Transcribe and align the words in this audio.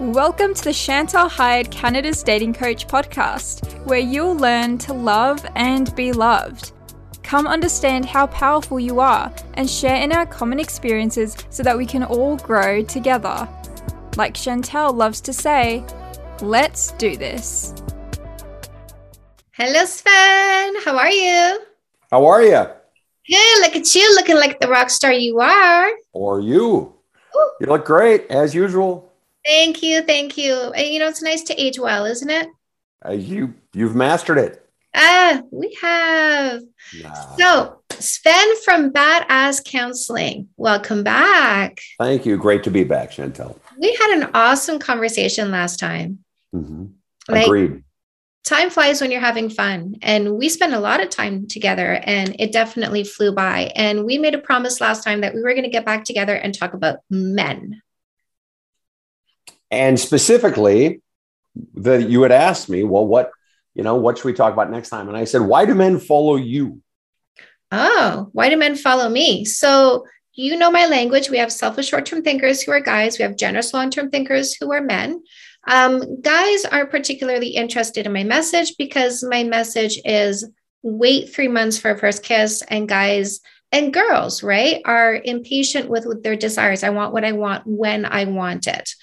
Welcome 0.00 0.54
to 0.54 0.64
the 0.64 0.72
Chantal 0.72 1.28
Heide 1.28 1.70
Canada's 1.70 2.24
Dating 2.24 2.52
Coach 2.52 2.88
podcast, 2.88 3.80
where 3.86 4.00
you'll 4.00 4.34
learn 4.34 4.76
to 4.78 4.92
love 4.92 5.46
and 5.54 5.94
be 5.94 6.10
loved. 6.10 6.72
Come 7.22 7.46
understand 7.46 8.04
how 8.04 8.26
powerful 8.26 8.80
you 8.80 8.98
are 8.98 9.32
and 9.54 9.70
share 9.70 10.02
in 10.02 10.10
our 10.10 10.26
common 10.26 10.58
experiences 10.58 11.36
so 11.48 11.62
that 11.62 11.78
we 11.78 11.86
can 11.86 12.02
all 12.02 12.36
grow 12.38 12.82
together. 12.82 13.48
Like 14.16 14.34
Chantal 14.34 14.92
loves 14.92 15.20
to 15.20 15.32
say, 15.32 15.84
let's 16.40 16.90
do 16.92 17.16
this. 17.16 17.72
Hello, 19.52 19.84
Sven. 19.84 20.74
How 20.84 20.98
are 20.98 21.12
you? 21.12 21.60
How 22.10 22.26
are 22.26 22.42
you? 22.42 22.66
Good. 23.28 23.60
Look 23.60 23.76
at 23.76 23.94
you 23.94 24.12
looking 24.16 24.38
like 24.38 24.58
the 24.58 24.66
rock 24.66 24.90
star 24.90 25.12
you 25.12 25.38
are. 25.38 25.88
Or 26.12 26.40
you? 26.40 26.92
Ooh. 27.36 27.50
You 27.60 27.66
look 27.68 27.84
great 27.84 28.26
as 28.28 28.56
usual. 28.56 29.12
Thank 29.44 29.82
you. 29.82 30.02
Thank 30.02 30.36
you. 30.38 30.72
You 30.76 30.98
know, 30.98 31.08
it's 31.08 31.22
nice 31.22 31.42
to 31.44 31.60
age 31.60 31.78
well, 31.78 32.04
isn't 32.06 32.30
it? 32.30 32.48
Uh, 33.06 33.12
you 33.12 33.54
you've 33.74 33.94
mastered 33.94 34.38
it. 34.38 34.60
Ah, 34.94 35.42
we 35.50 35.76
have. 35.82 36.62
Nah. 37.02 37.12
So, 37.36 37.82
Sven 37.90 38.60
from 38.64 38.92
Badass 38.92 39.64
Counseling, 39.64 40.48
welcome 40.56 41.02
back. 41.02 41.80
Thank 41.98 42.24
you. 42.24 42.36
Great 42.36 42.62
to 42.64 42.70
be 42.70 42.84
back, 42.84 43.10
Chantal. 43.10 43.58
We 43.78 43.92
had 44.00 44.18
an 44.18 44.30
awesome 44.34 44.78
conversation 44.78 45.50
last 45.50 45.78
time. 45.80 46.20
hmm 46.52 46.86
Like, 47.28 47.46
Agreed. 47.46 47.82
time 48.44 48.70
flies 48.70 49.00
when 49.00 49.10
you're 49.10 49.20
having 49.20 49.50
fun. 49.50 49.96
And 50.00 50.36
we 50.38 50.48
spent 50.48 50.74
a 50.74 50.80
lot 50.80 51.02
of 51.02 51.10
time 51.10 51.48
together, 51.48 52.00
and 52.04 52.36
it 52.38 52.52
definitely 52.52 53.02
flew 53.02 53.32
by. 53.32 53.72
And 53.74 54.04
we 54.04 54.16
made 54.18 54.34
a 54.34 54.38
promise 54.38 54.80
last 54.80 55.02
time 55.02 55.22
that 55.22 55.34
we 55.34 55.42
were 55.42 55.52
going 55.54 55.64
to 55.64 55.70
get 55.70 55.84
back 55.84 56.04
together 56.04 56.34
and 56.36 56.54
talk 56.54 56.72
about 56.72 56.98
men. 57.10 57.82
And 59.74 59.98
specifically, 59.98 61.02
that 61.74 62.08
you 62.08 62.22
had 62.22 62.32
asked 62.32 62.68
me, 62.68 62.82
well, 62.84 63.06
what 63.06 63.30
you 63.74 63.82
know, 63.82 63.96
what 63.96 64.16
should 64.18 64.26
we 64.26 64.32
talk 64.32 64.52
about 64.52 64.70
next 64.70 64.88
time? 64.88 65.08
And 65.08 65.16
I 65.16 65.24
said, 65.24 65.40
why 65.40 65.64
do 65.64 65.74
men 65.74 65.98
follow 65.98 66.36
you? 66.36 66.80
Oh, 67.72 68.28
why 68.32 68.48
do 68.48 68.56
men 68.56 68.76
follow 68.76 69.08
me? 69.08 69.44
So, 69.44 70.06
you 70.36 70.56
know 70.56 70.70
my 70.70 70.86
language. 70.86 71.28
We 71.30 71.38
have 71.38 71.52
selfish 71.52 71.88
short 71.88 72.06
term 72.06 72.22
thinkers 72.22 72.62
who 72.62 72.72
are 72.72 72.80
guys, 72.80 73.18
we 73.18 73.24
have 73.24 73.36
generous 73.36 73.74
long 73.74 73.90
term 73.90 74.10
thinkers 74.10 74.54
who 74.54 74.72
are 74.72 74.80
men. 74.80 75.22
Um, 75.66 76.20
guys 76.20 76.64
aren't 76.64 76.90
particularly 76.90 77.48
interested 77.48 78.06
in 78.06 78.12
my 78.12 78.24
message 78.24 78.76
because 78.76 79.24
my 79.24 79.44
message 79.44 79.98
is 80.04 80.48
wait 80.82 81.32
three 81.32 81.48
months 81.48 81.78
for 81.78 81.92
a 81.92 81.98
first 81.98 82.22
kiss, 82.22 82.62
and 82.68 82.88
guys 82.88 83.40
and 83.72 83.92
girls, 83.92 84.42
right, 84.42 84.82
are 84.84 85.20
impatient 85.24 85.88
with, 85.88 86.04
with 86.06 86.22
their 86.22 86.36
desires. 86.36 86.84
I 86.84 86.90
want 86.90 87.12
what 87.12 87.24
I 87.24 87.32
want 87.32 87.66
when 87.66 88.04
I 88.04 88.24
want 88.24 88.66
it. 88.66 88.94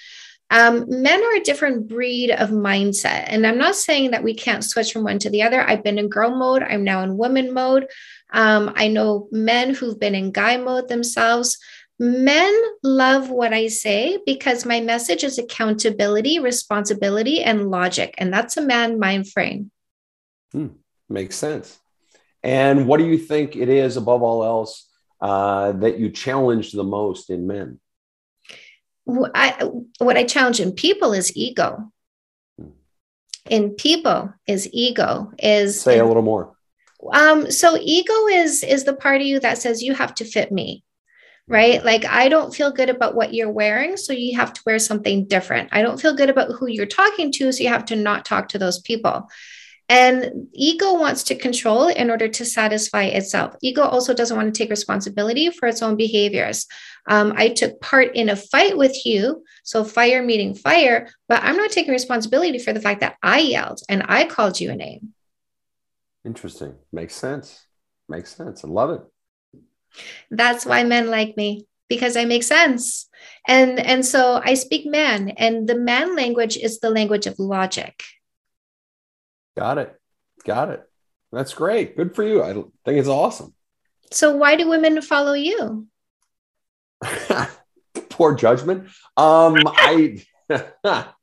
Um, 0.51 0.85
men 0.87 1.23
are 1.23 1.37
a 1.37 1.43
different 1.43 1.87
breed 1.87 2.29
of 2.29 2.49
mindset. 2.49 3.23
And 3.27 3.47
I'm 3.47 3.57
not 3.57 3.75
saying 3.75 4.11
that 4.11 4.23
we 4.23 4.35
can't 4.35 4.63
switch 4.63 4.91
from 4.91 5.03
one 5.03 5.17
to 5.19 5.29
the 5.29 5.41
other. 5.43 5.61
I've 5.61 5.83
been 5.83 5.97
in 5.97 6.09
girl 6.09 6.35
mode, 6.35 6.61
I'm 6.61 6.83
now 6.83 7.01
in 7.03 7.17
woman 7.17 7.53
mode. 7.53 7.87
Um, 8.33 8.73
I 8.75 8.89
know 8.89 9.29
men 9.31 9.73
who've 9.73 9.99
been 9.99 10.13
in 10.13 10.31
guy 10.31 10.57
mode 10.57 10.89
themselves. 10.89 11.57
Men 11.99 12.53
love 12.83 13.29
what 13.29 13.53
I 13.53 13.67
say 13.67 14.19
because 14.25 14.65
my 14.65 14.81
message 14.81 15.23
is 15.23 15.37
accountability, 15.37 16.39
responsibility, 16.39 17.43
and 17.43 17.69
logic. 17.69 18.15
And 18.17 18.33
that's 18.33 18.57
a 18.57 18.61
man 18.61 18.99
mind 18.99 19.31
frame. 19.31 19.71
Makes 21.07 21.35
sense. 21.35 21.79
And 22.43 22.87
what 22.87 22.97
do 22.97 23.05
you 23.05 23.17
think 23.17 23.55
it 23.55 23.69
is 23.69 23.97
above 23.97 24.23
all 24.23 24.43
else 24.43 24.89
uh, 25.21 25.73
that 25.73 25.99
you 25.99 26.09
challenge 26.09 26.71
the 26.71 26.83
most 26.83 27.29
in 27.29 27.47
men? 27.47 27.79
I, 29.35 29.69
what 29.99 30.17
I 30.17 30.23
challenge 30.23 30.59
in 30.59 30.71
people 30.71 31.13
is 31.13 31.35
ego. 31.35 31.91
In 33.49 33.71
people 33.71 34.33
is 34.47 34.69
ego 34.71 35.31
is 35.39 35.81
Say 35.81 35.99
a 35.99 36.05
little 36.05 36.21
more. 36.21 36.55
um 37.13 37.49
so 37.51 37.77
ego 37.81 38.27
is 38.27 38.63
is 38.63 38.83
the 38.83 38.93
part 38.93 39.19
of 39.21 39.27
you 39.27 39.39
that 39.39 39.57
says 39.57 39.81
you 39.81 39.93
have 39.95 40.13
to 40.15 40.25
fit 40.25 40.51
me 40.51 40.83
right? 41.47 41.83
Like 41.83 42.05
i 42.05 42.29
don't 42.29 42.53
feel 42.53 42.71
good 42.71 42.89
about 42.89 43.15
what 43.15 43.33
you're 43.33 43.51
wearing 43.51 43.97
so 43.97 44.13
you 44.13 44.37
have 44.37 44.53
to 44.53 44.61
wear 44.65 44.79
something 44.79 45.25
different. 45.25 45.69
I 45.71 45.81
don't 45.81 45.99
feel 45.99 46.15
good 46.15 46.29
about 46.29 46.51
who 46.51 46.67
you're 46.67 46.85
talking 46.85 47.31
to 47.33 47.51
so 47.51 47.63
you 47.63 47.69
have 47.69 47.85
to 47.85 47.95
not 47.95 48.25
talk 48.25 48.49
to 48.49 48.59
those 48.59 48.79
people 48.79 49.27
and 49.91 50.47
ego 50.53 50.93
wants 51.03 51.21
to 51.23 51.35
control 51.45 51.87
in 52.01 52.09
order 52.09 52.27
to 52.37 52.43
satisfy 52.45 53.03
itself 53.03 53.55
ego 53.61 53.81
also 53.81 54.13
doesn't 54.13 54.37
want 54.37 54.53
to 54.53 54.57
take 54.57 54.69
responsibility 54.69 55.49
for 55.51 55.67
its 55.67 55.81
own 55.81 55.95
behaviors 56.05 56.65
um, 57.09 57.33
i 57.35 57.49
took 57.49 57.79
part 57.81 58.15
in 58.15 58.29
a 58.29 58.35
fight 58.35 58.77
with 58.83 58.95
you 59.05 59.43
so 59.63 59.83
fire 59.83 60.23
meeting 60.23 60.53
fire 60.55 61.07
but 61.29 61.43
i'm 61.43 61.57
not 61.57 61.71
taking 61.71 61.91
responsibility 61.91 62.59
for 62.59 62.73
the 62.73 62.81
fact 62.87 63.01
that 63.01 63.17
i 63.21 63.39
yelled 63.39 63.81
and 63.89 64.01
i 64.07 64.23
called 64.25 64.59
you 64.59 64.71
a 64.71 64.75
name 64.75 65.13
Interesting. 66.23 66.75
Makes 66.91 67.15
sense. 67.15 67.65
Makes 68.07 68.35
sense. 68.35 68.63
I 68.63 68.67
love 68.67 68.91
it. 68.91 69.01
that's 70.29 70.65
why 70.65 70.83
men 70.83 71.09
like 71.09 71.35
me 71.35 71.65
because 71.89 72.15
i 72.15 72.23
make 72.23 72.43
sense 72.43 73.09
and 73.47 73.79
and 73.79 74.05
so 74.05 74.39
i 74.45 74.53
speak 74.53 74.85
man 74.85 75.29
and 75.29 75.67
the 75.67 75.75
man 75.75 76.15
language 76.15 76.55
is 76.55 76.79
the 76.79 76.89
language 76.89 77.27
of 77.27 77.37
logic 77.39 78.03
Got 79.57 79.77
it. 79.77 79.99
Got 80.45 80.69
it. 80.69 80.83
That's 81.31 81.53
great. 81.53 81.95
Good 81.95 82.15
for 82.15 82.23
you. 82.23 82.43
I 82.43 82.53
think 82.53 82.69
it's 82.85 83.07
awesome. 83.07 83.53
so 84.11 84.35
why 84.35 84.55
do 84.55 84.67
women 84.67 85.01
follow 85.01 85.33
you 85.33 85.87
Poor 88.09 88.35
judgment. 88.35 88.87
Um, 89.17 89.57
I 89.65 90.23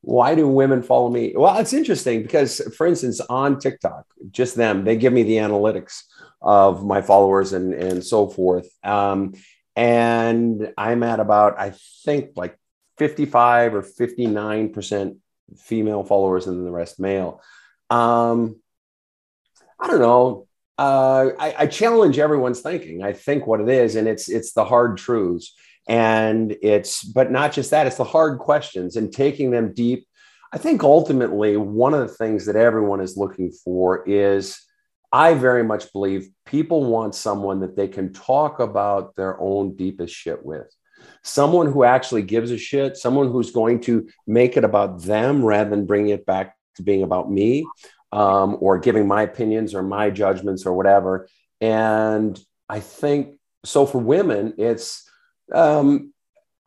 why 0.00 0.34
do 0.34 0.48
women 0.48 0.82
follow 0.82 1.08
me? 1.08 1.32
Well, 1.36 1.56
it's 1.58 1.72
interesting 1.72 2.22
because, 2.22 2.60
for 2.76 2.86
instance, 2.86 3.20
on 3.20 3.58
TikTok, 3.58 4.04
just 4.30 4.56
them, 4.56 4.84
they 4.84 4.96
give 4.96 5.12
me 5.12 5.22
the 5.22 5.36
analytics 5.36 6.02
of 6.42 6.84
my 6.84 7.00
followers 7.02 7.52
and 7.52 7.72
and 7.72 8.04
so 8.04 8.28
forth. 8.28 8.68
Um, 8.84 9.34
and 9.74 10.72
I'm 10.76 11.02
at 11.02 11.20
about, 11.20 11.58
I 11.58 11.74
think, 12.04 12.30
like 12.36 12.58
55 12.98 13.74
or 13.74 13.82
59 13.82 14.72
percent 14.72 15.18
female 15.56 16.04
followers, 16.04 16.46
and 16.46 16.56
then 16.56 16.64
the 16.64 16.70
rest 16.70 16.98
male. 16.98 17.40
Um, 17.90 18.60
I 19.78 19.88
don't 19.88 20.00
know. 20.00 20.46
Uh, 20.78 21.30
I, 21.38 21.54
I 21.58 21.66
challenge 21.66 22.18
everyone's 22.18 22.60
thinking. 22.60 23.02
I 23.02 23.12
think 23.12 23.46
what 23.46 23.60
it 23.60 23.68
is, 23.68 23.96
and 23.96 24.08
it's 24.08 24.28
it's 24.28 24.52
the 24.52 24.64
hard 24.64 24.98
truths, 24.98 25.54
and 25.88 26.56
it's 26.62 27.04
but 27.04 27.30
not 27.30 27.52
just 27.52 27.70
that. 27.70 27.86
It's 27.86 27.96
the 27.96 28.04
hard 28.04 28.38
questions 28.38 28.96
and 28.96 29.12
taking 29.12 29.50
them 29.50 29.72
deep. 29.72 30.06
I 30.52 30.58
think 30.58 30.82
ultimately 30.82 31.56
one 31.56 31.94
of 31.94 32.00
the 32.00 32.14
things 32.14 32.46
that 32.46 32.56
everyone 32.56 33.00
is 33.00 33.16
looking 33.16 33.50
for 33.50 34.06
is. 34.08 34.60
I 35.12 35.34
very 35.34 35.62
much 35.62 35.92
believe 35.92 36.28
people 36.44 36.84
want 36.84 37.14
someone 37.14 37.60
that 37.60 37.76
they 37.76 37.86
can 37.86 38.12
talk 38.12 38.58
about 38.58 39.14
their 39.14 39.40
own 39.40 39.76
deepest 39.76 40.12
shit 40.12 40.44
with. 40.44 40.66
Someone 41.22 41.70
who 41.70 41.84
actually 41.84 42.22
gives 42.22 42.50
a 42.50 42.58
shit, 42.58 42.96
someone 42.96 43.30
who's 43.30 43.50
going 43.50 43.80
to 43.82 44.08
make 44.26 44.56
it 44.56 44.64
about 44.64 45.02
them 45.02 45.44
rather 45.44 45.70
than 45.70 45.86
bringing 45.86 46.10
it 46.10 46.26
back 46.26 46.56
to 46.76 46.82
being 46.82 47.02
about 47.02 47.30
me 47.30 47.66
um, 48.12 48.56
or 48.60 48.78
giving 48.78 49.06
my 49.06 49.22
opinions 49.22 49.74
or 49.74 49.82
my 49.82 50.10
judgments 50.10 50.66
or 50.66 50.74
whatever. 50.74 51.28
And 51.60 52.38
I 52.68 52.80
think 52.80 53.38
so 53.64 53.86
for 53.86 53.98
women, 53.98 54.54
it's, 54.58 55.08
um, 55.52 56.12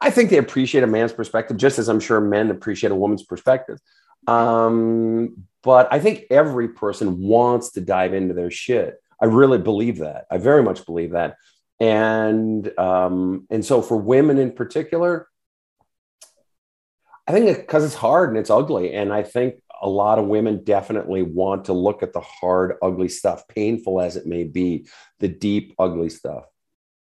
I 0.02 0.12
think 0.12 0.30
they 0.30 0.38
appreciate 0.38 0.84
a 0.84 0.88
man's 0.88 1.14
perspective 1.14 1.58
just 1.58 1.80
as 1.80 1.90
I'm 1.90 2.00
sure 2.00 2.22
men 2.22 2.52
appreciate 2.52 2.92
a 2.92 2.96
woman's 2.96 3.24
perspective. 3.24 3.80
Um, 4.28 5.46
but 5.64 5.92
I 5.92 6.00
think 6.00 6.26
every 6.30 6.70
person 6.70 7.22
wants 7.22 7.72
to 7.72 7.82
dive 7.82 8.14
into 8.14 8.34
their 8.34 8.52
shit. 8.52 9.02
I 9.22 9.26
really 9.26 9.58
believe 9.58 9.98
that. 9.98 10.26
I 10.32 10.38
very 10.38 10.64
much 10.64 10.86
believe 10.86 11.12
that. 11.12 11.36
And 11.80 12.78
um, 12.78 13.48
and 13.50 13.64
so 13.64 13.82
for 13.82 13.96
women 13.98 14.38
in 14.38 14.52
particular, 14.52 15.28
I 17.28 17.32
think 17.32 17.58
because 17.58 17.86
it's 17.86 17.96
hard 17.96 18.30
and 18.30 18.38
it's 18.38 18.50
ugly, 18.50 18.94
and 18.94 19.14
I 19.14 19.24
think 19.24 19.56
a 19.82 19.90
lot 19.90 20.20
of 20.20 20.26
women 20.26 20.64
definitely 20.64 21.22
want 21.22 21.66
to 21.66 21.74
look 21.74 22.04
at 22.04 22.12
the 22.12 22.20
hard, 22.20 22.76
ugly 22.82 23.08
stuff, 23.08 23.48
painful 23.48 24.02
as 24.02 24.18
it 24.18 24.26
may 24.26 24.44
be, 24.44 24.88
the 25.20 25.30
deep, 25.30 25.74
ugly 25.80 26.10
stuff. 26.10 26.46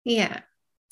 yeah. 0.04 0.40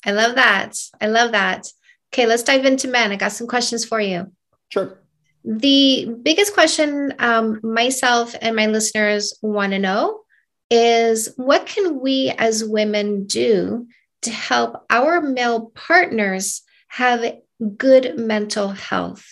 I 0.07 0.11
love 0.11 0.35
that. 0.35 0.77
I 1.01 1.07
love 1.07 1.31
that. 1.31 1.67
Okay 2.13 2.27
let's 2.27 2.43
dive 2.43 2.65
into 2.65 2.87
men. 2.87 3.11
I 3.11 3.15
got 3.15 3.31
some 3.31 3.47
questions 3.47 3.83
for 3.83 3.99
you. 3.99 4.31
Sure. 4.69 4.99
the 5.43 6.15
biggest 6.21 6.53
question 6.53 7.13
um, 7.19 7.59
myself 7.63 8.35
and 8.41 8.55
my 8.55 8.67
listeners 8.67 9.37
want 9.41 9.71
to 9.73 9.79
know 9.79 10.21
is 10.69 11.33
what 11.37 11.65
can 11.65 11.99
we 11.99 12.33
as 12.37 12.63
women 12.63 13.25
do 13.25 13.87
to 14.23 14.31
help 14.31 14.85
our 14.89 15.21
male 15.21 15.71
partners 15.75 16.63
have 16.87 17.35
good 17.77 18.17
mental 18.17 18.69
health 18.69 19.25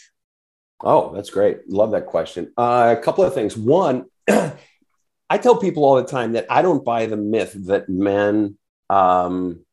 Oh, 0.83 1.13
that's 1.15 1.30
great. 1.30 1.69
Love 1.69 1.91
that 1.91 2.07
question. 2.07 2.51
Uh, 2.57 2.94
a 2.97 3.01
couple 3.01 3.24
of 3.24 3.33
things. 3.33 3.56
One, 3.56 4.06
I 4.30 5.38
tell 5.38 5.56
people 5.56 5.85
all 5.85 5.95
the 5.95 6.03
time 6.03 6.33
that 6.33 6.45
I 6.50 6.62
don't 6.62 6.83
buy 6.83 7.06
the 7.06 7.18
myth 7.18 7.56
that 7.68 7.88
men 7.88 8.57
um, 8.89 9.65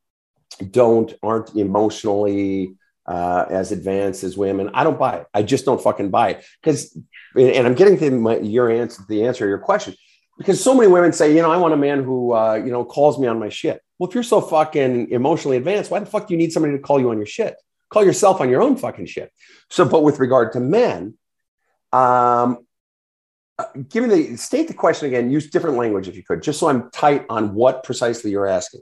don't 0.71 1.13
aren't 1.23 1.57
emotionally 1.57 2.77
uh, 3.07 3.47
as 3.51 3.73
advanced 3.73 4.23
as 4.23 4.37
women. 4.37 4.71
I 4.73 4.85
don't 4.85 4.99
buy 4.99 5.17
it. 5.17 5.27
I 5.35 5.43
just 5.43 5.65
don't 5.65 5.83
fucking 5.83 6.11
buy 6.11 6.31
it 6.31 6.45
because, 6.63 6.97
and 7.35 7.67
I'm 7.67 7.75
getting 7.75 7.99
to 7.99 8.11
my, 8.13 8.39
your 8.39 8.71
answer, 8.71 9.03
the 9.09 9.25
answer 9.27 9.45
to 9.45 9.49
your 9.49 9.59
question, 9.59 9.95
because 10.41 10.65
so 10.65 10.75
many 10.75 10.89
women 10.89 11.13
say, 11.13 11.37
you 11.37 11.43
know, 11.43 11.53
I 11.53 11.59
want 11.59 11.75
a 11.75 11.77
man 11.77 12.03
who, 12.03 12.33
uh, 12.33 12.55
you 12.55 12.73
know, 12.73 12.83
calls 12.83 13.19
me 13.19 13.27
on 13.27 13.39
my 13.39 13.51
shit. 13.51 13.83
Well, 13.99 14.09
if 14.09 14.15
you're 14.15 14.25
so 14.25 14.41
fucking 14.41 15.11
emotionally 15.11 15.59
advanced, 15.59 15.91
why 15.91 15.99
the 15.99 16.07
fuck 16.07 16.27
do 16.27 16.33
you 16.33 16.39
need 16.39 16.51
somebody 16.51 16.73
to 16.73 16.79
call 16.79 16.99
you 16.99 17.11
on 17.11 17.19
your 17.19 17.27
shit? 17.27 17.57
Call 17.91 18.07
yourself 18.07 18.41
on 18.41 18.49
your 18.49 18.63
own 18.63 18.77
fucking 18.77 19.05
shit. 19.05 19.31
So, 19.69 19.85
but 19.85 20.03
with 20.03 20.19
regard 20.19 20.53
to 20.53 20.61
men, 20.61 21.19
um, 21.93 22.67
uh, 23.59 23.65
give 23.91 24.09
me 24.09 24.09
the 24.09 24.37
state 24.39 24.67
the 24.67 24.73
question 24.73 25.09
again. 25.09 25.31
Use 25.31 25.51
different 25.51 25.77
language 25.77 26.09
if 26.09 26.17
you 26.17 26.23
could, 26.23 26.43
just 26.43 26.59
so 26.59 26.71
I'm 26.71 26.91
tight 26.91 27.27
on 27.29 27.53
what 27.53 27.85
precisely 27.85 28.31
you're 28.31 28.47
asking, 28.47 28.81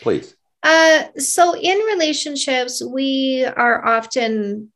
please. 0.00 0.36
Uh, 0.62 1.02
so 1.16 1.56
in 1.56 1.78
relationships, 1.78 2.80
we 2.80 3.44
are 3.44 3.84
often 3.84 4.71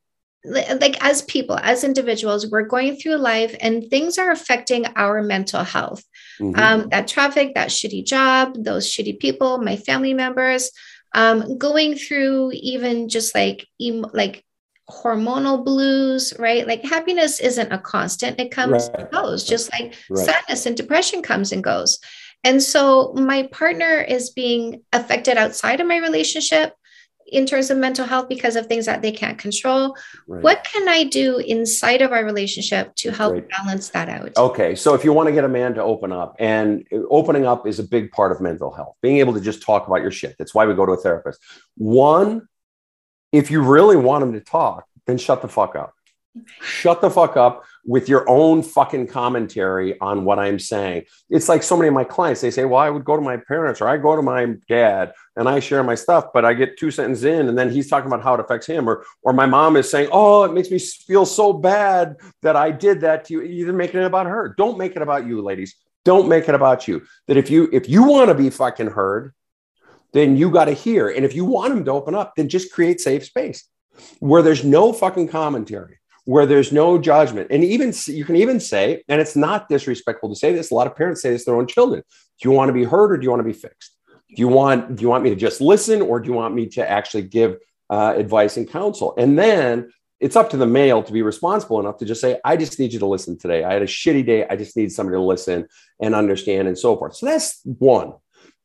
like 0.46 1.02
as 1.04 1.22
people, 1.22 1.58
as 1.60 1.84
individuals, 1.84 2.50
we're 2.50 2.62
going 2.62 2.96
through 2.96 3.16
life 3.16 3.54
and 3.60 3.88
things 3.90 4.18
are 4.18 4.30
affecting 4.30 4.86
our 4.96 5.22
mental 5.22 5.64
health. 5.64 6.04
Mm-hmm. 6.40 6.58
Um, 6.58 6.88
that 6.90 7.08
traffic, 7.08 7.54
that 7.54 7.68
shitty 7.68 8.04
job, 8.04 8.54
those 8.58 8.86
shitty 8.90 9.18
people, 9.18 9.58
my 9.58 9.76
family 9.76 10.14
members, 10.14 10.70
um, 11.14 11.58
going 11.58 11.96
through 11.96 12.52
even 12.52 13.08
just 13.08 13.34
like 13.34 13.66
em- 13.80 14.06
like 14.12 14.44
hormonal 14.88 15.64
blues, 15.64 16.32
right? 16.38 16.66
Like 16.66 16.84
happiness 16.84 17.40
isn't 17.40 17.72
a 17.72 17.78
constant; 17.78 18.38
it 18.40 18.50
comes 18.50 18.88
right. 18.88 19.00
and 19.00 19.10
goes, 19.10 19.44
just 19.44 19.72
like 19.72 19.94
right. 20.10 20.24
sadness 20.24 20.66
and 20.66 20.76
depression 20.76 21.22
comes 21.22 21.52
and 21.52 21.64
goes. 21.64 21.98
And 22.44 22.62
so 22.62 23.12
my 23.14 23.48
partner 23.50 24.00
is 24.00 24.30
being 24.30 24.82
affected 24.92 25.36
outside 25.36 25.80
of 25.80 25.88
my 25.88 25.96
relationship 25.96 26.74
in 27.28 27.46
terms 27.46 27.70
of 27.70 27.78
mental 27.78 28.06
health 28.06 28.28
because 28.28 28.56
of 28.56 28.66
things 28.66 28.86
that 28.86 29.02
they 29.02 29.12
can't 29.12 29.38
control. 29.38 29.96
Right. 30.26 30.42
What 30.42 30.64
can 30.64 30.88
I 30.88 31.04
do 31.04 31.38
inside 31.38 32.02
of 32.02 32.12
our 32.12 32.24
relationship 32.24 32.94
to 32.96 33.10
help 33.10 33.32
right. 33.32 33.48
balance 33.48 33.88
that 33.90 34.08
out? 34.08 34.36
Okay. 34.36 34.74
So 34.74 34.94
if 34.94 35.04
you 35.04 35.12
want 35.12 35.28
to 35.28 35.32
get 35.32 35.44
a 35.44 35.48
man 35.48 35.74
to 35.74 35.82
open 35.82 36.12
up, 36.12 36.36
and 36.38 36.86
opening 37.10 37.46
up 37.46 37.66
is 37.66 37.78
a 37.78 37.84
big 37.84 38.12
part 38.12 38.32
of 38.32 38.40
mental 38.40 38.70
health, 38.70 38.96
being 39.02 39.18
able 39.18 39.34
to 39.34 39.40
just 39.40 39.62
talk 39.62 39.86
about 39.86 40.02
your 40.02 40.10
shit. 40.10 40.36
That's 40.38 40.54
why 40.54 40.66
we 40.66 40.74
go 40.74 40.86
to 40.86 40.92
a 40.92 40.96
therapist. 40.96 41.40
One, 41.76 42.48
if 43.32 43.50
you 43.50 43.62
really 43.62 43.96
want 43.96 44.22
him 44.22 44.32
to 44.34 44.40
talk, 44.40 44.86
then 45.06 45.18
shut 45.18 45.42
the 45.42 45.48
fuck 45.48 45.74
up. 45.74 45.95
Shut 46.60 47.00
the 47.00 47.10
fuck 47.10 47.36
up 47.36 47.64
with 47.84 48.08
your 48.08 48.28
own 48.28 48.62
fucking 48.62 49.06
commentary 49.06 49.98
on 50.00 50.24
what 50.24 50.38
I'm 50.38 50.58
saying. 50.58 51.04
It's 51.30 51.48
like 51.48 51.62
so 51.62 51.76
many 51.76 51.88
of 51.88 51.94
my 51.94 52.04
clients, 52.04 52.40
they 52.40 52.50
say, 52.50 52.64
Well, 52.64 52.80
I 52.80 52.90
would 52.90 53.04
go 53.04 53.16
to 53.16 53.22
my 53.22 53.36
parents 53.36 53.80
or 53.80 53.88
I 53.88 53.96
go 53.96 54.16
to 54.16 54.22
my 54.22 54.54
dad 54.68 55.12
and 55.36 55.48
I 55.48 55.60
share 55.60 55.82
my 55.82 55.94
stuff, 55.94 56.26
but 56.34 56.44
I 56.44 56.54
get 56.54 56.78
two 56.78 56.90
sentences 56.90 57.24
in 57.24 57.48
and 57.48 57.56
then 57.56 57.70
he's 57.70 57.88
talking 57.88 58.08
about 58.08 58.22
how 58.22 58.34
it 58.34 58.40
affects 58.40 58.66
him. 58.66 58.88
Or, 58.88 59.04
or 59.22 59.32
my 59.32 59.46
mom 59.46 59.76
is 59.76 59.90
saying, 59.90 60.08
Oh, 60.12 60.44
it 60.44 60.52
makes 60.52 60.70
me 60.70 60.78
feel 60.78 61.24
so 61.24 61.52
bad 61.52 62.16
that 62.42 62.56
I 62.56 62.70
did 62.70 63.00
that 63.02 63.26
to 63.26 63.34
you. 63.34 63.42
You're 63.42 63.72
making 63.72 64.00
it 64.00 64.06
about 64.06 64.26
her. 64.26 64.54
Don't 64.56 64.78
make 64.78 64.96
it 64.96 65.02
about 65.02 65.26
you, 65.26 65.40
ladies. 65.42 65.76
Don't 66.04 66.28
make 66.28 66.48
it 66.48 66.54
about 66.54 66.86
you. 66.86 67.02
That 67.28 67.36
if 67.36 67.50
you 67.50 67.68
if 67.72 67.88
you 67.88 68.04
want 68.04 68.28
to 68.28 68.34
be 68.34 68.50
fucking 68.50 68.88
heard, 68.88 69.32
then 70.12 70.36
you 70.36 70.50
got 70.50 70.66
to 70.66 70.72
hear. 70.72 71.08
And 71.08 71.24
if 71.24 71.34
you 71.34 71.44
want 71.44 71.74
them 71.74 71.84
to 71.84 71.92
open 71.92 72.14
up, 72.14 72.34
then 72.36 72.48
just 72.48 72.72
create 72.72 73.00
safe 73.00 73.24
space 73.24 73.68
where 74.18 74.42
there's 74.42 74.64
no 74.64 74.92
fucking 74.92 75.28
commentary 75.28 75.95
where 76.26 76.44
there's 76.44 76.72
no 76.72 76.98
judgment. 76.98 77.46
And 77.50 77.64
even 77.64 77.92
you 78.06 78.24
can 78.24 78.36
even 78.36 78.58
say, 78.58 79.02
and 79.08 79.20
it's 79.20 79.36
not 79.36 79.68
disrespectful 79.68 80.28
to 80.28 80.34
say 80.34 80.52
this, 80.52 80.72
a 80.72 80.74
lot 80.74 80.88
of 80.88 80.96
parents 80.96 81.22
say 81.22 81.30
this 81.30 81.44
to 81.44 81.52
their 81.52 81.58
own 81.58 81.68
children. 81.68 82.02
Do 82.40 82.48
you 82.48 82.54
want 82.54 82.68
to 82.68 82.72
be 82.72 82.84
heard 82.84 83.12
or 83.12 83.16
do 83.16 83.22
you 83.22 83.30
want 83.30 83.40
to 83.40 83.44
be 83.44 83.52
fixed? 83.52 83.92
Do 84.10 84.40
you 84.40 84.48
want 84.48 84.96
do 84.96 85.02
you 85.02 85.08
want 85.08 85.22
me 85.22 85.30
to 85.30 85.36
just 85.36 85.60
listen 85.60 86.02
or 86.02 86.18
do 86.18 86.28
you 86.28 86.34
want 86.34 86.54
me 86.54 86.66
to 86.70 86.88
actually 86.88 87.22
give 87.22 87.58
uh, 87.88 88.14
advice 88.16 88.56
and 88.56 88.68
counsel? 88.68 89.14
And 89.16 89.38
then 89.38 89.92
it's 90.18 90.34
up 90.34 90.50
to 90.50 90.56
the 90.56 90.66
male 90.66 91.00
to 91.04 91.12
be 91.12 91.22
responsible 91.22 91.78
enough 91.78 91.98
to 91.98 92.04
just 92.04 92.20
say, 92.20 92.40
I 92.44 92.56
just 92.56 92.78
need 92.80 92.92
you 92.92 92.98
to 92.98 93.06
listen 93.06 93.38
today. 93.38 93.62
I 93.62 93.72
had 93.72 93.82
a 93.82 93.86
shitty 93.86 94.26
day. 94.26 94.46
I 94.48 94.56
just 94.56 94.76
need 94.76 94.90
somebody 94.90 95.16
to 95.16 95.22
listen 95.22 95.68
and 96.00 96.14
understand 96.14 96.66
and 96.66 96.76
so 96.76 96.96
forth. 96.96 97.14
So 97.14 97.26
that's 97.26 97.60
one 97.64 98.14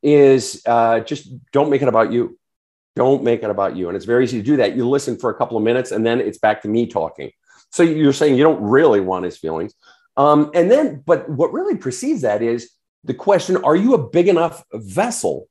is 0.02 0.64
uh, 0.66 1.02
just 1.02 1.30
don't 1.52 1.70
make 1.70 1.84
it 1.84 1.88
about 1.88 2.12
you. 2.12 2.40
Don't 2.96 3.24
make 3.24 3.44
it 3.44 3.52
about 3.52 3.76
you. 3.76 3.88
And 3.88 3.96
it's 3.96 4.06
very 4.06 4.24
easy 4.24 4.40
to 4.40 4.44
do 4.44 4.58
that. 4.58 4.76
You 4.76 4.90
listen 4.90 5.18
for 5.18 5.30
a 5.30 5.36
couple 5.36 5.58
of 5.58 5.64
minutes 5.64 5.92
and 5.92 6.04
then 6.04 6.20
it's 6.20 6.40
back 6.40 6.64
to 6.64 6.68
me 6.68 6.88
talking. 6.88 7.32
So 7.72 7.84
you're 7.84 8.14
saying 8.14 8.36
you 8.36 8.44
don't 8.44 8.62
really 8.62 9.00
want 9.00 9.26
his 9.26 9.38
feelings. 9.38 9.74
Um, 10.18 10.52
and 10.54 10.70
then, 10.70 11.04
but 11.06 11.30
what 11.30 11.54
really 11.54 11.78
precedes 11.78 12.22
that 12.22 12.42
is 12.42 12.70
the 13.04 13.14
question 13.14 13.58
are 13.58 13.76
you 13.76 13.94
a 13.94 14.10
big 14.10 14.28
enough 14.28 14.64
vessel 14.74 15.48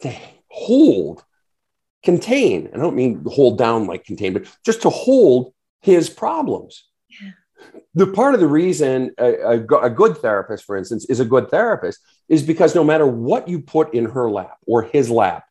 to 0.00 0.14
hold, 0.48 1.24
contain? 2.04 2.70
I 2.72 2.76
don't 2.76 2.94
mean 2.94 3.24
hold 3.26 3.58
down 3.58 3.86
like 3.86 4.04
contain, 4.04 4.34
but 4.34 4.44
just 4.64 4.82
to 4.82 4.90
hold 4.90 5.52
his 5.80 6.10
problems. 6.10 6.84
Yeah. 7.08 7.30
The 7.94 8.06
part 8.06 8.34
of 8.34 8.40
the 8.40 8.46
reason 8.46 9.12
a, 9.18 9.34
a, 9.34 9.78
a 9.82 9.90
good 9.90 10.18
therapist, 10.18 10.64
for 10.64 10.76
instance, 10.76 11.06
is 11.06 11.18
a 11.18 11.24
good 11.24 11.50
therapist 11.50 12.00
is 12.28 12.42
because 12.42 12.74
no 12.74 12.84
matter 12.84 13.06
what 13.06 13.48
you 13.48 13.60
put 13.60 13.94
in 13.94 14.04
her 14.04 14.30
lap 14.30 14.58
or 14.66 14.82
his 14.82 15.10
lap, 15.10 15.47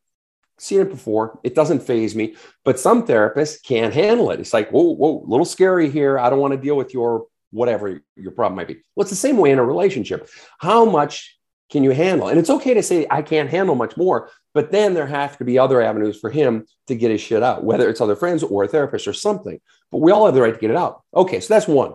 seen 0.59 0.81
it 0.81 0.89
before. 0.89 1.39
It 1.44 1.56
doesn't 1.56 1.83
phase 1.83 2.15
me, 2.15 2.36
but 2.63 2.80
some 2.80 3.06
therapists 3.06 3.63
can't 3.63 3.94
handle 3.94 4.31
it. 4.31 4.39
It's 4.39 4.54
like, 4.54 4.69
whoa, 4.71 4.95
whoa, 4.95 5.24
a 5.25 5.30
little 5.30 5.45
scary 5.45 5.89
here. 5.89 6.18
I 6.19 6.30
don't 6.30 6.39
want 6.39 6.54
to 6.54 6.59
deal 6.59 6.75
with 6.75 6.94
your 6.94 7.25
whatever 7.51 8.01
your 8.15 8.31
problem 8.31 8.57
might 8.57 8.68
be. 8.68 8.81
Well, 8.95 9.04
it's 9.04 9.09
the 9.09 9.15
same 9.15 9.38
way 9.38 9.51
in 9.51 9.59
a 9.59 9.63
relationship. 9.63 10.30
How 10.59 10.86
much 10.86 11.38
can 11.69 11.83
you 11.83 11.92
handle? 11.92 12.27
And 12.27 12.39
it's 12.39 12.50
okay 12.50 12.74
to 12.74 12.83
say, 12.83 13.07
I 13.09 13.21
can't 13.21 13.50
handle 13.50 13.75
much 13.75 13.98
more, 13.98 14.30
but 14.54 14.71
then 14.71 14.94
there 14.94 15.07
have 15.07 15.38
to 15.38 15.45
be 15.45 15.59
other 15.59 15.81
avenues 15.81 16.19
for 16.19 16.30
him 16.30 16.65
to 16.88 16.95
get 16.95 17.12
his 17.12 17.21
shit 17.21 17.44
out, 17.44 17.63
whether 17.63 17.89
it's 17.89 18.01
other 18.01 18.15
friends 18.15 18.44
or 18.44 18.63
a 18.63 18.68
therapist 18.68 19.07
or 19.07 19.13
something. 19.13 19.59
But 19.92 20.00
we 20.00 20.12
all 20.12 20.25
have 20.25 20.36
the 20.36 20.42
right 20.42 20.54
to 20.54 20.59
get 20.59 20.71
it 20.71 20.77
out. 20.77 21.04
Okay, 21.13 21.39
so 21.39 21.54
that's 21.54 21.68
one. 21.68 21.94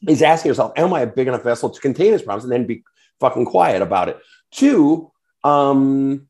He's 0.00 0.22
asking 0.22 0.50
yourself, 0.50 0.72
am 0.76 0.92
I 0.92 1.00
a 1.00 1.06
big 1.06 1.26
enough 1.26 1.42
vessel 1.42 1.70
to 1.70 1.80
contain 1.80 2.12
his 2.12 2.22
problems 2.22 2.44
and 2.44 2.52
then 2.52 2.66
be 2.66 2.84
fucking 3.20 3.46
quiet 3.46 3.82
about 3.82 4.08
it? 4.08 4.18
Two, 4.52 5.10
um, 5.42 6.27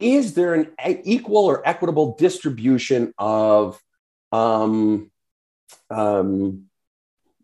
is 0.00 0.34
there 0.34 0.54
an 0.54 0.72
equal 1.04 1.44
or 1.44 1.66
equitable 1.68 2.16
distribution 2.18 3.12
of 3.18 3.80
um, 4.32 5.10
um, 5.90 6.64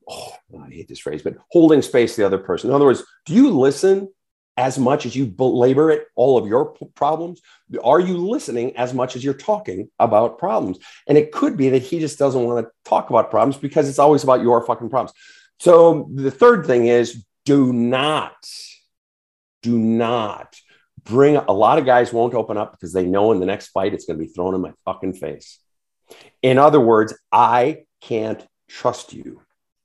oh, 0.09 0.33
I 0.63 0.71
hate 0.71 0.89
this 0.89 0.99
phrase, 0.99 1.23
but 1.23 1.37
holding 1.51 1.83
space 1.83 2.17
the 2.17 2.27
other 2.27 2.39
person. 2.39 2.71
In 2.71 2.77
other 2.77 2.85
words, 2.85 3.03
do 3.25 3.35
you 3.35 3.51
listen 3.51 4.09
as 4.57 4.79
much 4.79 5.05
as 5.05 5.15
you 5.15 5.27
belabor 5.27 5.91
it, 5.91 6.07
all 6.15 6.39
of 6.39 6.47
your 6.47 6.75
problems? 6.95 7.43
Are 7.85 8.01
you 8.01 8.17
listening 8.17 8.77
as 8.77 8.95
much 8.95 9.15
as 9.15 9.23
you're 9.23 9.35
talking 9.35 9.91
about 9.99 10.39
problems? 10.39 10.79
And 11.07 11.19
it 11.19 11.33
could 11.33 11.57
be 11.57 11.71
that 11.71 11.83
he 11.83 11.99
just 11.99 12.19
doesn't 12.19 12.43
want 12.43 12.65
to 12.65 12.73
talk 12.89 13.11
about 13.11 13.31
problems 13.31 13.59
because 13.59 13.89
it's 13.89 13.99
always 13.99 14.25
about 14.25 14.43
your 14.43 14.65
fucking 14.65 14.89
problems. 14.89 15.13
So 15.61 16.09
the 16.15 16.31
third 16.31 16.67
thing 16.67 16.87
is 16.87 17.25
do 17.45 17.73
not, 17.73 18.37
do 19.63 19.79
not 19.79 20.57
bring 21.07 21.37
a 21.37 21.53
lot 21.53 21.79
of 21.79 21.87
guys 21.87 22.13
won't 22.13 22.35
open 22.35 22.57
up 22.57 22.73
because 22.73 22.93
they 22.93 23.07
know 23.07 23.33
in 23.33 23.41
the 23.41 23.47
next 23.47 23.69
fight 23.69 23.95
it's 23.95 24.05
going 24.05 24.19
to 24.19 24.25
be 24.25 24.31
thrown 24.31 24.55
in 24.55 24.61
my 24.61 24.73
fucking 24.85 25.15
face. 25.15 25.59
In 26.43 26.59
other 26.59 26.81
words, 26.81 27.17
I 27.33 27.85
can't 28.01 28.45
trust 28.69 29.13
you. 29.13 29.41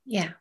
Yeah. 0.05 0.31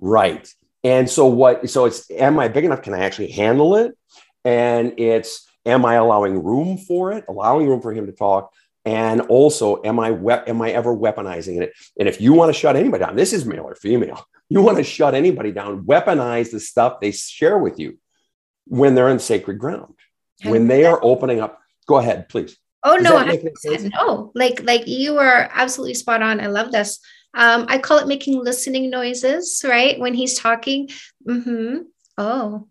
Right. 0.00 0.48
And 0.82 1.08
so 1.08 1.26
what 1.26 1.70
so 1.70 1.84
it's 1.84 2.10
am 2.10 2.38
I 2.38 2.48
big 2.48 2.64
enough 2.64 2.82
can 2.82 2.94
I 2.94 3.04
actually 3.04 3.30
handle 3.30 3.76
it? 3.76 3.96
And 4.44 4.98
it's 4.98 5.46
am 5.64 5.84
I 5.84 5.94
allowing 5.94 6.42
room 6.42 6.78
for 6.78 7.12
it? 7.12 7.24
Allowing 7.28 7.68
room 7.68 7.80
for 7.80 7.92
him 7.92 8.06
to 8.06 8.12
talk 8.12 8.52
and 8.84 9.22
also 9.22 9.80
am 9.82 9.98
I 9.98 10.10
we- 10.10 10.32
am 10.32 10.60
I 10.60 10.72
ever 10.72 10.94
weaponizing 10.94 11.62
it? 11.62 11.72
And 11.98 12.08
if 12.08 12.20
you 12.20 12.32
want 12.32 12.52
to 12.52 12.58
shut 12.58 12.76
anybody 12.76 13.04
down, 13.04 13.16
this 13.16 13.32
is 13.32 13.46
male 13.46 13.64
or 13.64 13.74
female. 13.74 14.26
You 14.50 14.60
want 14.60 14.76
to 14.76 14.84
shut 14.84 15.14
anybody 15.14 15.52
down, 15.52 15.84
weaponize 15.84 16.50
the 16.50 16.60
stuff 16.60 17.00
they 17.00 17.12
share 17.12 17.58
with 17.58 17.78
you 17.78 17.98
when 18.66 18.94
they're 18.94 19.08
on 19.08 19.18
sacred 19.18 19.58
ground 19.58 19.93
when 20.42 20.66
they 20.66 20.84
are 20.84 20.98
opening 21.02 21.40
up 21.40 21.60
go 21.86 21.96
ahead 21.96 22.28
please. 22.28 22.56
Oh 22.82 22.96
no 22.96 23.24
no 23.24 24.32
like 24.34 24.62
like 24.62 24.86
you 24.86 25.18
are 25.18 25.48
absolutely 25.52 25.94
spot 25.94 26.22
on. 26.22 26.40
I 26.40 26.46
love 26.46 26.72
this. 26.72 27.00
Um, 27.36 27.66
i 27.68 27.78
call 27.78 27.98
it 27.98 28.06
making 28.06 28.42
listening 28.42 28.90
noises 28.90 29.64
right? 29.66 29.98
When 29.98 30.14
he's 30.14 30.38
talking. 30.38 30.90
Mm-hmm. 31.28 31.78
oh. 32.18 32.68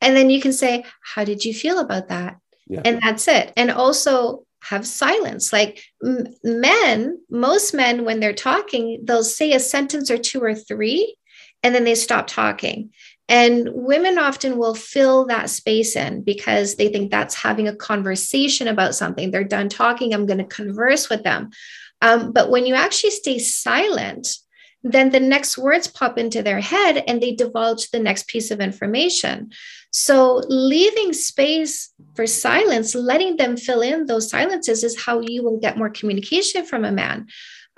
And 0.00 0.16
then 0.16 0.30
you 0.30 0.40
can 0.40 0.52
say 0.52 0.84
how 1.02 1.24
did 1.24 1.44
you 1.44 1.52
feel 1.52 1.78
about 1.78 2.08
that? 2.08 2.36
Yeah. 2.68 2.82
and 2.84 3.00
that's 3.02 3.26
it. 3.28 3.52
And 3.56 3.70
also 3.70 4.44
have 4.62 4.86
silence. 4.86 5.52
Like 5.52 5.82
m- 6.04 6.26
men 6.44 7.18
most 7.30 7.74
men 7.74 8.04
when 8.04 8.20
they're 8.20 8.32
talking 8.32 9.00
they'll 9.04 9.24
say 9.24 9.52
a 9.52 9.60
sentence 9.60 10.10
or 10.10 10.18
two 10.18 10.40
or 10.40 10.54
three 10.54 11.16
and 11.62 11.74
then 11.74 11.84
they 11.84 11.94
stop 11.94 12.26
talking 12.28 12.90
and 13.28 13.68
women 13.72 14.18
often 14.18 14.56
will 14.56 14.74
fill 14.74 15.26
that 15.26 15.50
space 15.50 15.96
in 15.96 16.22
because 16.22 16.76
they 16.76 16.88
think 16.88 17.10
that's 17.10 17.34
having 17.34 17.68
a 17.68 17.76
conversation 17.76 18.68
about 18.68 18.94
something. 18.94 19.30
They're 19.30 19.44
done 19.44 19.68
talking, 19.68 20.14
I'm 20.14 20.26
going 20.26 20.38
to 20.38 20.44
converse 20.44 21.10
with 21.10 21.24
them. 21.24 21.50
Um, 22.00 22.32
but 22.32 22.50
when 22.50 22.64
you 22.64 22.74
actually 22.74 23.10
stay 23.10 23.38
silent, 23.38 24.28
then 24.82 25.10
the 25.10 25.20
next 25.20 25.58
words 25.58 25.88
pop 25.88 26.16
into 26.16 26.42
their 26.42 26.60
head 26.60 27.02
and 27.06 27.20
they 27.20 27.34
divulge 27.34 27.90
the 27.90 27.98
next 27.98 28.28
piece 28.28 28.50
of 28.50 28.60
information. 28.60 29.50
So, 29.90 30.42
leaving 30.48 31.12
space 31.12 31.92
for 32.14 32.26
silence, 32.26 32.94
letting 32.94 33.36
them 33.36 33.56
fill 33.56 33.80
in 33.80 34.06
those 34.06 34.30
silences 34.30 34.84
is 34.84 35.00
how 35.00 35.20
you 35.20 35.42
will 35.42 35.58
get 35.58 35.78
more 35.78 35.90
communication 35.90 36.64
from 36.64 36.84
a 36.84 36.92
man. 36.92 37.26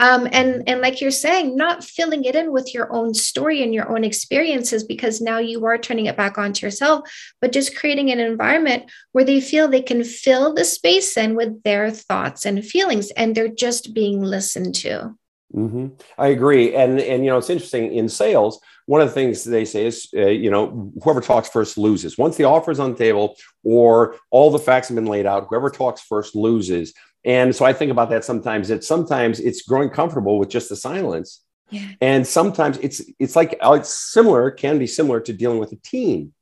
Um, 0.00 0.26
and 0.33 0.66
and 0.66 0.80
like 0.80 1.02
you're 1.02 1.11
saying, 1.11 1.57
not 1.57 1.85
filling 1.85 2.25
it 2.25 2.35
in 2.35 2.52
with 2.52 2.73
your 2.73 2.90
own 2.90 3.12
story 3.12 3.62
and 3.62 3.75
your 3.75 3.95
own 3.95 4.02
experiences 4.02 4.83
because 4.83 5.21
now 5.21 5.38
you 5.38 5.64
are 5.66 5.76
turning 5.76 6.07
it 6.07 6.16
back 6.16 6.38
onto 6.38 6.64
yourself, 6.64 7.09
but 7.40 7.52
just 7.52 7.76
creating 7.76 8.11
an 8.11 8.19
environment 8.19 8.90
where 9.12 9.25
they 9.25 9.42
feel 9.42 9.69
they 9.69 9.83
can 9.83 10.02
fill 10.02 10.54
the 10.54 10.64
space 10.64 11.19
in 11.19 11.37
with 11.37 11.62
their 11.64 11.90
thoughts 11.90 12.47
and 12.47 12.64
feelings, 12.64 13.11
and 13.11 13.35
they're 13.35 13.49
just 13.49 13.92
being 13.92 14.23
listened 14.23 14.75
to. 14.76 15.14
Mm-hmm. 15.54 15.88
I 16.16 16.28
agree, 16.28 16.75
and 16.75 16.99
and 16.99 17.23
you 17.23 17.30
know 17.30 17.37
it's 17.37 17.50
interesting 17.50 17.92
in 17.92 18.09
sales. 18.09 18.59
One 18.87 19.02
of 19.02 19.09
the 19.09 19.14
things 19.14 19.45
they 19.45 19.66
say 19.66 19.87
is, 19.87 20.09
uh, 20.16 20.26
you 20.26 20.50
know, 20.50 20.92
whoever 21.04 21.21
talks 21.21 21.49
first 21.49 21.76
loses. 21.76 22.16
Once 22.16 22.37
the 22.37 22.45
offer 22.45 22.71
is 22.71 22.80
on 22.80 22.92
the 22.92 22.99
table 22.99 23.37
or 23.62 24.16
all 24.30 24.50
the 24.50 24.59
facts 24.59 24.88
have 24.88 24.97
been 24.97 25.07
laid 25.07 25.26
out, 25.26 25.47
whoever 25.49 25.71
talks 25.71 26.00
first 26.00 26.35
loses. 26.35 26.95
And 27.24 27.54
so 27.54 27.64
I 27.64 27.72
think 27.72 27.90
about 27.90 28.10
that 28.10 28.24
sometimes. 28.24 28.68
That 28.68 28.84
sometimes 28.84 29.40
it's 29.40 29.62
growing 29.62 29.90
comfortable 29.90 30.38
with 30.38 30.48
just 30.48 30.68
the 30.68 30.76
silence, 30.76 31.42
yeah. 31.70 31.88
and 32.00 32.26
sometimes 32.26 32.78
it's 32.78 33.02
it's 33.18 33.36
like 33.36 33.58
uh, 33.62 33.72
it's 33.72 33.92
similar. 34.12 34.50
Can 34.50 34.78
be 34.78 34.86
similar 34.86 35.20
to 35.20 35.32
dealing 35.32 35.58
with 35.58 35.72
a 35.72 35.76
teen. 35.76 36.32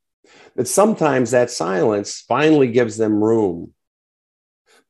That 0.56 0.68
sometimes 0.68 1.32
that 1.32 1.50
silence 1.50 2.20
finally 2.28 2.68
gives 2.68 2.96
them 2.96 3.22
room. 3.22 3.72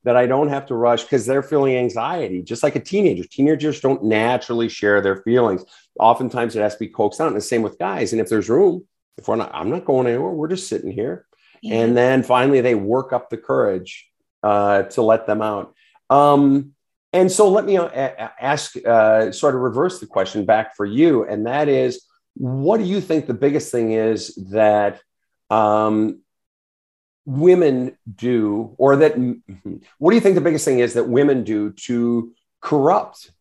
That 0.03 0.15
I 0.15 0.27
don't 0.27 0.49
have 0.49 0.67
to 0.67 0.75
rush 0.75 1.03
because 1.03 1.25
they're 1.25 1.43
feeling 1.43 1.75
anxiety, 1.75 2.41
just 2.41 2.63
like 2.63 2.75
a 2.75 2.79
teenager. 2.79 3.23
Teenagers 3.23 3.81
don't 3.81 4.05
naturally 4.05 4.69
share 4.69 5.01
their 5.01 5.17
feelings. 5.17 5.63
Oftentimes 5.99 6.55
it 6.55 6.61
has 6.61 6.73
to 6.73 6.79
be 6.79 6.87
coaxed 6.87 7.19
out. 7.19 7.27
And 7.27 7.35
the 7.35 7.41
same 7.41 7.61
with 7.61 7.77
guys. 7.77 8.13
And 8.13 8.21
if 8.21 8.29
there's 8.29 8.49
room, 8.49 8.87
if 9.17 9.27
we're 9.27 9.35
not, 9.35 9.51
I'm 9.53 9.69
not 9.69 9.85
going 9.85 10.07
anywhere. 10.07 10.31
We're 10.31 10.47
just 10.47 10.69
sitting 10.69 10.91
here. 10.91 11.25
Yeah. 11.61 11.81
And 11.81 11.97
then 11.97 12.23
finally 12.23 12.61
they 12.61 12.75
work 12.75 13.11
up 13.11 13.29
the 13.29 13.37
courage 13.37 14.09
uh, 14.41 14.83
to 14.83 15.01
let 15.01 15.27
them 15.27 15.41
out. 15.41 15.75
Um, 16.09 16.73
and 17.11 17.31
so 17.31 17.49
let 17.49 17.65
me 17.65 17.77
uh, 17.77 17.87
ask, 17.87 18.75
uh, 18.85 19.31
sort 19.31 19.55
of 19.55 19.61
reverse 19.61 19.99
the 19.99 20.05
question 20.05 20.45
back 20.45 20.75
for 20.75 20.85
you. 20.85 21.25
And 21.25 21.47
that 21.47 21.67
is, 21.67 22.03
what 22.35 22.77
do 22.77 22.83
you 22.83 23.01
think 23.01 23.25
the 23.25 23.33
biggest 23.33 23.71
thing 23.71 23.93
is 23.93 24.35
that 24.51 25.01
um, 25.49 26.21
women 27.25 27.97
do, 28.15 28.75
or 28.77 28.97
that, 28.97 29.17
what 29.97 30.11
do 30.11 30.15
you 30.15 30.21
think 30.21 30.35
the 30.35 30.41
biggest 30.41 30.65
thing 30.65 30.79
is 30.79 30.93
that 30.93 31.09
women 31.09 31.43
do 31.43 31.71
to 31.71 32.33
corrupt 32.61 33.31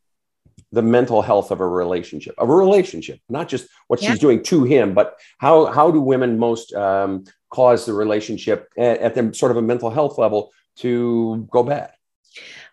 the 0.72 0.82
mental 0.82 1.22
health 1.22 1.50
of 1.50 1.60
a 1.60 1.66
relationship, 1.66 2.34
of 2.38 2.48
a 2.48 2.54
relationship, 2.54 3.20
not 3.28 3.48
just 3.48 3.68
what 3.86 4.02
yeah. 4.02 4.10
she's 4.10 4.18
doing 4.18 4.42
to 4.42 4.64
him, 4.64 4.94
but 4.94 5.18
how, 5.38 5.66
how 5.66 5.90
do 5.90 6.00
women 6.00 6.38
most 6.38 6.72
um, 6.74 7.24
cause 7.50 7.86
the 7.86 7.92
relationship 7.92 8.68
at, 8.76 8.98
at 8.98 9.14
the 9.14 9.32
sort 9.34 9.50
of 9.50 9.56
a 9.56 9.62
mental 9.62 9.90
health 9.90 10.18
level 10.18 10.52
to 10.76 11.46
go 11.50 11.62
bad? 11.62 11.92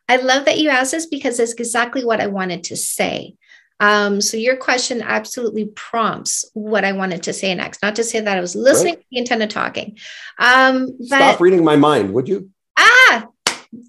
I 0.07 0.17
love 0.17 0.45
that 0.45 0.59
you 0.59 0.69
asked 0.69 0.91
this 0.91 1.07
because 1.07 1.39
it's 1.39 1.53
exactly 1.53 2.05
what 2.05 2.21
I 2.21 2.27
wanted 2.27 2.65
to 2.65 2.75
say. 2.75 3.35
Um, 3.79 4.21
so 4.21 4.37
your 4.37 4.55
question 4.55 5.01
absolutely 5.01 5.65
prompts 5.65 6.45
what 6.53 6.85
I 6.85 6.93
wanted 6.93 7.23
to 7.23 7.33
say 7.33 7.53
next. 7.55 7.81
Not 7.81 7.95
to 7.97 8.03
say 8.03 8.21
that 8.21 8.37
I 8.37 8.41
was 8.41 8.55
listening 8.55 8.95
right. 8.95 9.05
the 9.11 9.17
intent 9.17 9.43
of 9.43 9.49
talking. 9.49 9.97
Um, 10.39 10.97
but, 11.09 11.17
Stop 11.17 11.41
reading 11.41 11.63
my 11.63 11.75
mind, 11.75 12.13
would 12.13 12.29
you? 12.29 12.49
Ah, 12.77 13.27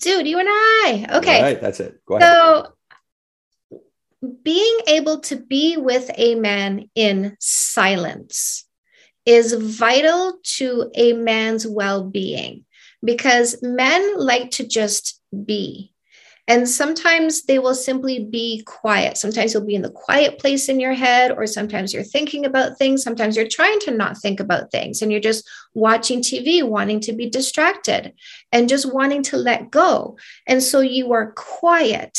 dude, 0.00 0.26
you 0.26 0.38
and 0.38 0.48
I. 0.50 1.06
Okay. 1.14 1.36
All 1.36 1.42
right, 1.42 1.60
that's 1.60 1.80
it. 1.80 2.00
Go 2.06 2.16
ahead. 2.16 2.32
So 2.32 2.72
being 4.42 4.78
able 4.88 5.20
to 5.20 5.36
be 5.36 5.76
with 5.76 6.10
a 6.16 6.34
man 6.34 6.90
in 6.94 7.36
silence 7.38 8.66
is 9.24 9.52
vital 9.52 10.38
to 10.42 10.90
a 10.94 11.12
man's 11.12 11.66
well-being 11.66 12.64
because 13.04 13.62
men 13.62 14.18
like 14.18 14.52
to 14.52 14.66
just 14.66 15.20
be 15.44 15.92
and 16.48 16.68
sometimes 16.68 17.42
they 17.42 17.58
will 17.58 17.74
simply 17.74 18.24
be 18.24 18.62
quiet. 18.66 19.16
Sometimes 19.16 19.52
you'll 19.52 19.66
be 19.66 19.74
in 19.74 19.82
the 19.82 19.90
quiet 19.90 20.38
place 20.38 20.68
in 20.68 20.78
your 20.78 20.92
head, 20.92 21.32
or 21.32 21.46
sometimes 21.46 21.92
you're 21.92 22.04
thinking 22.04 22.46
about 22.46 22.78
things. 22.78 23.02
Sometimes 23.02 23.36
you're 23.36 23.48
trying 23.48 23.80
to 23.80 23.90
not 23.90 24.16
think 24.18 24.38
about 24.38 24.70
things 24.70 25.02
and 25.02 25.10
you're 25.10 25.20
just 25.20 25.48
watching 25.74 26.20
TV, 26.20 26.62
wanting 26.62 27.00
to 27.00 27.12
be 27.12 27.28
distracted 27.28 28.12
and 28.52 28.68
just 28.68 28.92
wanting 28.92 29.24
to 29.24 29.36
let 29.36 29.72
go. 29.72 30.16
And 30.46 30.62
so 30.62 30.80
you 30.80 31.12
are 31.12 31.32
quiet. 31.32 32.16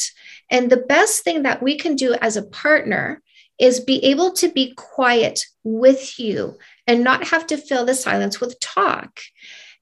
And 0.50 0.70
the 0.70 0.78
best 0.78 1.24
thing 1.24 1.44
that 1.44 1.64
we 1.64 1.78
can 1.78 1.96
do 1.96 2.14
as 2.16 2.36
a 2.36 2.46
partner 2.46 3.22
is 3.60 3.80
be 3.80 4.04
able 4.06 4.34
to 4.34 4.50
be 4.50 4.74
quiet 4.76 5.46
with 5.64 6.20
you 6.20 6.58
and 6.86 7.04
not 7.04 7.28
have 7.30 7.48
to 7.48 7.58
fill 7.58 7.86
the 7.86 7.96
silence 7.96 8.42
with 8.42 8.60
talk. 8.60 9.22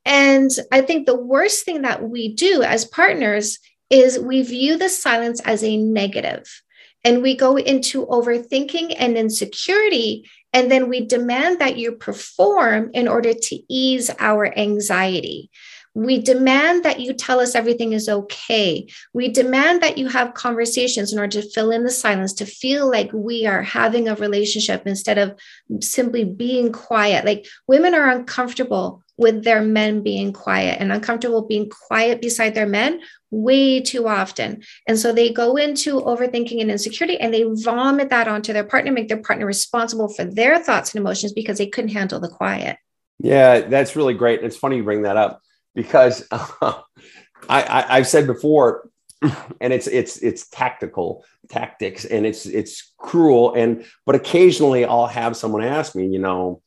And 0.05 0.51
I 0.71 0.81
think 0.81 1.07
the 1.07 1.19
worst 1.19 1.65
thing 1.65 1.81
that 1.81 2.07
we 2.07 2.33
do 2.35 2.61
as 2.61 2.85
partners 2.85 3.57
is 3.89 4.19
we 4.19 4.41
view 4.41 4.77
the 4.77 4.89
silence 4.89 5.39
as 5.41 5.63
a 5.63 5.77
negative 5.77 6.61
and 7.03 7.21
we 7.21 7.35
go 7.35 7.55
into 7.57 8.05
overthinking 8.07 8.95
and 8.97 9.17
insecurity 9.17 10.29
and 10.53 10.71
then 10.71 10.89
we 10.89 11.05
demand 11.05 11.59
that 11.59 11.77
you 11.77 11.91
perform 11.91 12.89
in 12.93 13.07
order 13.07 13.33
to 13.33 13.59
ease 13.69 14.09
our 14.19 14.57
anxiety 14.57 15.49
we 15.95 16.21
demand 16.21 16.83
that 16.83 16.99
you 16.99 17.13
tell 17.13 17.39
us 17.39 17.55
everything 17.55 17.93
is 17.93 18.09
okay. 18.09 18.85
We 19.13 19.29
demand 19.29 19.81
that 19.81 19.97
you 19.97 20.09
have 20.09 20.33
conversations 20.33 21.13
in 21.13 21.19
order 21.19 21.41
to 21.41 21.49
fill 21.49 21.71
in 21.71 21.85
the 21.85 21.89
silence, 21.89 22.33
to 22.33 22.45
feel 22.45 22.91
like 22.91 23.09
we 23.13 23.45
are 23.47 23.63
having 23.63 24.09
a 24.09 24.15
relationship 24.15 24.85
instead 24.85 25.17
of 25.17 25.39
simply 25.79 26.25
being 26.25 26.73
quiet. 26.73 27.23
Like 27.23 27.47
women 27.67 27.95
are 27.95 28.09
uncomfortable 28.09 29.03
with 29.17 29.45
their 29.45 29.61
men 29.61 30.03
being 30.03 30.33
quiet 30.33 30.81
and 30.81 30.91
uncomfortable 30.91 31.43
being 31.43 31.69
quiet 31.69 32.21
beside 32.21 32.53
their 32.53 32.67
men 32.67 32.99
way 33.31 33.79
too 33.79 34.05
often. 34.09 34.63
And 34.89 34.99
so 34.99 35.13
they 35.13 35.31
go 35.31 35.55
into 35.55 36.01
overthinking 36.01 36.59
and 36.59 36.69
insecurity 36.69 37.17
and 37.17 37.33
they 37.33 37.45
vomit 37.47 38.09
that 38.09 38.27
onto 38.27 38.51
their 38.51 38.65
partner, 38.65 38.91
make 38.91 39.07
their 39.07 39.21
partner 39.21 39.45
responsible 39.45 40.09
for 40.09 40.25
their 40.25 40.59
thoughts 40.59 40.93
and 40.93 40.99
emotions 40.99 41.31
because 41.31 41.57
they 41.57 41.67
couldn't 41.67 41.91
handle 41.91 42.19
the 42.19 42.27
quiet. 42.27 42.75
Yeah, 43.19 43.61
that's 43.61 43.95
really 43.95 44.13
great. 44.13 44.43
It's 44.43 44.57
funny 44.57 44.75
you 44.75 44.83
bring 44.83 45.03
that 45.03 45.15
up 45.15 45.41
because 45.75 46.27
I, 46.31 46.81
I, 47.49 47.97
have 47.97 48.07
said 48.07 48.25
before, 48.25 48.89
and 49.61 49.73
it's 49.73 49.87
it's 49.87 50.17
it's 50.17 50.47
tactical 50.47 51.25
tactics 51.49 52.05
and 52.05 52.25
it's 52.25 52.45
it's 52.45 52.93
cruel 52.97 53.53
and 53.53 53.85
but 54.05 54.15
occasionally 54.15 54.83
I'll 54.85 55.07
have 55.07 55.37
someone 55.37 55.63
ask 55.63 55.95
me, 55.95 56.07
you 56.07 56.19
know, 56.19 56.61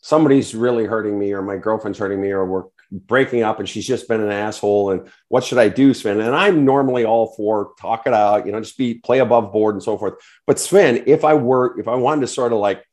somebody's 0.00 0.54
really 0.54 0.84
hurting 0.84 1.18
me 1.18 1.32
or 1.32 1.42
my 1.42 1.56
girlfriend's 1.56 1.98
hurting 1.98 2.20
me 2.20 2.30
or 2.30 2.44
we're 2.46 2.64
breaking 2.90 3.42
up 3.42 3.58
and 3.58 3.68
she's 3.68 3.86
just 3.86 4.06
been 4.06 4.20
an 4.20 4.30
asshole 4.30 4.90
and 4.90 5.08
what 5.28 5.44
should 5.44 5.58
I 5.58 5.68
do, 5.68 5.94
Sven? 5.94 6.20
And 6.20 6.34
I'm 6.34 6.64
normally 6.64 7.04
all 7.04 7.34
for 7.36 7.72
talk 7.80 8.06
it 8.06 8.12
out, 8.12 8.46
you 8.46 8.52
know, 8.52 8.60
just 8.60 8.78
be 8.78 8.94
play 8.94 9.20
above 9.20 9.52
board 9.52 9.74
and 9.74 9.82
so 9.82 9.96
forth. 9.96 10.14
But 10.46 10.58
Sven, 10.58 11.04
if 11.06 11.24
I 11.24 11.34
were 11.34 11.78
if 11.78 11.88
I 11.88 11.94
wanted 11.96 12.22
to 12.22 12.26
sort 12.28 12.52
of 12.52 12.58
like 12.58 12.84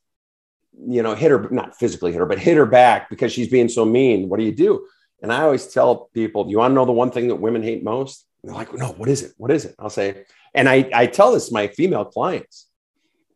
you 0.87 1.03
know 1.03 1.15
hit 1.15 1.31
her 1.31 1.49
not 1.51 1.77
physically 1.77 2.11
hit 2.11 2.19
her 2.19 2.25
but 2.25 2.39
hit 2.39 2.55
her 2.55 2.65
back 2.65 3.09
because 3.09 3.33
she's 3.33 3.49
being 3.49 3.67
so 3.67 3.83
mean 3.83 4.29
what 4.29 4.39
do 4.39 4.45
you 4.45 4.55
do 4.55 4.85
and 5.21 5.31
I 5.31 5.41
always 5.41 5.67
tell 5.67 6.09
people, 6.13 6.45
do 6.45 6.51
you 6.51 6.59
want 6.59 6.71
to 6.71 6.75
know 6.75 6.85
the 6.85 6.91
one 6.91 7.11
thing 7.11 7.27
that 7.27 7.35
women 7.35 7.63
hate 7.63 7.83
most? 7.83 8.25
And 8.41 8.49
they're 8.49 8.57
like, 8.57 8.73
no, 8.73 8.89
what 8.89 9.09
is 9.09 9.23
it? 9.23 9.33
What 9.37 9.51
is 9.51 9.65
it? 9.65 9.75
I'll 9.79 9.89
say, 9.89 10.23
and 10.53 10.69
I, 10.69 10.89
I 10.93 11.07
tell 11.07 11.33
this 11.33 11.49
to 11.49 11.53
my 11.53 11.67
female 11.67 12.05
clients 12.05 12.67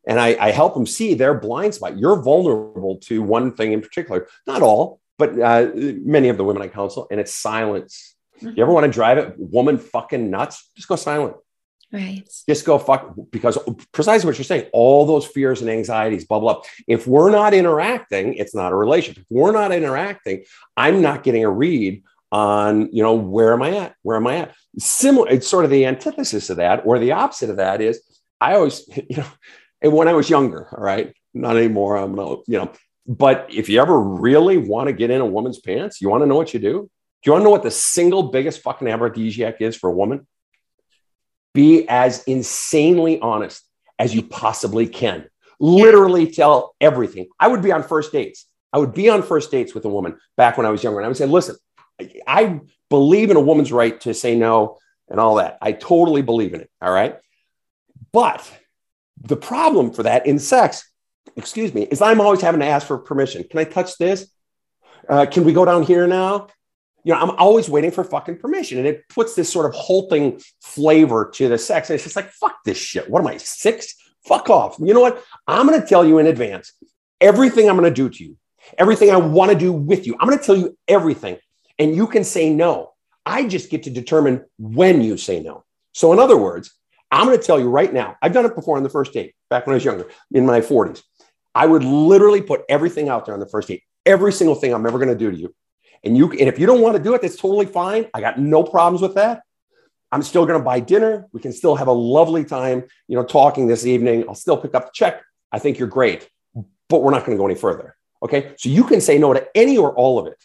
and 0.05 0.19
I, 0.19 0.35
I 0.39 0.51
help 0.51 0.73
them 0.73 0.85
see 0.85 1.13
their 1.13 1.33
blind 1.33 1.75
spot. 1.75 1.97
You're 1.97 2.21
vulnerable 2.21 2.97
to 3.03 3.21
one 3.21 3.53
thing 3.53 3.71
in 3.73 3.81
particular, 3.81 4.27
not 4.47 4.61
all, 4.61 4.99
but 5.17 5.39
uh, 5.39 5.69
many 5.75 6.29
of 6.29 6.37
the 6.37 6.43
women 6.43 6.61
I 6.61 6.67
counsel, 6.67 7.07
and 7.11 7.19
it's 7.19 7.33
silence. 7.33 8.15
Mm-hmm. 8.41 8.57
You 8.57 8.63
ever 8.63 8.73
want 8.73 8.85
to 8.85 8.91
drive 8.91 9.17
it 9.17 9.35
woman 9.37 9.77
fucking 9.77 10.29
nuts? 10.29 10.69
Just 10.75 10.87
go 10.87 10.95
silent. 10.95 11.35
Right. 11.93 12.27
Just 12.50 12.65
go 12.65 12.79
fuck 12.79 13.13
because 13.29 13.55
precisely 13.91 14.25
what 14.25 14.39
you're 14.39 14.45
saying, 14.45 14.67
all 14.73 15.05
those 15.05 15.27
fears 15.27 15.62
and 15.62 15.69
anxieties 15.69 16.25
bubble 16.25 16.50
up. 16.50 16.65
If 16.88 17.05
we're 17.05 17.29
not 17.29 17.53
interacting, 17.53 18.33
it's 18.33 18.55
not 18.55 18.71
a 18.71 18.75
relationship. 18.75 19.21
If 19.21 19.29
we're 19.29 19.51
not 19.51 19.71
interacting, 19.71 20.43
I'm 20.75 21.03
not 21.03 21.21
getting 21.21 21.43
a 21.45 21.51
read 21.51 22.03
on, 22.31 22.89
you 22.91 23.03
know, 23.03 23.13
where 23.13 23.53
am 23.53 23.62
I 23.62 23.77
at? 23.77 23.95
Where 24.01 24.17
am 24.17 24.25
I 24.25 24.38
at? 24.38 24.55
Similar, 24.79 25.29
it's 25.29 25.47
sort 25.47 25.65
of 25.65 25.71
the 25.71 25.85
antithesis 25.85 26.50
of 26.50 26.57
that, 26.57 26.81
or 26.83 26.97
the 26.97 27.12
opposite 27.12 27.51
of 27.51 27.57
that 27.57 27.79
is 27.79 28.01
I 28.41 28.55
always, 28.55 28.89
you 29.09 29.17
know, 29.17 29.27
and 29.83 29.93
when 29.93 30.07
I 30.07 30.13
was 30.13 30.31
younger, 30.31 30.67
all 30.75 30.83
right, 30.83 31.13
not 31.35 31.57
anymore. 31.57 31.97
I'm 31.97 32.15
gonna, 32.15 32.38
you 32.47 32.57
know, 32.57 32.71
but 33.05 33.45
if 33.51 33.69
you 33.69 33.79
ever 33.79 34.00
really 34.00 34.57
want 34.57 34.88
to 34.88 34.93
get 34.93 35.12
in 35.12 35.21
a 35.21 35.25
woman's 35.27 35.59
pants, 35.59 36.01
you 36.01 36.09
want 36.09 36.23
to 36.23 36.27
know 36.27 36.38
what 36.38 36.55
you 36.55 36.59
do? 36.59 36.89
Do 37.21 37.29
you 37.29 37.33
want 37.33 37.41
to 37.41 37.43
know 37.43 37.51
what 37.51 37.63
the 37.63 37.71
single 37.71 38.23
biggest 38.23 38.62
fucking 38.62 38.88
aphrodisiac 38.88 39.62
is 39.62 39.75
for 39.75 39.91
a 39.91 39.93
woman? 39.93 40.25
Be 41.53 41.88
as 41.88 42.24
insanely 42.24 43.19
honest 43.19 43.63
as 44.00 44.13
you 44.13 44.22
possibly 44.24 44.88
can. 44.88 45.25
Literally 45.60 46.31
tell 46.31 46.75
everything. 46.81 47.27
I 47.39 47.48
would 47.48 47.62
be 47.62 47.72
on 47.72 47.83
first 47.83 48.12
dates. 48.12 48.45
I 48.72 48.79
would 48.79 48.93
be 48.93 49.10
on 49.10 49.22
first 49.22 49.51
dates 49.51 49.74
with 49.74 49.86
a 49.86 49.89
woman 49.89 50.17
back 50.36 50.57
when 50.57 50.65
I 50.65 50.72
was 50.72 50.83
younger. 50.83 51.00
And 51.00 51.05
I 51.05 51.10
would 51.10 51.17
say, 51.17 51.27
listen, 51.27 51.55
I 52.27 52.60
believe 52.89 53.29
in 53.29 53.38
a 53.38 53.41
woman's 53.41 53.72
right 53.72 54.00
to 54.01 54.13
say 54.13 54.36
no 54.36 54.77
and 55.10 55.19
all 55.19 55.36
that. 55.36 55.57
I 55.62 55.72
totally 55.74 56.24
believe 56.24 56.53
in 56.53 56.62
it. 56.62 56.69
All 56.81 56.91
right. 56.91 57.17
But 58.12 58.51
The 59.24 59.38
problem 59.38 59.93
for 59.93 60.03
that 60.03 60.25
in 60.25 60.38
sex, 60.39 60.89
excuse 61.36 61.74
me, 61.74 61.83
is 61.83 62.01
I'm 62.01 62.19
always 62.19 62.41
having 62.41 62.60
to 62.60 62.65
ask 62.65 62.86
for 62.86 62.98
permission. 62.98 63.43
Can 63.43 63.60
I 63.60 63.63
touch 63.63 63.98
this? 63.98 64.27
Uh, 65.07 65.25
can 65.25 65.43
we 65.45 65.53
go 65.53 65.65
down 65.65 65.83
here 65.83 66.07
now? 66.07 66.48
You 67.03 67.13
know, 67.13 67.19
I'm 67.19 67.31
always 67.31 67.69
waiting 67.69 67.91
for 67.91 68.03
fucking 68.03 68.38
permission. 68.38 68.77
And 68.77 68.88
it 68.88 69.07
puts 69.10 69.36
this 69.36 69.51
sort 69.51 69.65
of 69.65 69.74
halting 69.74 70.41
flavor 70.62 71.29
to 71.36 71.50
the 71.50 71.57
sex. 71.57 71.89
And 71.89 71.95
it's 71.95 72.03
just 72.03 72.15
like, 72.15 72.31
fuck 72.31 72.63
this 72.63 72.77
shit. 72.77 73.10
What 73.10 73.19
am 73.19 73.27
I, 73.27 73.38
six? 73.38 73.95
Fuck 74.25 74.50
off. 74.50 74.77
You 74.79 74.93
know 74.93 75.01
what? 75.01 75.24
I'm 75.48 75.67
going 75.67 75.81
to 75.81 75.88
tell 75.88 76.05
you 76.05 76.19
in 76.19 76.27
advance 76.27 76.74
everything 77.19 77.69
I'm 77.69 77.77
going 77.77 77.89
to 77.89 77.95
do 77.95 78.10
to 78.10 78.24
you, 78.24 78.38
everything 78.77 79.12
I 79.12 79.17
want 79.17 79.51
to 79.51 79.57
do 79.57 79.72
with 79.72 80.07
you. 80.07 80.15
I'm 80.19 80.27
going 80.27 80.39
to 80.39 80.45
tell 80.45 80.55
you 80.55 80.77
everything. 80.88 81.38
And 81.79 81.95
you 81.95 82.07
can 82.07 82.24
say 82.24 82.53
no. 82.53 82.93
I 83.25 83.48
just 83.48 83.69
get 83.69 83.83
to 83.83 83.89
determine 83.89 84.43
when 84.57 85.01
you 85.01 85.17
say 85.17 85.41
no. 85.41 85.63
So, 85.93 86.12
in 86.12 86.19
other 86.19 86.38
words, 86.38 86.72
I'm 87.12 87.27
going 87.27 87.38
to 87.38 87.43
tell 87.43 87.60
you 87.60 87.69
right 87.69 87.91
now, 87.93 88.17
I've 88.22 88.33
done 88.33 88.45
it 88.45 88.55
before 88.55 88.77
on 88.77 88.83
the 88.83 88.89
first 88.89 89.13
date, 89.13 89.36
back 89.50 89.65
when 89.65 89.74
I 89.74 89.75
was 89.75 89.86
younger, 89.86 90.10
in 90.31 90.45
my 90.45 90.62
40s. 90.62 91.01
I 91.55 91.65
would 91.65 91.83
literally 91.83 92.41
put 92.41 92.63
everything 92.67 93.10
out 93.10 93.25
there 93.25 93.33
on 93.33 93.39
the 93.39 93.48
first 93.48 93.67
date, 93.67 93.83
every 94.05 94.33
single 94.33 94.55
thing 94.55 94.74
I'm 94.74 94.86
ever 94.86 94.98
going 94.98 95.10
to 95.10 95.15
do 95.15 95.31
to 95.31 95.38
you. 95.38 95.53
And 96.03 96.17
you, 96.17 96.29
and 96.31 96.41
if 96.41 96.60
you 96.60 96.65
don't 96.65 96.81
want 96.81 96.98
to 96.98 97.01
do 97.01 97.13
it, 97.13 97.22
that's 97.22 97.38
totally 97.38 97.65
fine. 97.65 98.07
I 98.13 98.22
got 98.22 98.38
no 98.38 98.63
problems 98.63 99.01
with 99.01 99.15
that. 99.15 99.43
I'm 100.12 100.22
still 100.22 100.45
going 100.45 100.60
to 100.60 100.63
buy 100.63 100.79
dinner. 100.79 101.27
We 101.31 101.39
can 101.39 101.51
still 101.51 101.75
have 101.75 101.88
a 101.88 101.93
lovely 101.93 102.45
time, 102.45 102.83
you 103.07 103.17
know, 103.17 103.24
talking 103.24 103.67
this 103.67 103.86
evening. 103.86 104.25
I'll 104.27 104.36
still 104.36 104.57
pick 104.57 104.75
up 104.75 104.86
the 104.86 104.91
check. 104.93 105.24
I 105.51 105.60
think 105.60 105.79
you're 105.79 105.88
great, 105.88 106.29
but 106.88 107.01
we're 107.01 107.12
not 107.12 107.25
going 107.25 107.36
to 107.38 107.41
go 107.41 107.45
any 107.48 107.55
further. 107.55 107.95
Okay. 108.22 108.53
So 108.57 108.69
you 108.69 108.83
can 108.83 109.01
say 109.01 109.17
no 109.17 109.33
to 109.33 109.48
any 109.55 109.77
or 109.77 109.93
all 109.93 110.19
of 110.19 110.27
it, 110.27 110.38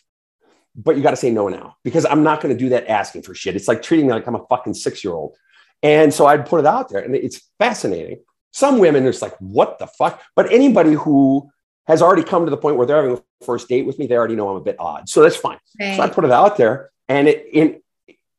but 0.75 0.97
you 0.97 1.03
got 1.03 1.11
to 1.11 1.17
say 1.17 1.31
no 1.31 1.49
now 1.49 1.77
because 1.85 2.07
I'm 2.07 2.23
not 2.23 2.41
going 2.41 2.55
to 2.55 2.59
do 2.59 2.71
that 2.71 2.88
asking 2.88 3.23
for 3.23 3.35
shit. 3.35 3.57
It's 3.57 3.69
like 3.69 3.83
treating 3.83 4.07
me 4.07 4.12
like 4.12 4.27
I'm 4.27 4.35
a 4.35 4.47
fucking 4.47 4.75
six 4.75 5.05
year 5.05 5.12
old. 5.12 5.37
And 5.83 6.12
so 6.15 6.27
I'd 6.27 6.47
put 6.47 6.61
it 6.61 6.67
out 6.67 6.88
there 6.88 7.00
and 7.00 7.15
it's 7.15 7.43
fascinating. 7.59 8.21
Some 8.53 8.79
women 8.79 9.05
just 9.05 9.23
like, 9.23 9.37
what 9.38 9.79
the 9.79 9.87
fuck? 9.87 10.23
But 10.35 10.50
anybody 10.50 10.95
who 10.95 11.50
has 11.88 12.02
already 12.02 12.23
come 12.23 12.45
to 12.45 12.50
the 12.50 12.57
point 12.57 12.76
where 12.76 12.87
they're 12.87 13.02
having 13.02 13.16
a 13.16 13.45
first 13.45 13.68
date 13.68 13.87
with 13.87 13.99
me, 13.99 14.07
they 14.07 14.16
already 14.16 14.37
know 14.37 14.50
I'm 14.50 14.57
a 14.57 14.61
bit 14.61 14.76
odd. 14.78 15.09
So 15.09 15.23
that's 15.23 15.37
fine. 15.37 15.59
Right. 15.80 15.97
So 15.97 16.02
I 16.02 16.09
put 16.09 16.25
it 16.25 16.30
out 16.30 16.57
there. 16.57 16.90
And 17.09 17.26
it, 17.26 17.47
in 17.52 17.80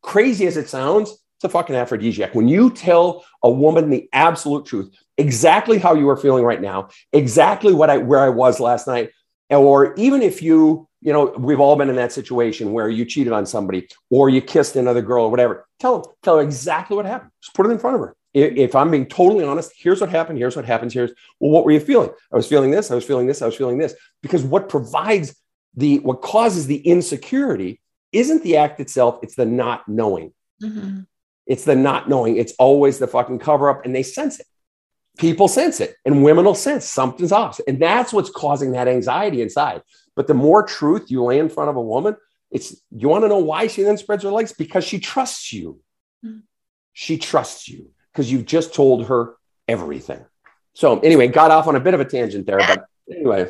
crazy 0.04 0.46
as 0.46 0.56
it 0.56 0.70
sounds, 0.70 1.10
it's 1.10 1.44
a 1.46 1.50
fucking 1.50 1.76
aphrodisiac. 1.76 2.36
When 2.36 2.48
you 2.48 2.70
tell 2.70 3.26
a 3.42 3.50
woman 3.50 3.90
the 3.90 4.08
absolute 4.14 4.66
truth, 4.66 4.94
exactly 5.18 5.80
how 5.80 5.96
you 5.96 6.08
are 6.10 6.18
feeling 6.18 6.44
right 6.44 6.62
now, 6.62 6.90
exactly 7.12 7.74
what 7.74 7.90
I 7.90 7.98
where 7.98 8.20
I 8.20 8.30
was 8.30 8.60
last 8.60 8.88
night, 8.88 9.12
or 9.50 9.96
even 9.96 10.22
if 10.22 10.44
you, 10.44 10.88
you 11.02 11.12
know, 11.12 11.34
we've 11.38 11.60
all 11.60 11.76
been 11.76 11.90
in 11.90 11.96
that 11.96 12.12
situation 12.12 12.72
where 12.72 12.90
you 12.90 13.06
cheated 13.06 13.34
on 13.34 13.46
somebody 13.46 13.88
or 14.12 14.30
you 14.30 14.42
kissed 14.42 14.76
another 14.76 15.02
girl 15.02 15.26
or 15.26 15.32
whatever. 15.32 15.66
Tell 15.80 16.02
them, 16.02 16.12
tell 16.22 16.36
her 16.38 16.44
exactly 16.44 16.96
what 16.96 17.06
happened. 17.06 17.32
Just 17.42 17.56
put 17.56 17.66
it 17.66 17.70
in 17.70 17.80
front 17.80 17.96
of 17.96 18.02
her 18.02 18.16
if 18.34 18.76
I'm 18.76 18.92
being 18.92 19.08
totally 19.08 19.44
honest, 19.44 19.72
here's 19.76 20.02
what 20.02 20.10
happened. 20.10 20.38
Here's 20.38 20.56
what 20.56 20.66
happens. 20.66 20.94
Here's 20.94 21.12
well, 21.40 21.52
what 21.52 21.66
were 21.66 21.72
you 21.72 21.80
feeling? 21.80 22.12
I 22.32 22.36
was 22.36 22.48
feeling 22.48 22.72
this. 22.72 22.92
I 22.92 22.96
was 22.96 23.06
feeling 23.06 23.28
this. 23.28 23.42
I 23.42 23.48
was 23.48 23.56
feeling 23.56 23.78
this. 23.78 23.96
Because 24.22 24.44
what 24.44 24.70
provides 24.70 25.36
the 25.76 26.00
what 26.00 26.22
causes 26.22 26.68
the 26.68 26.78
insecurity 26.78 27.82
isn't 28.12 28.44
the 28.44 28.58
act 28.58 28.80
itself. 28.80 29.20
It's 29.24 29.36
the 29.36 29.46
not 29.46 29.88
knowing. 29.88 30.34
Mm-hmm. 30.62 31.02
It's 31.48 31.64
the 31.66 31.76
not 31.76 32.10
knowing. 32.10 32.38
It's 32.38 32.54
always 32.60 33.00
the 33.00 33.08
fucking 33.08 33.40
cover 33.40 33.70
up, 33.70 33.86
and 33.86 33.96
they 33.96 34.04
sense 34.04 34.40
it. 34.40 34.46
People 35.18 35.48
sense 35.48 35.80
it, 35.80 35.96
and 36.06 36.24
women 36.24 36.46
will 36.46 36.56
sense 36.56 36.86
something's 36.86 37.32
off, 37.32 37.60
and 37.68 37.82
that's 37.82 38.14
what's 38.14 38.30
causing 38.30 38.74
that 38.74 38.88
anxiety 38.88 39.42
inside. 39.42 39.82
But 40.16 40.28
the 40.28 40.34
more 40.34 40.64
truth 40.64 41.10
you 41.10 41.24
lay 41.24 41.40
in 41.40 41.50
front 41.50 41.70
of 41.70 41.76
a 41.76 41.82
woman, 41.82 42.16
it's 42.52 42.80
you 42.92 43.10
want 43.10 43.24
to 43.24 43.28
know 43.28 43.40
why 43.40 43.68
she 43.68 43.84
then 43.84 43.98
spreads 43.98 44.24
her 44.24 44.32
legs 44.32 44.54
because 44.54 44.84
she 44.84 45.00
trusts 45.00 45.52
you. 45.52 45.80
Mm-hmm. 46.24 46.40
She 46.94 47.18
trusts 47.18 47.68
you 47.68 47.92
because 48.14 48.32
you've 48.32 48.46
just 48.46 48.74
told 48.74 49.08
her 49.08 49.36
everything. 49.68 50.24
So, 50.74 51.00
anyway, 51.00 51.28
got 51.28 51.52
off 51.52 51.68
on 51.68 51.76
a 51.76 51.80
bit 51.80 51.94
of 51.94 52.00
a 52.00 52.06
tangent 52.06 52.46
there, 52.46 52.58
but 52.58 52.86
anyway. 53.12 53.50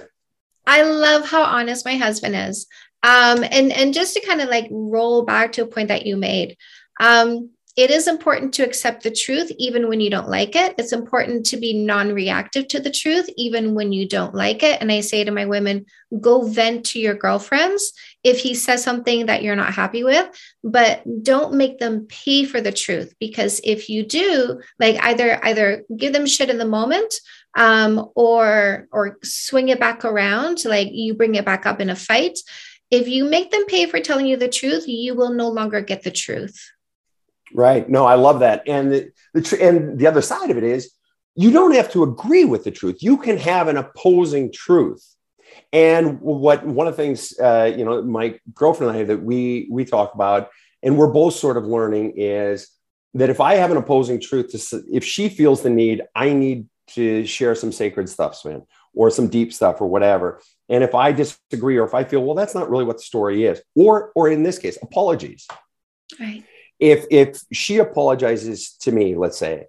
I 0.66 0.84
love 0.84 1.28
how 1.28 1.44
honest 1.44 1.86
my 1.86 1.96
husband 1.96 2.36
is. 2.36 2.68
Um, 3.04 3.44
and, 3.44 3.72
and 3.72 3.94
just 3.94 4.14
to 4.16 4.26
kind 4.26 4.42
of 4.42 4.50
like 4.50 4.68
roll 4.70 5.24
back 5.24 5.54
to 5.54 5.64
a 5.64 5.68
point 5.68 5.88
that 5.88 6.06
you 6.06 6.18
made, 6.18 6.58
um, 7.00 7.52
it 7.80 7.92
is 7.92 8.10
important 8.10 8.54
to 8.54 8.64
accept 8.66 9.04
the 9.04 9.10
truth 9.10 9.50
even 9.58 9.88
when 9.88 10.02
you 10.02 10.10
don't 10.10 10.28
like 10.28 10.54
it. 10.54 10.76
It's 10.78 10.92
important 10.92 11.46
to 11.46 11.56
be 11.56 11.74
non 11.74 12.12
reactive 12.12 12.68
to 12.68 12.82
the 12.82 12.92
truth 12.92 13.30
even 13.38 13.74
when 13.74 13.94
you 13.94 14.06
don't 14.06 14.36
like 14.36 14.64
it. 14.64 14.82
And 14.82 14.92
I 14.92 15.00
say 15.00 15.24
to 15.24 15.32
my 15.32 15.46
women, 15.46 15.86
go 16.20 16.42
vent 16.42 16.88
to 16.88 17.00
your 17.00 17.14
girlfriends 17.14 17.94
if 18.22 18.38
he 18.38 18.54
says 18.54 18.84
something 18.84 19.28
that 19.28 19.44
you're 19.44 19.56
not 19.56 19.74
happy 19.74 20.04
with, 20.04 20.28
but 20.62 21.04
don't 21.24 21.54
make 21.54 21.80
them 21.80 22.06
pay 22.10 22.44
for 22.44 22.60
the 22.60 22.74
truth 22.74 23.16
because 23.18 23.62
if 23.64 23.88
you 23.88 24.06
do, 24.06 24.60
like 24.78 25.02
either 25.02 25.40
either 25.46 25.86
give 25.96 26.12
them 26.12 26.26
shit 26.26 26.50
in 26.50 26.58
the 26.58 26.66
moment 26.66 27.14
um, 27.56 28.10
or 28.14 28.90
or 28.92 29.20
swing 29.24 29.70
it 29.70 29.80
back 29.80 30.04
around, 30.04 30.66
like 30.66 30.90
you 30.92 31.14
bring 31.14 31.36
it 31.36 31.46
back 31.46 31.66
up 31.66 31.80
in 31.80 31.90
a 31.90 31.96
fight. 31.96 32.40
If 32.92 33.08
you 33.08 33.24
make 33.24 33.52
them 33.52 33.66
pay 33.68 33.86
for 33.86 34.02
telling 34.02 34.26
you 34.26 34.36
the 34.36 34.50
truth, 34.50 34.86
you 34.86 35.16
will 35.16 35.32
no 35.32 35.48
longer 35.48 35.80
get 35.80 36.04
the 36.04 36.12
truth. 36.12 36.60
Right. 37.54 37.90
No, 37.90 38.06
I 38.06 38.16
love 38.16 38.40
that. 38.40 38.64
And 38.68 38.92
the, 38.92 39.12
the 39.34 39.42
tr- 39.42 39.56
and 39.56 40.00
the 40.00 40.08
other 40.08 40.22
side 40.22 40.50
of 40.50 40.58
it 40.58 40.64
is 40.64 40.92
you 41.36 41.52
don't 41.52 41.74
have 41.74 41.92
to 41.92 42.04
agree 42.04 42.46
with 42.46 42.64
the 42.64 42.72
truth. 42.72 42.98
You 43.02 43.18
can 43.18 43.38
have 43.38 43.68
an 43.68 43.78
opposing 43.78 44.52
truth. 44.52 45.06
And 45.72 46.20
what 46.22 46.66
one 46.66 46.88
of 46.88 46.96
the 46.96 47.04
things 47.04 47.38
uh, 47.40 47.74
you 47.76 47.86
know, 47.86 48.02
my 48.02 48.40
girlfriend 48.54 48.96
and 48.96 49.00
I 49.00 49.04
that 49.06 49.24
we 49.24 49.68
we 49.72 49.86
talk 49.86 50.14
about, 50.14 50.50
and 50.84 50.98
we're 50.98 51.08
both 51.08 51.36
sort 51.36 51.58
of 51.58 51.66
learning 51.66 52.14
is 52.18 52.70
that 53.14 53.30
if 53.30 53.40
I 53.40 53.56
have 53.56 53.72
an 53.72 53.78
opposing 53.78 54.20
truth 54.20 54.52
to 54.52 54.84
if 54.92 55.04
she 55.04 55.30
feels 55.30 55.62
the 55.62 55.70
need, 55.70 56.04
I 56.16 56.34
need 56.34 56.68
to 56.90 57.26
share 57.26 57.56
some 57.56 57.72
sacred 57.72 58.10
stuff, 58.10 58.36
Sven, 58.36 58.64
or 58.94 59.10
some 59.10 59.28
deep 59.28 59.54
stuff 59.54 59.80
or 59.80 59.88
whatever. 59.88 60.42
And 60.70 60.84
if 60.84 60.96
I 60.96 61.12
disagree, 61.12 61.78
or 61.78 61.86
if 61.86 61.94
I 61.94 62.04
feel, 62.04 62.24
well, 62.24 62.36
that's 62.36 62.56
not 62.56 62.70
really 62.70 62.86
what 62.86 62.98
the 62.98 63.04
story 63.04 63.46
is, 63.46 63.62
or 63.76 64.12
or 64.16 64.30
in 64.30 64.44
this 64.44 64.58
case, 64.58 64.78
apologies. 64.82 65.48
Right 66.20 66.44
if 66.80 67.06
if 67.12 67.42
she 67.52 67.78
apologizes 67.78 68.74
to 68.82 68.92
me, 68.92 69.16
let's 69.16 69.38
say, 69.38 69.68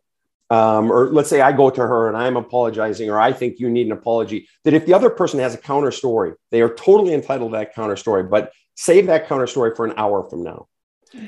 um, 0.51 0.91
or 0.91 1.11
let's 1.11 1.29
say 1.29 1.41
I 1.41 1.53
go 1.53 1.71
to 1.71 1.81
her 1.81 2.09
and 2.09 2.17
I'm 2.17 2.37
apologizing, 2.37 3.11
or 3.11 3.21
I 3.21 3.33
think 3.33 3.61
you 3.61 3.69
need 3.69 3.87
an 3.87 3.93
apology, 3.93 4.49
that 4.65 4.75
if 4.75 4.87
the 4.87 4.95
other 4.95 5.11
person 5.11 5.41
has 5.41 5.55
a 5.55 5.59
counter 5.59 5.91
story, 5.91 6.33
they 6.51 6.61
are 6.61 6.75
totally 6.75 7.15
entitled 7.15 7.53
to 7.53 7.59
that 7.59 7.75
counter 7.75 7.97
story, 7.97 8.25
but 8.25 8.53
save 8.75 9.07
that 9.07 9.29
counter 9.29 9.47
story 9.47 9.75
for 9.75 9.85
an 9.85 9.95
hour 9.97 10.29
from 10.29 10.43
now. 10.43 10.67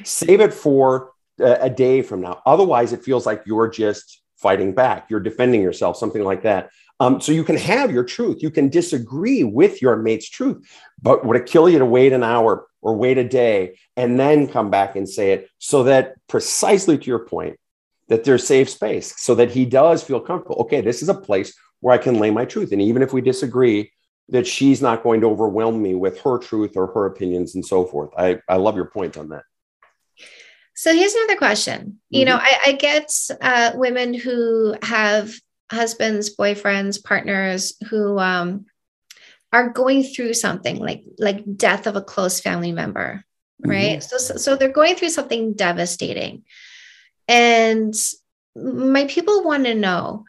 Save 0.04 0.40
it 0.40 0.54
for 0.54 1.12
a, 1.40 1.52
a 1.62 1.70
day 1.70 2.02
from 2.02 2.20
now. 2.20 2.40
Otherwise, 2.46 2.92
it 2.92 3.04
feels 3.04 3.26
like 3.26 3.42
you're 3.46 3.68
just 3.68 4.22
fighting 4.36 4.74
back, 4.74 5.08
you're 5.08 5.20
defending 5.20 5.62
yourself, 5.62 5.96
something 5.96 6.24
like 6.24 6.42
that. 6.42 6.70
Um, 7.00 7.20
so 7.20 7.32
you 7.32 7.42
can 7.42 7.56
have 7.56 7.90
your 7.90 8.04
truth. 8.04 8.42
You 8.42 8.50
can 8.50 8.68
disagree 8.68 9.42
with 9.42 9.82
your 9.82 9.96
mate's 9.96 10.28
truth, 10.28 10.68
but 11.00 11.24
would 11.24 11.36
it 11.36 11.46
kill 11.46 11.68
you 11.68 11.78
to 11.78 11.86
wait 11.86 12.12
an 12.12 12.22
hour 12.22 12.66
or 12.82 12.94
wait 12.94 13.16
a 13.16 13.24
day 13.24 13.78
and 13.96 14.20
then 14.20 14.46
come 14.46 14.70
back 14.70 14.96
and 14.96 15.08
say 15.08 15.32
it 15.32 15.48
so 15.58 15.84
that 15.84 16.14
precisely 16.28 16.98
to 16.98 17.06
your 17.06 17.20
point, 17.20 17.58
that 18.08 18.24
there's 18.24 18.46
safe 18.46 18.68
space 18.68 19.14
so 19.16 19.34
that 19.36 19.50
he 19.50 19.64
does 19.64 20.02
feel 20.02 20.20
comfortable. 20.20 20.56
Okay, 20.62 20.82
this 20.82 21.00
is 21.00 21.08
a 21.08 21.14
place 21.14 21.54
where 21.80 21.94
I 21.94 21.98
can 21.98 22.18
lay 22.18 22.30
my 22.30 22.44
truth. 22.44 22.72
And 22.72 22.82
even 22.82 23.02
if 23.02 23.12
we 23.12 23.22
disagree, 23.22 23.90
that 24.28 24.46
she's 24.46 24.80
not 24.80 25.02
going 25.02 25.20
to 25.20 25.28
overwhelm 25.28 25.82
me 25.82 25.94
with 25.94 26.20
her 26.20 26.38
truth 26.38 26.76
or 26.76 26.86
her 26.88 27.06
opinions 27.06 27.54
and 27.54 27.64
so 27.64 27.84
forth. 27.84 28.10
I, 28.16 28.40
I 28.48 28.56
love 28.56 28.76
your 28.76 28.86
point 28.86 29.16
on 29.16 29.28
that. 29.28 29.42
So 30.74 30.94
here's 30.94 31.14
another 31.14 31.36
question. 31.36 31.80
Mm-hmm. 31.80 32.16
You 32.18 32.24
know, 32.24 32.36
I, 32.36 32.58
I 32.66 32.72
get 32.72 33.12
uh, 33.40 33.72
women 33.74 34.14
who 34.14 34.74
have 34.82 35.32
husbands, 35.70 36.34
boyfriends, 36.36 37.02
partners 37.02 37.74
who 37.90 38.18
um, 38.18 38.66
are 39.52 39.68
going 39.68 40.02
through 40.02 40.34
something 40.34 40.76
like 40.76 41.02
like 41.18 41.44
death 41.56 41.86
of 41.86 41.96
a 41.96 42.02
close 42.02 42.40
family 42.40 42.72
member, 42.72 43.24
right? 43.60 43.98
Mm-hmm. 43.98 44.16
So, 44.18 44.36
so 44.36 44.56
they're 44.56 44.70
going 44.70 44.94
through 44.94 45.10
something 45.10 45.54
devastating, 45.54 46.44
and 47.28 47.94
my 48.56 49.06
people 49.06 49.44
want 49.44 49.64
to 49.64 49.74
know 49.74 50.24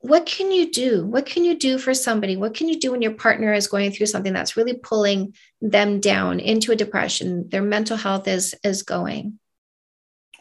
what 0.00 0.26
can 0.26 0.52
you 0.52 0.70
do? 0.70 1.04
What 1.04 1.26
can 1.26 1.44
you 1.44 1.58
do 1.58 1.76
for 1.76 1.92
somebody? 1.92 2.36
What 2.36 2.54
can 2.54 2.68
you 2.68 2.78
do 2.78 2.92
when 2.92 3.02
your 3.02 3.14
partner 3.14 3.52
is 3.52 3.66
going 3.66 3.90
through 3.90 4.06
something 4.06 4.32
that's 4.32 4.56
really 4.56 4.74
pulling 4.74 5.34
them 5.60 5.98
down 5.98 6.38
into 6.38 6.70
a 6.70 6.76
depression? 6.76 7.48
Their 7.48 7.62
mental 7.62 7.96
health 7.96 8.28
is 8.28 8.54
is 8.64 8.82
going. 8.82 9.38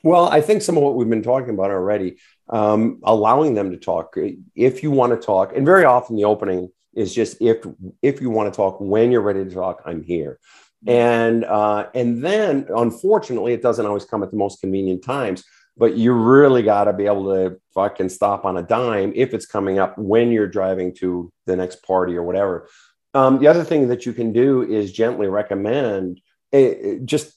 Well 0.03 0.27
i 0.29 0.41
think 0.41 0.61
some 0.61 0.77
of 0.77 0.83
what 0.83 0.95
we've 0.95 1.09
been 1.09 1.23
talking 1.23 1.49
about 1.49 1.71
already 1.71 2.17
um, 2.49 2.99
allowing 3.03 3.53
them 3.53 3.71
to 3.71 3.77
talk. 3.77 4.15
If 4.55 4.83
you 4.83 4.91
want 4.91 5.19
to 5.19 5.25
talk 5.25 5.55
and 5.55 5.65
very 5.65 5.85
often 5.85 6.15
the 6.15 6.25
opening 6.25 6.71
is 6.97 7.13
just 7.13 7.41
if 7.41 7.65
if 8.01 8.19
you 8.21 8.29
want 8.29 8.51
to 8.51 8.57
talk 8.57 8.81
when 8.81 9.11
you're 9.11 9.21
ready 9.21 9.43
to 9.45 9.51
talk 9.51 9.81
i'm 9.85 10.03
here. 10.03 10.39
And 10.85 11.43
uh, 11.43 11.87
and 11.95 12.23
then 12.23 12.67
unfortunately 12.75 13.53
it 13.53 13.61
doesn't 13.61 13.85
always 13.85 14.05
come 14.05 14.21
at 14.23 14.31
the 14.31 14.37
most 14.37 14.61
convenient 14.61 15.03
times 15.03 15.43
but 15.77 15.95
you 15.95 16.11
really 16.11 16.63
got 16.63 16.85
to 16.85 16.93
be 16.93 17.05
able 17.05 17.25
to 17.25 17.59
fucking 17.73 18.09
stop 18.09 18.45
on 18.45 18.57
a 18.57 18.63
dime 18.63 19.13
if 19.15 19.33
it's 19.33 19.45
coming 19.45 19.77
up 19.77 19.97
when 19.97 20.31
you're 20.31 20.47
driving 20.47 20.93
to 20.95 21.31
the 21.45 21.55
next 21.55 21.83
party 21.83 22.15
or 22.15 22.23
whatever. 22.23 22.67
Um, 23.13 23.39
the 23.39 23.47
other 23.47 23.63
thing 23.63 23.87
that 23.89 24.05
you 24.05 24.13
can 24.13 24.33
do 24.33 24.63
is 24.63 24.91
gently 24.91 25.27
recommend 25.27 26.19
uh, 26.51 26.69
just 27.05 27.33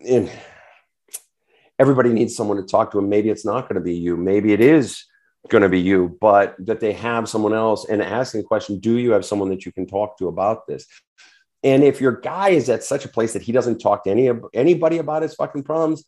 in 0.00 0.28
everybody 1.78 2.10
needs 2.10 2.34
someone 2.34 2.56
to 2.56 2.62
talk 2.64 2.90
to 2.90 2.98
and 2.98 3.08
maybe 3.08 3.30
it's 3.30 3.44
not 3.44 3.62
going 3.62 3.76
to 3.76 3.80
be 3.80 3.94
you. 3.94 4.16
Maybe 4.16 4.52
it 4.52 4.60
is 4.60 5.04
going 5.48 5.62
to 5.62 5.68
be 5.68 5.80
you, 5.80 6.16
but 6.20 6.56
that 6.58 6.80
they 6.80 6.92
have 6.92 7.28
someone 7.28 7.54
else 7.54 7.88
and 7.88 8.02
asking 8.02 8.42
the 8.42 8.46
question, 8.46 8.78
do 8.78 8.96
you 8.96 9.12
have 9.12 9.24
someone 9.24 9.48
that 9.50 9.66
you 9.66 9.72
can 9.72 9.86
talk 9.86 10.18
to 10.18 10.28
about 10.28 10.66
this? 10.66 10.86
And 11.62 11.82
if 11.82 12.00
your 12.00 12.12
guy 12.12 12.50
is 12.50 12.68
at 12.68 12.84
such 12.84 13.04
a 13.04 13.08
place 13.08 13.32
that 13.32 13.42
he 13.42 13.52
doesn't 13.52 13.78
talk 13.78 14.04
to 14.04 14.10
any 14.10 14.30
anybody 14.54 14.98
about 14.98 15.22
his 15.22 15.34
fucking 15.34 15.64
problems, 15.64 16.04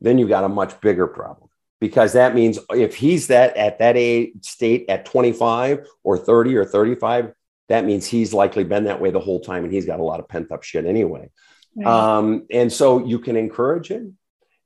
then 0.00 0.18
you 0.18 0.28
got 0.28 0.44
a 0.44 0.48
much 0.48 0.80
bigger 0.80 1.06
problem 1.06 1.48
because 1.80 2.12
that 2.12 2.34
means 2.34 2.58
if 2.70 2.94
he's 2.94 3.28
that 3.28 3.56
at 3.56 3.78
that 3.78 3.96
age 3.96 4.32
state 4.42 4.84
at 4.88 5.06
25 5.06 5.86
or 6.04 6.18
30 6.18 6.56
or 6.56 6.64
35, 6.64 7.32
that 7.68 7.84
means 7.84 8.06
he's 8.06 8.34
likely 8.34 8.64
been 8.64 8.84
that 8.84 9.00
way 9.00 9.10
the 9.10 9.20
whole 9.20 9.40
time 9.40 9.64
and 9.64 9.72
he's 9.72 9.86
got 9.86 10.00
a 10.00 10.04
lot 10.04 10.20
of 10.20 10.28
pent 10.28 10.52
up 10.52 10.62
shit 10.62 10.84
anyway. 10.84 11.30
Right. 11.76 11.86
Um, 11.86 12.46
and 12.50 12.72
so 12.72 13.04
you 13.06 13.20
can 13.20 13.36
encourage 13.36 13.88
him, 13.88 14.18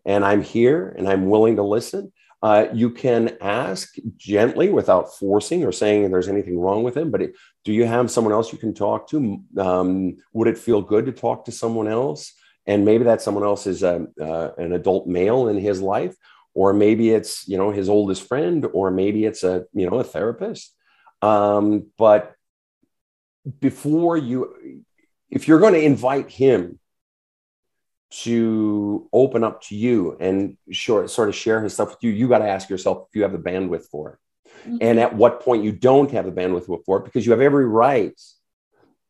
and 0.05 0.25
I'm 0.25 0.43
here 0.43 0.95
and 0.97 1.09
I'm 1.09 1.29
willing 1.29 1.57
to 1.57 1.63
listen. 1.63 2.13
Uh, 2.45 2.69
you 2.75 2.91
can 2.91 3.39
ask 3.41 3.95
gently 4.19 4.69
without 4.69 5.17
forcing 5.17 5.65
or 5.65 5.73
saying 5.73 6.11
there's 6.11 6.29
anything 6.29 6.59
wrong 6.59 6.83
with 6.83 6.95
him. 6.95 7.11
But 7.11 7.23
it, 7.23 7.35
do 7.65 7.73
you 7.73 7.87
have 7.87 8.11
someone 8.11 8.35
else 8.35 8.53
you 8.53 8.59
can 8.59 8.75
talk 8.75 9.09
to? 9.09 9.43
Um, 9.57 10.19
would 10.35 10.49
it 10.49 10.59
feel 10.59 10.83
good 10.83 11.07
to 11.07 11.13
talk 11.13 11.47
to 11.47 11.53
someone 11.53 11.89
else? 11.89 12.35
And 12.67 12.85
maybe 12.85 13.05
that 13.05 13.23
someone 13.23 13.45
else 13.45 13.67
is 13.67 13.83
a, 13.83 14.07
uh, 14.21 14.51
an 14.59 14.75
adult 14.75 15.07
male 15.07 15.49
in 15.49 15.57
his 15.57 15.81
life, 15.81 16.15
or 16.53 16.75
maybe 16.75 17.13
it's 17.13 17.49
you 17.49 17.57
know 17.57 17.71
his 17.71 17.89
oldest 17.89 18.29
friend, 18.29 18.67
or 18.75 18.91
maybe 18.91 19.25
it's 19.25 19.43
a 19.43 19.65
you 19.73 19.89
know 19.89 19.99
a 20.01 20.05
therapist. 20.05 20.71
Um, 21.23 21.87
but 21.97 22.35
before 23.59 24.19
you, 24.19 24.85
if 25.31 25.49
you're 25.49 25.61
going 25.61 25.73
to 25.73 25.83
invite 25.83 26.29
him 26.31 26.79
to 28.23 29.09
open 29.13 29.43
up 29.43 29.61
to 29.63 29.75
you 29.75 30.17
and 30.21 30.57
short, 30.71 31.11
sort 31.11 31.29
of 31.29 31.35
share 31.35 31.63
his 31.63 31.75
stuff 31.75 31.91
with 31.91 31.99
you, 32.03 32.11
you 32.11 32.29
got 32.29 32.39
to 32.39 32.49
ask 32.49 32.69
yourself 32.69 33.07
if 33.09 33.17
you 33.17 33.23
have 33.23 33.33
the 33.33 33.39
bandwidth 33.39 33.89
for 33.91 34.11
it. 34.11 34.19
Mm-hmm. 34.69 34.77
And 34.81 35.01
at 35.01 35.17
what 35.17 35.41
point 35.41 35.65
you 35.65 35.73
don't 35.73 36.11
have 36.13 36.25
the 36.25 36.33
bandwidth 36.33 36.85
for 36.85 36.99
it, 36.99 37.05
because 37.05 37.27
you 37.27 37.33
have 37.33 37.41
every 37.41 37.67
right 37.67 38.19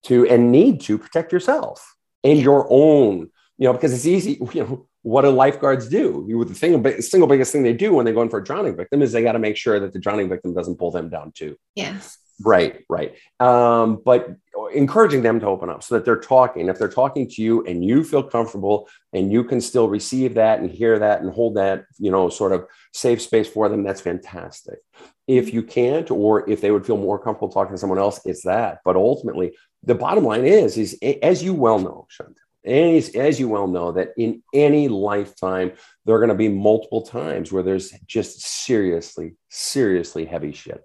to 0.05 0.27
and 0.27 0.51
need 0.51 0.81
to 0.83 0.97
protect 0.97 1.33
yourself 1.33 1.97
and 2.23 2.41
your 2.41 2.67
own, 2.71 3.31
you 3.59 3.67
know, 3.67 3.75
because 3.75 3.93
it's 3.93 4.07
easy, 4.07 4.39
you 4.53 4.65
know, 4.65 4.89
what 5.03 5.23
do 5.23 5.29
lifeguards 5.29 5.89
do? 5.89 6.25
You, 6.27 6.43
the 6.45 6.55
thing, 6.55 6.83
the 6.83 7.03
single 7.03 7.29
biggest 7.29 7.53
thing 7.53 7.63
they 7.63 7.75
do 7.75 7.93
when 7.93 8.07
they 8.07 8.13
go 8.13 8.23
in 8.23 8.31
for 8.31 8.39
a 8.39 8.45
drowning 8.45 8.75
victim 8.75 9.03
is 9.03 9.13
they 9.13 9.23
got 9.23 9.33
to 9.33 9.39
make 9.39 9.59
sure 9.59 9.79
that 9.81 9.93
the 9.93 9.99
drowning 9.99 10.31
victim 10.31 10.55
doesn't 10.55 10.77
pull 10.77 10.91
them 10.91 11.11
down 11.11 11.33
too. 11.33 11.57
Yes. 11.75 12.17
Right, 12.43 12.85
right. 12.89 13.15
Um, 13.39 14.01
but 14.05 14.37
encouraging 14.73 15.23
them 15.23 15.41
to 15.41 15.47
open 15.47 15.69
up 15.69 15.83
so 15.83 15.95
that 15.95 16.05
they're 16.05 16.21
talking. 16.21 16.69
If 16.69 16.79
they're 16.79 16.89
talking 16.89 17.29
to 17.31 17.43
you 17.43 17.65
and 17.65 17.85
you 17.85 18.03
feel 18.03 18.23
comfortable 18.23 18.89
and 19.13 19.31
you 19.31 19.45
can 19.45 19.61
still 19.61 19.89
receive 19.89 20.35
that 20.35 20.59
and 20.59 20.71
hear 20.71 20.99
that 20.99 21.21
and 21.21 21.31
hold 21.31 21.57
that, 21.57 21.85
you 21.99 22.11
know, 22.11 22.29
sort 22.29 22.53
of 22.53 22.67
safe 22.93 23.23
space 23.23 23.49
for 23.49 23.69
them, 23.69 23.85
that's 23.85 24.01
fantastic. 24.01 24.79
If 25.27 25.55
you 25.55 25.63
can't, 25.63 26.11
or 26.11 26.49
if 26.49 26.61
they 26.61 26.71
would 26.71 26.87
feel 26.87 26.97
more 26.97 27.19
comfortable 27.19 27.51
talking 27.51 27.75
to 27.75 27.79
someone 27.79 27.99
else, 27.99 28.21
it's 28.25 28.43
that. 28.43 28.81
But 28.85 28.97
ultimately, 28.97 29.57
the 29.83 29.95
bottom 29.95 30.25
line 30.25 30.45
is, 30.45 30.77
is 30.77 30.99
as 31.23 31.43
you 31.43 31.55
well 31.55 31.79
know, 31.79 32.07
Chantal, 32.11 32.35
as, 32.65 33.11
as 33.11 33.39
you 33.39 33.49
well 33.49 33.69
know, 33.69 33.93
that 33.93 34.11
in 34.17 34.43
any 34.53 34.89
lifetime, 34.89 35.73
there 36.05 36.17
are 36.17 36.21
going 36.21 36.31
to 36.31 36.35
be 36.35 36.49
multiple 36.49 37.03
times 37.03 37.53
where 37.53 37.63
there's 37.63 37.93
just 38.07 38.41
seriously, 38.41 39.37
seriously 39.51 40.25
heavy 40.25 40.53
shit. 40.53 40.83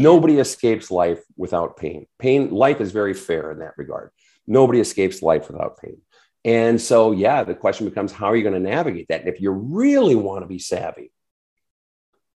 Nobody 0.00 0.38
escapes 0.38 0.90
life 0.90 1.22
without 1.36 1.76
pain. 1.76 2.06
Pain, 2.18 2.50
life 2.50 2.80
is 2.80 2.92
very 2.92 3.14
fair 3.14 3.50
in 3.50 3.58
that 3.58 3.74
regard. 3.76 4.10
Nobody 4.46 4.80
escapes 4.80 5.22
life 5.22 5.48
without 5.50 5.78
pain. 5.78 5.98
And 6.44 6.80
so, 6.80 7.12
yeah, 7.12 7.44
the 7.44 7.54
question 7.54 7.88
becomes 7.88 8.10
how 8.10 8.26
are 8.26 8.36
you 8.36 8.42
going 8.42 8.54
to 8.54 8.70
navigate 8.70 9.08
that? 9.08 9.20
And 9.20 9.28
if 9.28 9.40
you 9.40 9.50
really 9.50 10.14
want 10.14 10.42
to 10.42 10.48
be 10.48 10.58
savvy, 10.58 11.12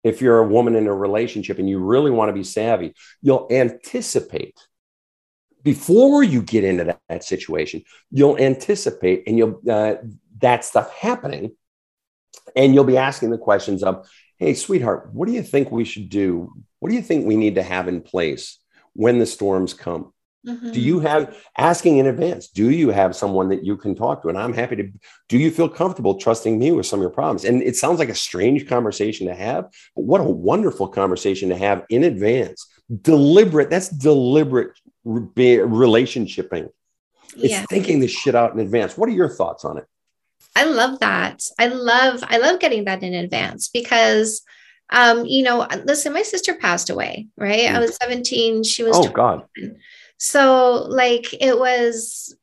if 0.05 0.21
you're 0.21 0.39
a 0.39 0.47
woman 0.47 0.77
in 0.77 0.87
a 0.87 0.95
relationship 0.95 1.59
and 1.59 1.69
you 1.69 1.81
really 1.81 2.13
want 2.13 2.29
to 2.29 2.33
be 2.33 2.45
savvy, 2.45 2.95
you'll 3.23 3.49
anticipate 3.51 4.57
before 5.65 6.23
you 6.23 6.43
get 6.43 6.63
into 6.63 6.85
that, 6.85 7.01
that 7.09 7.25
situation, 7.25 7.83
you'll 8.13 8.39
anticipate 8.39 9.25
and 9.27 9.37
you'll 9.37 9.61
uh, 9.69 9.97
that 10.39 10.65
stuff 10.65 10.93
happening, 10.95 11.57
and 12.55 12.73
you'll 12.73 12.85
be 12.85 12.99
asking 12.99 13.31
the 13.31 13.39
questions 13.39 13.83
of, 13.83 14.07
"Hey, 14.39 14.55
sweetheart, 14.55 15.11
what 15.13 15.27
do 15.27 15.33
you 15.33 15.43
think 15.43 15.71
we 15.71 15.85
should 15.85 16.09
do 16.09 16.53
what 16.81 16.91
do 16.91 16.97
you 16.97 17.03
think 17.03 17.27
we 17.27 17.37
need 17.37 17.57
to 17.57 17.63
have 17.63 17.89
in 17.89 18.01
place 18.01 18.59
when 18.93 19.19
the 19.19 19.27
storms 19.27 19.75
come? 19.75 20.13
Mm-hmm. 20.47 20.71
Do 20.71 20.81
you 20.81 21.01
have 21.01 21.37
asking 21.59 21.99
in 21.99 22.07
advance? 22.07 22.47
Do 22.47 22.71
you 22.71 22.91
have 22.91 23.17
someone 23.17 23.49
that 23.49 23.65
you 23.65 23.77
can 23.77 23.97
talk 23.97 24.23
to? 24.23 24.29
And 24.29 24.39
I'm 24.39 24.53
happy 24.53 24.77
to. 24.77 24.93
Do 25.29 25.39
you 25.39 25.51
feel 25.51 25.69
comfortable 25.69 26.15
trusting 26.15 26.57
me 26.57 26.71
with 26.71 26.87
some 26.87 27.01
of 27.01 27.03
your 27.03 27.11
problems? 27.11 27.45
And 27.45 27.63
it 27.63 27.75
sounds 27.75 27.99
like 27.99 28.09
a 28.09 28.15
strange 28.15 28.69
conversation 28.69 29.27
to 29.27 29.35
have, 29.35 29.65
but 29.97 30.05
what 30.05 30.21
a 30.21 30.25
wonderful 30.25 30.87
conversation 30.87 31.49
to 31.49 31.57
have 31.57 31.85
in 31.91 32.05
advance. 32.05 32.65
Deliberate. 33.03 33.71
That's 33.71 33.89
deliberate 33.89 34.79
relationshiping. 35.05 36.69
It's 37.37 37.51
yeah. 37.51 37.65
thinking 37.69 37.99
this 37.99 38.13
shit 38.13 38.37
out 38.37 38.55
in 38.55 38.61
advance. 38.61 38.97
What 38.97 39.09
are 39.09 39.13
your 39.13 39.29
thoughts 39.29 39.65
on 39.65 39.79
it? 39.79 39.87
I 40.57 40.65
love 40.65 41.01
that. 41.01 41.47
I 41.59 41.67
love. 41.67 42.25
I 42.27 42.39
love 42.39 42.59
getting 42.59 42.87
that 42.87 43.03
in 43.03 43.15
advance 43.15 43.69
because 43.69 44.43
um, 44.91 45.27
you 45.27 45.43
know, 45.43 45.67
listen, 45.85 46.13
my 46.13 46.23
sister 46.23 46.55
passed 46.55 46.91
away, 46.91 47.29
right? 47.37 47.69
Mm. 47.69 47.75
I 47.75 47.79
was 47.81 47.97
17, 47.97 48.63
she 48.63 48.83
was 48.83 48.97
Oh 48.97 49.09
21. 49.09 49.13
god. 49.13 49.77
So 50.17 50.87
like 50.89 51.35
it 51.35 51.59
was 51.59 52.35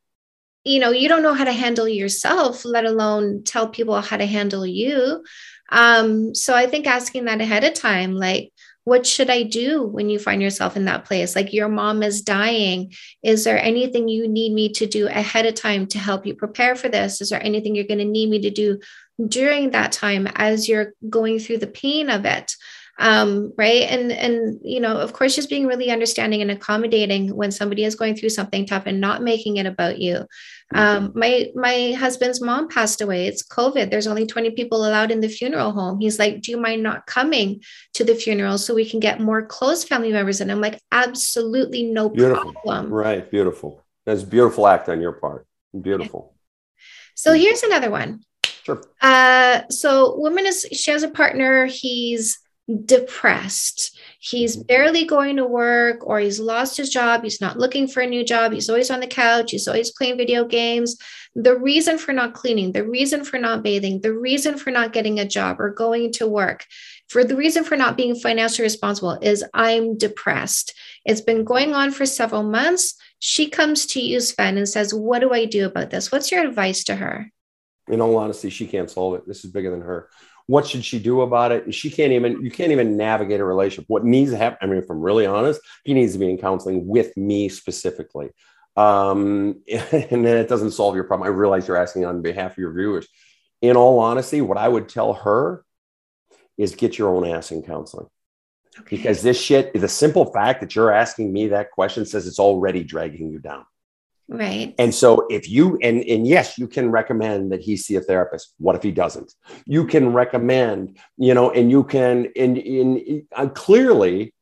you 0.66 0.80
know, 0.80 0.92
you 0.92 1.10
don't 1.10 1.24
know 1.24 1.34
how 1.34 1.44
to 1.44 1.52
handle 1.52 1.90
yourself, 1.90 2.64
let 2.64 2.86
alone 2.86 3.44
tell 3.44 3.68
people 3.68 4.00
how 4.00 4.16
to 4.16 4.26
handle 4.26 4.66
you. 4.66 5.24
Um, 5.70 6.34
so 6.34 6.56
I 6.56 6.68
think 6.68 6.88
asking 6.88 7.26
that 7.26 7.42
ahead 7.42 7.66
of 7.66 7.74
time, 7.74 8.14
like, 8.14 8.53
what 8.86 9.06
should 9.06 9.30
I 9.30 9.44
do 9.44 9.84
when 9.84 10.10
you 10.10 10.20
find 10.20 10.42
yourself 10.42 10.76
in 10.76 10.86
that 10.86 11.06
place? 11.06 11.36
Like 11.36 11.54
your 11.54 11.70
mom 11.70 12.04
is 12.04 12.22
dying. 12.22 12.94
Is 13.24 13.44
there 13.44 13.62
anything 13.62 14.10
you 14.10 14.28
need 14.28 14.54
me 14.54 14.70
to 14.74 14.86
do 14.86 15.08
ahead 15.08 15.46
of 15.46 15.56
time 15.56 15.88
to 15.88 16.00
help 16.00 16.26
you 16.26 16.36
prepare 16.36 16.76
for 16.76 16.90
this? 16.90 17.22
Is 17.22 17.30
there 17.30 17.44
anything 17.44 17.76
you're 17.76 17.86
going 17.86 18.00
to 18.00 18.06
need 18.06 18.30
me 18.30 18.42
to 18.42 18.50
do 18.50 18.80
during 19.28 19.72
that 19.72 19.92
time 19.92 20.28
as 20.36 20.68
you're 20.68 20.94
going 21.10 21.40
through 21.40 21.60
the 21.60 21.68
pain 21.68 22.10
of 22.10 22.26
it 22.26 22.56
um, 23.00 23.54
right? 23.58 23.84
And 23.84 24.12
and 24.12 24.60
you 24.64 24.80
know 24.80 24.98
of 24.98 25.14
course 25.14 25.36
just 25.36 25.50
being 25.50 25.66
really 25.66 25.90
understanding 25.90 26.42
and 26.42 26.52
accommodating 26.52 27.36
when 27.36 27.52
somebody 27.52 27.84
is 27.84 27.96
going 27.96 28.16
through 28.16 28.30
something 28.30 28.66
tough 28.66 28.84
and 28.86 29.02
not 29.02 29.24
making 29.24 29.58
it 29.58 29.66
about 29.66 30.00
you. 30.00 30.26
Mm-hmm. 30.74 30.78
um, 30.78 31.12
my 31.16 31.50
my 31.56 31.96
husband's 31.98 32.42
mom 32.42 32.68
passed 32.68 33.02
away. 33.02 33.28
It's 33.28 33.44
covid. 33.44 33.90
There's 33.90 34.08
only 34.08 34.26
20 34.26 34.52
people 34.52 34.86
allowed 34.86 35.12
in 35.12 35.22
the 35.22 35.28
funeral 35.28 35.72
home. 35.72 36.00
He's 36.00 36.20
like 36.20 36.42
do 36.42 36.52
you 36.52 36.58
mind 36.58 36.84
not 36.84 37.06
coming 37.06 37.64
to 37.94 38.04
the 38.04 38.16
funeral 38.16 38.58
so 38.58 38.76
we 38.76 38.90
can 38.90 39.00
get 39.00 39.20
more 39.20 39.46
close 39.46 39.84
family 39.84 40.12
members 40.12 40.42
and 40.42 40.52
i'm 40.52 40.62
like 40.62 40.80
absolutely 40.92 41.84
no 41.84 42.10
beautiful. 42.10 42.54
problem. 42.54 42.92
Right. 42.92 43.30
Beautiful. 43.30 43.84
That's 44.06 44.24
a 44.24 44.28
beautiful 44.28 44.68
act 44.68 44.90
on 44.90 45.02
your 45.02 45.14
part. 45.14 45.48
Beautiful. 45.80 46.34
So 47.16 47.34
here's 47.34 47.64
another 47.64 47.90
one. 47.90 48.22
Sure. 48.64 48.82
Uh, 49.02 49.62
so 49.70 50.18
woman 50.18 50.46
is 50.46 50.66
she 50.72 50.92
has 50.92 51.04
a 51.04 51.10
partner. 51.10 51.66
He's 51.66 52.40
depressed. 52.86 53.98
He's 54.20 54.56
mm-hmm. 54.56 54.66
barely 54.68 55.06
going 55.06 55.38
to 55.38 55.46
work 55.46 56.06
or 56.08 56.20
he's 56.20 56.40
lost 56.40 56.78
his 56.78 56.90
job. 56.90 57.24
He's 57.24 57.42
not 57.42 57.60
looking 57.60 57.88
for 57.88 58.02
a 58.02 58.08
new 58.08 58.24
job. 58.24 58.54
He's 58.54 58.70
always 58.70 58.90
on 58.90 59.00
the 59.00 59.08
couch. 59.08 59.52
He's 59.52 59.68
always 59.68 59.92
playing 59.92 60.18
video 60.18 60.46
games. 60.46 60.98
The 61.36 61.58
reason 61.58 61.98
for 61.98 62.14
not 62.14 62.34
cleaning, 62.34 62.72
the 62.72 62.88
reason 62.88 63.26
for 63.26 63.40
not 63.40 63.64
bathing, 63.64 64.02
the 64.02 64.14
reason 64.14 64.58
for 64.58 64.72
not 64.72 64.94
getting 64.94 65.20
a 65.20 65.28
job 65.28 65.60
or 65.60 65.72
going 65.72 66.12
to 66.14 66.28
work, 66.28 66.66
for 67.10 67.24
the 67.24 67.36
reason 67.36 67.64
for 67.64 67.76
not 67.76 67.98
being 67.98 68.16
financially 68.16 68.64
responsible 68.64 69.18
is 69.22 69.44
I'm 69.54 69.98
depressed. 69.98 70.74
It's 71.06 71.22
been 71.22 71.44
going 71.44 71.74
on 71.74 71.92
for 71.92 72.06
several 72.06 72.44
months. 72.44 72.96
She 73.20 73.50
comes 73.50 73.88
to 73.88 74.00
you, 74.00 74.20
Sven, 74.20 74.58
and 74.58 74.70
says, 74.70 74.94
What 74.94 75.20
do 75.20 75.34
I 75.34 75.46
do 75.46 75.66
about 75.66 75.90
this? 75.90 76.12
What's 76.12 76.32
your 76.32 76.46
advice 76.46 76.84
to 76.86 76.96
her? 76.96 77.32
in 77.90 78.02
all 78.02 78.18
honesty, 78.18 78.50
she 78.50 78.68
can't 78.68 78.90
solve 78.90 79.16
it. 79.16 79.28
This 79.28 79.44
is 79.44 79.52
bigger 79.52 79.72
than 79.72 79.82
her. 79.82 80.10
What 80.48 80.68
should 80.68 80.84
she 80.84 81.00
do 81.00 81.22
about 81.22 81.52
it? 81.52 81.74
She 81.74 81.90
can't 81.90 82.12
even, 82.12 82.44
you 82.44 82.52
can't 82.52 82.72
even 82.72 82.98
navigate 82.98 83.40
a 83.40 83.46
relationship. 83.46 83.86
What 83.88 84.04
needs 84.04 84.32
to 84.32 84.38
happen, 84.38 84.58
I 84.62 84.66
mean, 84.66 84.82
if 84.82 84.90
I'm 84.90 85.02
really 85.02 85.26
honest, 85.26 85.62
he 85.84 85.94
needs 85.94 86.14
to 86.14 86.20
be 86.20 86.30
in 86.30 86.38
counseling 86.38 86.88
with 86.88 87.16
me 87.16 87.50
specifically. 87.50 88.30
Um, 88.76 89.62
and 89.92 90.26
then 90.26 90.38
it 90.38 90.50
doesn't 90.50 90.72
solve 90.72 90.96
your 90.96 91.06
problem. 91.06 91.28
I 91.28 91.32
realize 91.32 91.68
you're 91.68 91.78
asking 91.78 92.06
on 92.06 92.22
behalf 92.22 92.52
of 92.54 92.58
your 92.58 92.74
viewers. 92.74 93.08
In 93.62 93.78
all 93.78 94.00
honesty, 94.00 94.42
what 94.42 94.58
I 94.58 94.68
would 94.68 94.90
tell 94.90 95.14
her 95.14 95.64
is 96.58 96.76
get 96.76 96.98
your 96.98 97.16
own 97.16 97.26
ass 97.26 97.52
in 97.52 97.64
counseling. 97.64 98.08
Okay. 98.80 98.98
Because 98.98 99.22
this 99.22 99.40
shit, 99.40 99.74
the 99.74 99.88
simple 99.88 100.32
fact 100.34 100.62
that 100.62 100.76
you're 100.76 100.92
asking 100.92 101.32
me 101.32 101.48
that 101.48 101.72
question 101.72 102.06
says 102.06 102.28
it's 102.28 102.40
already 102.40 102.84
dragging 102.84 103.30
you 103.30 103.40
down. 103.40 103.66
Right. 104.30 104.74
And 104.80 104.96
so 104.96 105.28
if 105.30 105.50
you 105.50 105.78
and 105.82 106.02
and 106.02 106.26
yes, 106.26 106.58
you 106.58 106.68
can 106.68 106.90
recommend 106.92 107.52
that 107.52 107.62
he 107.62 107.76
see 107.76 107.96
a 107.96 108.02
therapist. 108.02 108.54
What 108.58 108.76
if 108.76 108.84
he 108.84 108.92
doesn't? 108.92 109.34
You 109.66 109.86
can 109.86 110.14
recommend, 110.14 110.98
you 111.18 111.34
know, 111.34 111.52
and 111.52 111.70
you 111.70 111.84
can 111.84 112.32
and 112.36 112.58
in 112.58 113.28
uh, 113.36 113.48
clearly 113.48 114.34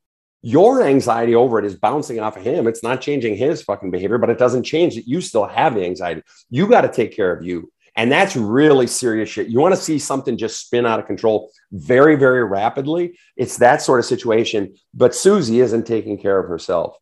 your 0.43 0.83
anxiety 0.83 1.35
over 1.35 1.59
it 1.59 1.65
is 1.65 1.75
bouncing 1.75 2.19
off 2.19 2.37
of 2.37 2.43
him. 2.43 2.67
It's 2.67 2.83
not 2.83 3.01
changing 3.01 3.35
his 3.35 3.61
fucking 3.63 3.91
behavior, 3.91 4.17
but 4.17 4.29
it 4.29 4.39
doesn't 4.39 4.63
change 4.63 4.95
that 4.95 5.07
you 5.07 5.21
still 5.21 5.45
have 5.45 5.75
the 5.75 5.85
anxiety. 5.85 6.23
You 6.49 6.67
got 6.67 6.81
to 6.81 6.91
take 6.91 7.15
care 7.15 7.31
of 7.31 7.43
you. 7.43 7.71
And 7.95 8.11
that's 8.11 8.35
really 8.35 8.87
serious 8.87 9.29
shit. 9.29 9.49
You 9.49 9.59
want 9.59 9.75
to 9.75 9.81
see 9.81 9.99
something 9.99 10.37
just 10.37 10.65
spin 10.65 10.85
out 10.85 10.99
of 10.99 11.05
control 11.05 11.51
very, 11.71 12.15
very 12.15 12.43
rapidly. 12.43 13.19
It's 13.35 13.57
that 13.57 13.81
sort 13.81 13.99
of 13.99 14.05
situation. 14.05 14.75
But 14.93 15.13
Susie 15.13 15.59
isn't 15.59 15.85
taking 15.85 16.17
care 16.17 16.39
of 16.39 16.47
herself. 16.47 16.95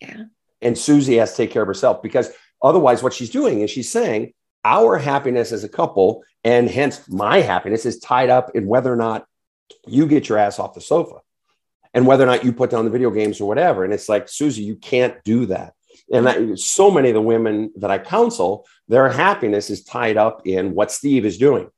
Yeah. 0.00 0.24
And 0.64 0.76
Susie 0.76 1.16
has 1.16 1.30
to 1.32 1.36
take 1.36 1.50
care 1.52 1.62
of 1.62 1.68
herself 1.68 2.02
because 2.02 2.30
otherwise, 2.62 3.02
what 3.02 3.12
she's 3.12 3.30
doing 3.30 3.60
is 3.60 3.70
she's 3.70 3.92
saying, 3.92 4.32
our 4.64 4.96
happiness 4.96 5.52
as 5.52 5.62
a 5.62 5.68
couple, 5.68 6.24
and 6.42 6.68
hence 6.68 7.06
my 7.08 7.42
happiness, 7.42 7.84
is 7.84 8.00
tied 8.00 8.30
up 8.30 8.52
in 8.54 8.66
whether 8.66 8.92
or 8.92 8.96
not 8.96 9.26
you 9.86 10.06
get 10.06 10.28
your 10.28 10.38
ass 10.38 10.58
off 10.58 10.74
the 10.74 10.80
sofa 10.80 11.16
and 11.92 12.06
whether 12.06 12.24
or 12.24 12.26
not 12.26 12.44
you 12.44 12.52
put 12.52 12.70
down 12.70 12.84
the 12.84 12.90
video 12.90 13.10
games 13.10 13.40
or 13.40 13.46
whatever. 13.46 13.84
And 13.84 13.92
it's 13.92 14.08
like, 14.08 14.28
Susie, 14.28 14.62
you 14.62 14.76
can't 14.76 15.22
do 15.22 15.46
that. 15.46 15.74
And 16.12 16.58
so 16.58 16.90
many 16.90 17.10
of 17.10 17.14
the 17.14 17.22
women 17.22 17.72
that 17.76 17.90
I 17.90 17.98
counsel, 17.98 18.66
their 18.88 19.08
happiness 19.08 19.70
is 19.70 19.84
tied 19.84 20.16
up 20.16 20.46
in 20.46 20.74
what 20.74 20.90
Steve 20.90 21.24
is 21.24 21.38
doing. 21.38 21.68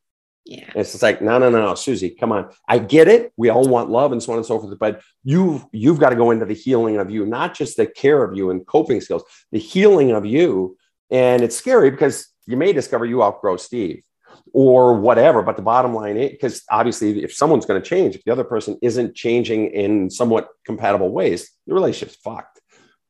Yeah. 0.46 0.64
And 0.68 0.76
it's 0.76 0.92
just 0.92 1.02
like, 1.02 1.20
no, 1.20 1.38
no, 1.38 1.50
no, 1.50 1.60
no, 1.60 1.74
Susie, 1.74 2.10
come 2.10 2.30
on. 2.30 2.50
I 2.68 2.78
get 2.78 3.08
it. 3.08 3.32
We 3.36 3.48
all 3.50 3.66
want 3.68 3.90
love 3.90 4.12
and 4.12 4.22
so 4.22 4.30
on 4.30 4.38
and 4.38 4.46
so 4.46 4.60
forth. 4.60 4.78
But 4.78 5.02
you've 5.24 5.64
you've 5.72 5.98
got 5.98 6.10
to 6.10 6.16
go 6.16 6.30
into 6.30 6.46
the 6.46 6.54
healing 6.54 6.98
of 6.98 7.10
you, 7.10 7.26
not 7.26 7.54
just 7.54 7.76
the 7.76 7.86
care 7.86 8.22
of 8.22 8.36
you 8.36 8.50
and 8.50 8.64
coping 8.64 9.00
skills, 9.00 9.24
the 9.50 9.58
healing 9.58 10.12
of 10.12 10.24
you. 10.24 10.76
And 11.10 11.42
it's 11.42 11.56
scary 11.56 11.90
because 11.90 12.28
you 12.46 12.56
may 12.56 12.72
discover 12.72 13.04
you 13.04 13.24
outgrow 13.24 13.56
Steve 13.56 14.04
or 14.52 14.94
whatever. 14.94 15.42
But 15.42 15.56
the 15.56 15.62
bottom 15.62 15.92
line 15.94 16.16
is 16.16 16.30
because 16.30 16.62
obviously, 16.70 17.24
if 17.24 17.34
someone's 17.34 17.66
going 17.66 17.82
to 17.82 17.88
change, 17.88 18.14
if 18.14 18.22
the 18.22 18.30
other 18.30 18.44
person 18.44 18.78
isn't 18.82 19.16
changing 19.16 19.72
in 19.72 20.10
somewhat 20.10 20.48
compatible 20.64 21.10
ways, 21.10 21.50
the 21.66 21.74
relationship's 21.74 22.20
fucked. 22.22 22.60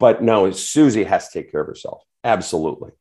But 0.01 0.23
no, 0.23 0.51
Susie 0.53 1.05
has 1.05 1.29
to 1.29 1.39
take 1.39 1.53
care 1.53 1.61
of 1.61 1.67
herself. 1.67 2.03
Absolutely 2.25 2.93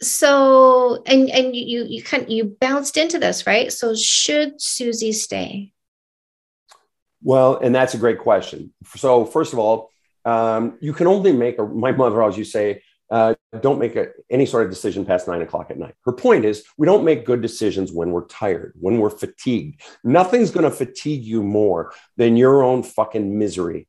so 0.00 1.02
and 1.06 1.30
and 1.30 1.56
you 1.56 1.84
you 1.84 2.02
kind 2.02 2.24
of, 2.24 2.30
you 2.30 2.44
bounced 2.60 2.96
into 2.96 3.18
this 3.18 3.46
right 3.46 3.72
so 3.72 3.94
should 3.94 4.60
susie 4.60 5.12
stay 5.12 5.72
well 7.22 7.56
and 7.56 7.74
that's 7.74 7.94
a 7.94 7.98
great 7.98 8.18
question 8.18 8.72
so 8.94 9.24
first 9.24 9.52
of 9.52 9.58
all 9.58 9.90
um, 10.24 10.76
you 10.80 10.92
can 10.92 11.06
only 11.06 11.32
make 11.32 11.58
a, 11.58 11.64
my 11.64 11.92
mother 11.92 12.20
always 12.20 12.36
to 12.36 12.44
say 12.44 12.82
uh, 13.10 13.34
don't 13.60 13.78
make 13.78 13.94
a, 13.94 14.08
any 14.30 14.44
sort 14.44 14.64
of 14.64 14.70
decision 14.70 15.04
past 15.04 15.28
nine 15.28 15.40
o'clock 15.40 15.70
at 15.70 15.78
night. 15.78 15.94
Her 16.04 16.12
point 16.12 16.44
is, 16.44 16.64
we 16.76 16.86
don't 16.86 17.04
make 17.04 17.24
good 17.24 17.40
decisions 17.40 17.92
when 17.92 18.10
we're 18.10 18.26
tired, 18.26 18.72
when 18.80 18.98
we're 18.98 19.10
fatigued. 19.10 19.80
Nothing's 20.02 20.50
going 20.50 20.64
to 20.64 20.76
fatigue 20.76 21.22
you 21.22 21.44
more 21.44 21.92
than 22.16 22.36
your 22.36 22.64
own 22.64 22.82
fucking 22.82 23.38
misery 23.38 23.86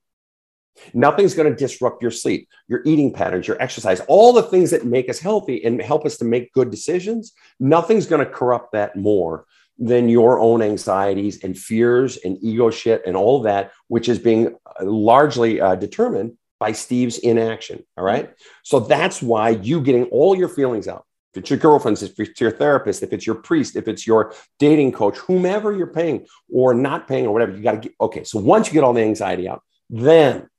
Nothing's 0.93 1.33
going 1.33 1.49
to 1.49 1.55
disrupt 1.55 2.01
your 2.01 2.11
sleep, 2.11 2.47
your 2.67 2.81
eating 2.85 3.13
patterns, 3.13 3.47
your 3.47 3.61
exercise, 3.61 3.99
all 4.01 4.33
the 4.33 4.43
things 4.43 4.71
that 4.71 4.85
make 4.85 5.09
us 5.09 5.19
healthy 5.19 5.63
and 5.63 5.81
help 5.81 6.05
us 6.05 6.17
to 6.17 6.25
make 6.25 6.53
good 6.53 6.71
decisions. 6.71 7.33
Nothing's 7.59 8.05
going 8.05 8.25
to 8.25 8.31
corrupt 8.31 8.73
that 8.73 8.95
more 8.95 9.45
than 9.79 10.09
your 10.09 10.39
own 10.39 10.61
anxieties 10.61 11.43
and 11.43 11.57
fears 11.57 12.17
and 12.17 12.37
ego 12.41 12.69
shit 12.69 13.03
and 13.05 13.15
all 13.15 13.41
that, 13.43 13.71
which 13.87 14.09
is 14.09 14.19
being 14.19 14.55
uh, 14.65 14.85
largely 14.85 15.61
uh, 15.61 15.75
determined 15.75 16.37
by 16.59 16.71
Steve's 16.71 17.19
inaction. 17.19 17.83
All 17.97 18.03
right. 18.03 18.33
So 18.63 18.79
that's 18.79 19.21
why 19.21 19.49
you 19.49 19.81
getting 19.81 20.05
all 20.05 20.35
your 20.35 20.49
feelings 20.49 20.87
out. 20.87 21.05
If 21.33 21.41
it's 21.41 21.49
your 21.51 21.59
girlfriend, 21.59 22.01
if 22.01 22.19
it's 22.19 22.41
your 22.41 22.51
therapist, 22.51 23.03
if 23.03 23.13
it's 23.13 23.27
your 23.27 23.35
priest, 23.35 23.75
if 23.75 23.87
it's 23.87 24.07
your 24.07 24.33
dating 24.57 24.93
coach, 24.93 25.17
whomever 25.17 25.71
you're 25.71 25.85
paying 25.85 26.25
or 26.51 26.73
not 26.73 27.07
paying 27.07 27.27
or 27.27 27.33
whatever, 27.33 27.55
you 27.55 27.61
got 27.61 27.73
to 27.73 27.89
get. 27.89 27.93
Okay. 28.01 28.23
So 28.23 28.39
once 28.39 28.67
you 28.67 28.73
get 28.73 28.83
all 28.83 28.93
the 28.93 29.01
anxiety 29.01 29.47
out, 29.47 29.61
then 29.89 30.49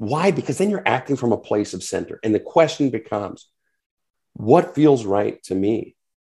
why? 0.00 0.30
Because 0.30 0.56
then 0.56 0.70
you're 0.70 0.82
acting 0.86 1.16
from 1.16 1.32
a 1.32 1.36
place 1.36 1.74
of 1.74 1.82
center. 1.82 2.18
And 2.24 2.34
the 2.34 2.40
question 2.40 2.88
becomes, 2.88 3.50
what 4.32 4.74
feels 4.74 5.04
right 5.04 5.42
to 5.42 5.54
me? 5.54 5.94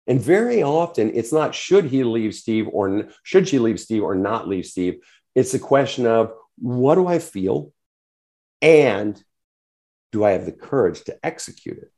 And 0.08 0.20
very 0.20 0.64
often 0.64 1.12
it's 1.14 1.32
not 1.32 1.54
should 1.54 1.84
he 1.84 2.02
leave 2.02 2.34
Steve 2.34 2.66
or 2.72 3.08
should 3.22 3.46
she 3.46 3.60
leave 3.60 3.78
Steve 3.78 4.02
or 4.02 4.16
not 4.16 4.48
leave 4.48 4.66
Steve. 4.66 4.96
It's 5.36 5.54
a 5.54 5.60
question 5.60 6.06
of 6.06 6.32
what 6.58 6.96
do 6.96 7.06
I 7.06 7.20
feel? 7.20 7.72
And 8.60 9.22
do 10.10 10.24
I 10.24 10.32
have 10.32 10.44
the 10.44 10.50
courage 10.50 11.04
to 11.04 11.16
execute 11.24 11.78
it? 11.78 11.92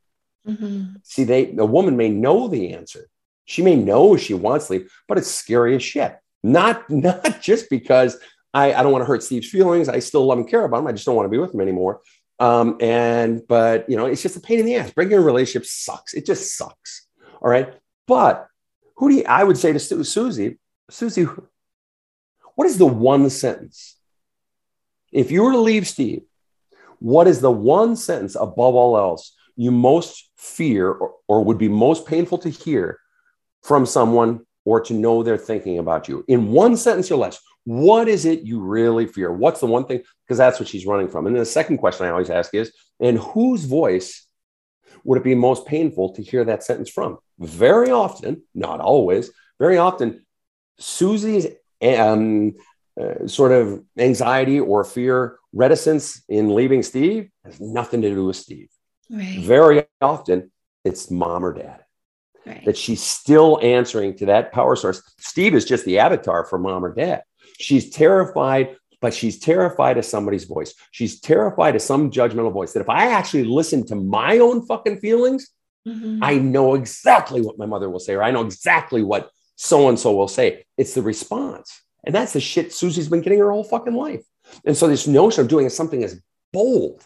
Mm-hmm. 0.47 0.97
See, 1.01 1.23
they 1.23 1.45
the 1.45 1.65
woman 1.65 1.97
may 1.97 2.09
know 2.09 2.47
the 2.47 2.73
answer. 2.73 3.09
She 3.45 3.63
may 3.63 3.75
know 3.75 4.17
she 4.17 4.35
wants 4.35 4.67
to 4.67 4.73
leave, 4.73 4.93
but 5.07 5.17
it's 5.17 5.31
scary 5.31 5.75
as 5.75 5.81
shit. 5.81 6.15
Not, 6.43 6.87
not 6.91 7.41
just 7.41 7.71
because 7.71 8.19
I, 8.55 8.73
I 8.73 8.83
don't 8.83 8.93
want 8.93 9.01
to 9.01 9.05
hurt 9.05 9.21
Steve's 9.21 9.49
feelings. 9.49 9.89
I 9.89 9.99
still 9.99 10.25
love 10.25 10.37
and 10.37 10.47
care 10.47 10.63
about 10.63 10.79
him. 10.79 10.87
I 10.87 10.93
just 10.93 11.05
don't 11.05 11.15
want 11.15 11.25
to 11.25 11.29
be 11.29 11.37
with 11.37 11.53
him 11.53 11.59
anymore. 11.59 11.99
Um, 12.39 12.77
and 12.79 13.45
but 13.47 13.89
you 13.89 13.97
know, 13.97 14.05
it's 14.05 14.21
just 14.21 14.37
a 14.37 14.39
pain 14.39 14.59
in 14.59 14.65
the 14.65 14.75
ass. 14.75 14.91
Breaking 14.91 15.17
a 15.17 15.21
relationship 15.21 15.67
sucks. 15.67 16.13
It 16.13 16.25
just 16.25 16.57
sucks. 16.57 17.07
All 17.41 17.49
right. 17.49 17.73
But 18.07 18.47
who 18.95 19.09
do 19.09 19.15
you, 19.15 19.25
I 19.27 19.43
would 19.43 19.57
say 19.57 19.73
to 19.73 19.79
Susie, 19.79 20.57
Susie, 20.89 21.27
what 22.55 22.65
is 22.65 22.77
the 22.77 22.85
one 22.85 23.29
sentence? 23.29 23.97
If 25.11 25.31
you 25.31 25.43
were 25.43 25.51
to 25.51 25.59
leave 25.59 25.85
Steve, 25.85 26.23
what 26.99 27.27
is 27.27 27.41
the 27.41 27.51
one 27.51 27.97
sentence 27.97 28.35
above 28.35 28.75
all 28.75 28.97
else 28.97 29.35
you 29.57 29.71
most 29.71 30.29
fear 30.37 30.91
or, 30.91 31.15
or 31.27 31.43
would 31.43 31.57
be 31.57 31.67
most 31.67 32.05
painful 32.05 32.37
to 32.39 32.49
hear 32.49 32.99
from 33.63 33.85
someone 33.85 34.45
or 34.63 34.79
to 34.81 34.93
know 34.93 35.23
they're 35.23 35.37
thinking 35.37 35.77
about 35.79 36.07
you? 36.07 36.23
In 36.29 36.51
one 36.51 36.77
sentence 36.77 37.11
or 37.11 37.17
less, 37.17 37.39
what 37.65 38.07
is 38.07 38.25
it 38.25 38.41
you 38.41 38.59
really 38.61 39.07
fear? 39.07 39.31
What's 39.31 39.59
the 39.59 39.65
one 39.67 39.85
thing? 39.85 40.01
Because 40.25 40.37
that's 40.37 40.59
what 40.59 40.69
she's 40.69 40.85
running 40.85 41.09
from. 41.09 41.27
And 41.27 41.35
then 41.35 41.41
the 41.41 41.45
second 41.45 41.77
question 41.77 42.05
I 42.05 42.11
always 42.11 42.29
ask 42.29 42.53
is, 42.53 42.71
and 42.99 43.17
whose 43.17 43.65
voice 43.65 44.25
would 45.03 45.17
it 45.17 45.23
be 45.23 45.35
most 45.35 45.65
painful 45.65 46.13
to 46.13 46.23
hear 46.23 46.43
that 46.45 46.63
sentence 46.63 46.89
from? 46.89 47.17
Very 47.39 47.91
often, 47.91 48.43
not 48.53 48.79
always, 48.79 49.31
very 49.59 49.77
often, 49.77 50.25
Susie's 50.77 51.47
um, 51.81 52.53
uh, 52.99 53.27
sort 53.27 53.51
of 53.51 53.83
anxiety 53.97 54.59
or 54.59 54.83
fear, 54.83 55.37
reticence 55.53 56.23
in 56.27 56.53
leaving 56.53 56.83
Steve 56.83 57.29
has 57.43 57.59
nothing 57.59 58.01
to 58.01 58.09
do 58.09 58.25
with 58.25 58.35
Steve. 58.35 58.69
Right. 59.09 59.39
Very 59.39 59.85
often, 60.01 60.51
it's 60.83 61.09
mom 61.09 61.45
or 61.45 61.53
dad. 61.53 61.81
Right. 62.45 62.63
That 62.65 62.77
she's 62.77 63.01
still 63.01 63.59
answering 63.61 64.17
to 64.17 64.27
that 64.27 64.51
power 64.51 64.75
source. 64.75 65.01
Steve 65.17 65.55
is 65.55 65.65
just 65.65 65.85
the 65.85 65.99
avatar 65.99 66.45
for 66.45 66.59
mom 66.59 66.85
or 66.85 66.93
dad. 66.93 67.23
She's 67.57 67.89
terrified, 67.89 68.77
but 69.01 69.13
she's 69.13 69.39
terrified 69.39 69.97
of 69.97 70.05
somebody's 70.05 70.45
voice. 70.45 70.73
She's 70.91 71.19
terrified 71.19 71.75
of 71.75 71.81
some 71.81 72.11
judgmental 72.11 72.51
voice 72.51 72.73
that 72.73 72.81
if 72.81 72.89
I 72.89 73.11
actually 73.11 73.45
listen 73.45 73.85
to 73.87 73.95
my 73.95 74.39
own 74.39 74.65
fucking 74.65 74.99
feelings, 74.99 75.49
mm-hmm. 75.87 76.23
I 76.23 76.35
know 76.35 76.75
exactly 76.75 77.41
what 77.41 77.57
my 77.57 77.65
mother 77.65 77.89
will 77.89 77.99
say, 77.99 78.13
or 78.13 78.23
I 78.23 78.31
know 78.31 78.41
exactly 78.41 79.03
what 79.03 79.29
so 79.55 79.89
and 79.89 79.99
so 79.99 80.15
will 80.15 80.27
say. 80.27 80.65
It's 80.77 80.93
the 80.93 81.01
response. 81.01 81.81
And 82.03 82.13
that's 82.13 82.33
the 82.33 82.39
shit 82.39 82.73
Susie's 82.73 83.09
been 83.09 83.21
getting 83.21 83.39
her 83.39 83.51
whole 83.51 83.63
fucking 83.63 83.95
life. 83.95 84.23
And 84.65 84.77
so 84.77 84.87
this 84.87 85.07
notion 85.07 85.41
of 85.41 85.47
doing 85.47 85.69
something 85.69 86.03
as 86.03 86.21
bold 86.53 87.05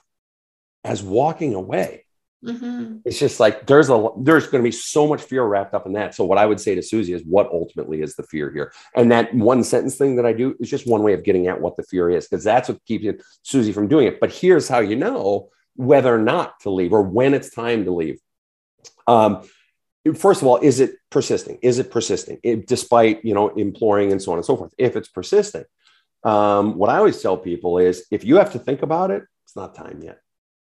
as 0.84 1.02
walking 1.02 1.54
away 1.54 2.06
Mm-hmm. 2.43 2.99
It's 3.04 3.19
just 3.19 3.39
like 3.39 3.67
there's 3.67 3.89
a 3.89 4.10
there's 4.17 4.47
going 4.47 4.63
to 4.63 4.67
be 4.67 4.71
so 4.71 5.06
much 5.06 5.21
fear 5.21 5.43
wrapped 5.43 5.73
up 5.73 5.86
in 5.86 5.93
that. 5.93 6.15
So 6.15 6.23
what 6.23 6.38
I 6.38 6.45
would 6.45 6.60
say 6.60 6.73
to 6.73 6.82
Susie 6.82 7.12
is 7.12 7.21
what 7.25 7.49
ultimately 7.52 8.02
is 8.02 8.15
the 8.15 8.23
fear 8.23 8.49
here, 8.52 8.71
and 8.95 9.12
that 9.12 9.34
one 9.34 9.63
sentence 9.63 9.97
thing 9.97 10.15
that 10.15 10.25
I 10.25 10.32
do 10.32 10.56
is 10.60 10.69
just 10.69 10.88
one 10.88 11.04
way 11.04 11.13
of 11.13 11.23
getting 11.23 11.47
at 11.47 11.60
what 11.60 11.75
the 11.75 11.84
fear 11.84 12.10
is 12.10 12.28
because 12.28 12.43
that's 12.45 12.69
what 12.69 12.84
keeps 12.86 13.23
Susie 13.43 13.73
from 13.73 13.89
doing 13.89 14.08
it. 14.08 14.21
But 14.21 14.32
here's 14.32 14.69
how 14.69 14.80
you 14.80 14.95
know 14.95 15.49
whether 15.75 16.13
or 16.13 16.19
not 16.19 16.62
to 16.62 16.69
leave 16.69 16.93
or 16.93 17.02
when 17.02 17.34
it's 17.34 17.49
time 17.49 17.84
to 17.86 17.91
leave. 17.91 18.19
Um, 19.06 19.43
first 20.15 20.41
of 20.41 20.47
all, 20.47 20.58
is 20.58 20.80
it 20.80 20.95
persisting? 21.10 21.60
Is 21.62 21.78
it 21.78 21.91
persisting 21.91 22.39
it, 22.41 22.67
despite 22.67 23.25
you 23.25 23.34
know 23.34 23.49
imploring 23.49 24.13
and 24.13 24.21
so 24.21 24.32
on 24.32 24.38
and 24.38 24.45
so 24.45 24.56
forth? 24.56 24.73
If 24.78 24.95
it's 24.95 25.10
persisting, 25.10 25.65
um, 26.23 26.78
what 26.78 26.89
I 26.89 26.97
always 26.97 27.21
tell 27.21 27.36
people 27.36 27.80
is 27.80 28.06
if 28.12 28.23
you 28.23 28.38
have 28.38 28.54
to 28.54 28.60
think 28.60 28.82
about 28.82 29.12
it, 29.12 29.23
it's 29.43 29.58
not 29.58 29.75
time 29.75 30.02
yet. 30.04 30.21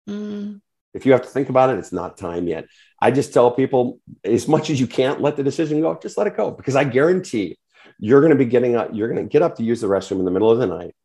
Mm. 0.08 0.62
If 0.98 1.06
you 1.06 1.12
have 1.12 1.22
to 1.22 1.28
think 1.28 1.50
about 1.50 1.70
it, 1.70 1.78
it's 1.78 1.94
not 1.94 2.18
time 2.18 2.48
yet. 2.48 2.66
I 3.00 3.12
just 3.12 3.32
tell 3.32 3.52
people 3.52 4.00
as 4.24 4.48
much 4.48 4.72
as 4.72 4.80
you 4.80 4.88
can't 4.88 5.22
let 5.22 5.38
the 5.38 5.44
decision 5.44 5.80
go, 5.80 5.98
just 6.02 6.18
let 6.18 6.26
it 6.26 6.36
go 6.36 6.50
because 6.50 6.76
I 6.76 6.84
guarantee 6.84 7.58
you're 8.00 8.20
going 8.20 8.32
to 8.32 8.38
be 8.38 8.46
getting 8.46 8.76
up, 8.76 8.90
you're 8.94 9.08
going 9.08 9.24
to 9.24 9.32
get 9.32 9.44
up 9.44 9.56
to 9.58 9.64
use 9.64 9.80
the 9.80 9.88
restroom 9.88 10.20
in 10.20 10.26
the 10.26 10.32
middle 10.32 10.52
of 10.52 10.58
the 10.58 10.66
night, 10.66 10.96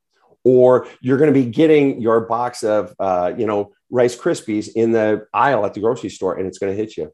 or 0.44 0.86
you're 1.02 1.18
going 1.18 1.32
to 1.32 1.38
be 1.38 1.44
getting 1.44 2.00
your 2.00 2.22
box 2.22 2.64
of, 2.64 2.94
uh, 2.98 3.32
you 3.36 3.46
know, 3.46 3.72
Rice 3.90 4.16
Krispies 4.16 4.70
in 4.74 4.92
the 4.92 5.26
aisle 5.34 5.66
at 5.66 5.74
the 5.74 5.80
grocery 5.80 6.08
store 6.08 6.38
and 6.38 6.46
it's 6.46 6.58
going 6.58 6.74
to 6.74 6.76
hit 6.76 6.96
you 6.96 7.12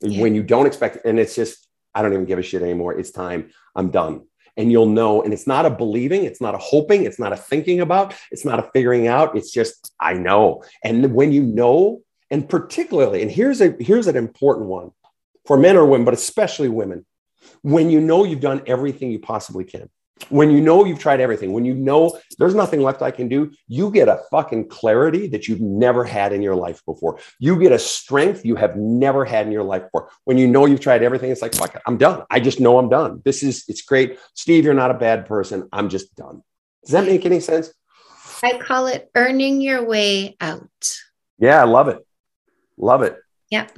yeah. 0.00 0.20
when 0.20 0.34
you 0.34 0.42
don't 0.42 0.66
expect 0.66 0.96
it. 0.96 1.02
And 1.04 1.20
it's 1.20 1.36
just, 1.36 1.68
I 1.94 2.02
don't 2.02 2.12
even 2.12 2.24
give 2.24 2.40
a 2.40 2.42
shit 2.42 2.62
anymore. 2.62 2.98
It's 2.98 3.12
time. 3.12 3.52
I'm 3.76 3.90
done 3.90 4.22
and 4.56 4.70
you'll 4.70 4.86
know. 4.86 5.22
And 5.22 5.32
it's 5.32 5.46
not 5.46 5.66
a 5.66 5.70
believing, 5.70 6.24
it's 6.24 6.40
not 6.40 6.54
a 6.54 6.58
hoping, 6.58 7.04
it's 7.04 7.18
not 7.18 7.32
a 7.32 7.36
thinking 7.36 7.80
about, 7.80 8.14
it's 8.30 8.44
not 8.44 8.58
a 8.58 8.70
figuring 8.74 9.06
out. 9.06 9.36
It's 9.36 9.50
just, 9.50 9.92
I 10.00 10.14
know. 10.14 10.62
And 10.84 11.14
when 11.14 11.32
you 11.32 11.42
know, 11.42 12.02
and 12.30 12.48
particularly, 12.48 13.22
and 13.22 13.30
here's 13.30 13.60
a 13.60 13.76
here's 13.78 14.06
an 14.06 14.16
important 14.16 14.68
one 14.68 14.92
for 15.46 15.58
men 15.58 15.76
or 15.76 15.84
women, 15.84 16.04
but 16.04 16.14
especially 16.14 16.68
women, 16.68 17.04
when 17.62 17.90
you 17.90 18.00
know 18.00 18.24
you've 18.24 18.40
done 18.40 18.62
everything 18.66 19.10
you 19.10 19.18
possibly 19.18 19.64
can, 19.64 19.90
when 20.28 20.50
you 20.50 20.60
know 20.60 20.84
you've 20.84 20.98
tried 20.98 21.20
everything, 21.20 21.52
when 21.52 21.64
you 21.64 21.74
know 21.74 22.18
there's 22.38 22.54
nothing 22.54 22.80
left 22.80 23.02
I 23.02 23.10
can 23.10 23.28
do, 23.28 23.50
you 23.68 23.90
get 23.90 24.08
a 24.08 24.20
fucking 24.30 24.68
clarity 24.68 25.26
that 25.28 25.48
you've 25.48 25.60
never 25.60 26.04
had 26.04 26.32
in 26.32 26.42
your 26.42 26.54
life 26.54 26.82
before. 26.86 27.18
You 27.38 27.58
get 27.58 27.72
a 27.72 27.78
strength 27.78 28.44
you 28.44 28.56
have 28.56 28.76
never 28.76 29.24
had 29.24 29.46
in 29.46 29.52
your 29.52 29.64
life 29.64 29.82
before. 29.82 30.10
When 30.24 30.38
you 30.38 30.46
know 30.46 30.66
you've 30.66 30.80
tried 30.80 31.02
everything, 31.02 31.30
it's 31.30 31.42
like, 31.42 31.54
fuck 31.54 31.74
it, 31.74 31.82
I'm 31.86 31.96
done. 31.96 32.24
I 32.30 32.40
just 32.40 32.60
know 32.60 32.78
I'm 32.78 32.88
done. 32.88 33.20
This 33.24 33.42
is, 33.42 33.64
it's 33.68 33.82
great. 33.82 34.18
Steve, 34.34 34.64
you're 34.64 34.74
not 34.74 34.90
a 34.90 34.94
bad 34.94 35.26
person. 35.26 35.68
I'm 35.72 35.88
just 35.88 36.14
done. 36.14 36.42
Does 36.84 36.92
that 36.92 37.04
make 37.04 37.26
any 37.26 37.40
sense? 37.40 37.72
I 38.42 38.58
call 38.58 38.86
it 38.86 39.10
earning 39.14 39.60
your 39.60 39.84
way 39.84 40.36
out. 40.40 40.68
Yeah, 41.38 41.60
I 41.60 41.64
love 41.64 41.88
it. 41.88 42.04
Love 42.76 43.02
it. 43.02 43.16
Yeah. 43.50 43.68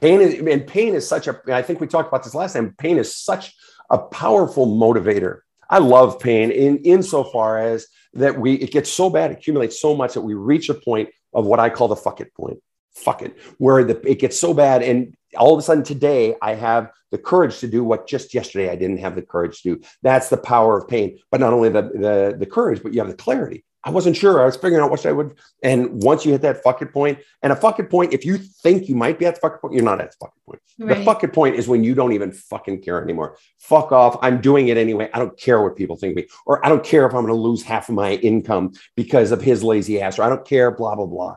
Pain 0.00 0.20
is, 0.20 0.34
and 0.34 0.66
pain 0.66 0.94
is 0.94 1.08
such 1.08 1.26
a, 1.26 1.40
I 1.48 1.62
think 1.62 1.80
we 1.80 1.88
talked 1.88 2.08
about 2.08 2.22
this 2.22 2.34
last 2.34 2.52
time. 2.52 2.74
Pain 2.78 2.98
is 2.98 3.16
such 3.16 3.52
a 3.90 3.98
powerful 3.98 4.66
motivator 4.66 5.40
I 5.68 5.78
love 5.78 6.20
pain 6.20 6.50
in 6.50 6.78
insofar 6.78 7.58
as 7.58 7.86
that 8.14 8.38
we 8.38 8.54
it 8.54 8.70
gets 8.70 8.90
so 8.90 9.10
bad, 9.10 9.30
accumulates 9.30 9.80
so 9.80 9.94
much 9.94 10.14
that 10.14 10.20
we 10.20 10.34
reach 10.34 10.68
a 10.68 10.74
point 10.74 11.08
of 11.32 11.46
what 11.46 11.60
I 11.60 11.70
call 11.70 11.88
the 11.88 11.96
fuck 11.96 12.20
it 12.20 12.34
point. 12.34 12.58
Fuck 12.94 13.22
it, 13.22 13.36
where 13.58 13.82
the, 13.82 14.00
it 14.08 14.20
gets 14.20 14.38
so 14.38 14.54
bad, 14.54 14.82
and 14.82 15.16
all 15.36 15.52
of 15.52 15.58
a 15.58 15.62
sudden 15.62 15.82
today 15.82 16.36
I 16.40 16.54
have 16.54 16.92
the 17.10 17.18
courage 17.18 17.58
to 17.58 17.66
do 17.66 17.82
what 17.82 18.06
just 18.06 18.34
yesterday 18.34 18.70
I 18.70 18.76
didn't 18.76 18.98
have 18.98 19.16
the 19.16 19.22
courage 19.22 19.62
to 19.62 19.74
do. 19.74 19.82
That's 20.02 20.28
the 20.28 20.36
power 20.36 20.78
of 20.78 20.86
pain. 20.86 21.18
But 21.30 21.40
not 21.40 21.52
only 21.52 21.70
the 21.70 21.82
the, 21.82 22.36
the 22.38 22.46
courage, 22.46 22.82
but 22.82 22.94
you 22.94 23.00
have 23.00 23.08
the 23.08 23.16
clarity. 23.16 23.64
I 23.84 23.90
wasn't 23.90 24.16
sure. 24.16 24.40
I 24.40 24.46
was 24.46 24.56
figuring 24.56 24.82
out 24.82 24.90
what 24.90 25.04
I 25.04 25.12
would. 25.12 25.34
And 25.62 26.02
once 26.02 26.24
you 26.24 26.32
hit 26.32 26.40
that 26.42 26.62
fucking 26.62 26.88
point, 26.88 27.18
and 27.42 27.52
a 27.52 27.56
fucking 27.56 27.86
point, 27.86 28.14
if 28.14 28.24
you 28.24 28.38
think 28.38 28.88
you 28.88 28.94
might 28.94 29.18
be 29.18 29.26
at 29.26 29.34
the 29.34 29.40
fucking 29.42 29.58
point, 29.58 29.74
you're 29.74 29.84
not 29.84 30.00
at 30.00 30.12
the 30.12 30.16
fucking 30.20 30.40
point. 30.46 30.60
Right. 30.78 30.98
The 30.98 31.04
fucking 31.04 31.30
point 31.30 31.56
is 31.56 31.68
when 31.68 31.84
you 31.84 31.94
don't 31.94 32.12
even 32.12 32.32
fucking 32.32 32.80
care 32.80 33.02
anymore. 33.02 33.36
Fuck 33.58 33.92
off. 33.92 34.16
I'm 34.22 34.40
doing 34.40 34.68
it 34.68 34.78
anyway. 34.78 35.10
I 35.12 35.18
don't 35.18 35.38
care 35.38 35.62
what 35.62 35.76
people 35.76 35.96
think 35.96 36.12
of 36.12 36.16
me, 36.16 36.28
or 36.46 36.64
I 36.64 36.70
don't 36.70 36.82
care 36.82 37.06
if 37.06 37.14
I'm 37.14 37.26
going 37.26 37.34
to 37.34 37.34
lose 37.34 37.62
half 37.62 37.90
of 37.90 37.94
my 37.94 38.14
income 38.14 38.72
because 38.96 39.32
of 39.32 39.42
his 39.42 39.62
lazy 39.62 40.00
ass, 40.00 40.18
or 40.18 40.22
I 40.22 40.30
don't 40.30 40.46
care, 40.46 40.70
blah, 40.70 40.94
blah, 40.94 41.06
blah. 41.06 41.36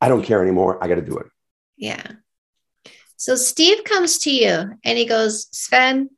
I 0.00 0.08
don't 0.08 0.22
care 0.22 0.42
anymore. 0.42 0.82
I 0.82 0.88
got 0.88 0.96
to 0.96 1.02
do 1.02 1.18
it. 1.18 1.26
Yeah. 1.76 2.12
So 3.16 3.36
Steve 3.36 3.84
comes 3.84 4.18
to 4.20 4.30
you 4.30 4.70
and 4.84 4.98
he 4.98 5.06
goes, 5.06 5.48
Sven, 5.52 6.10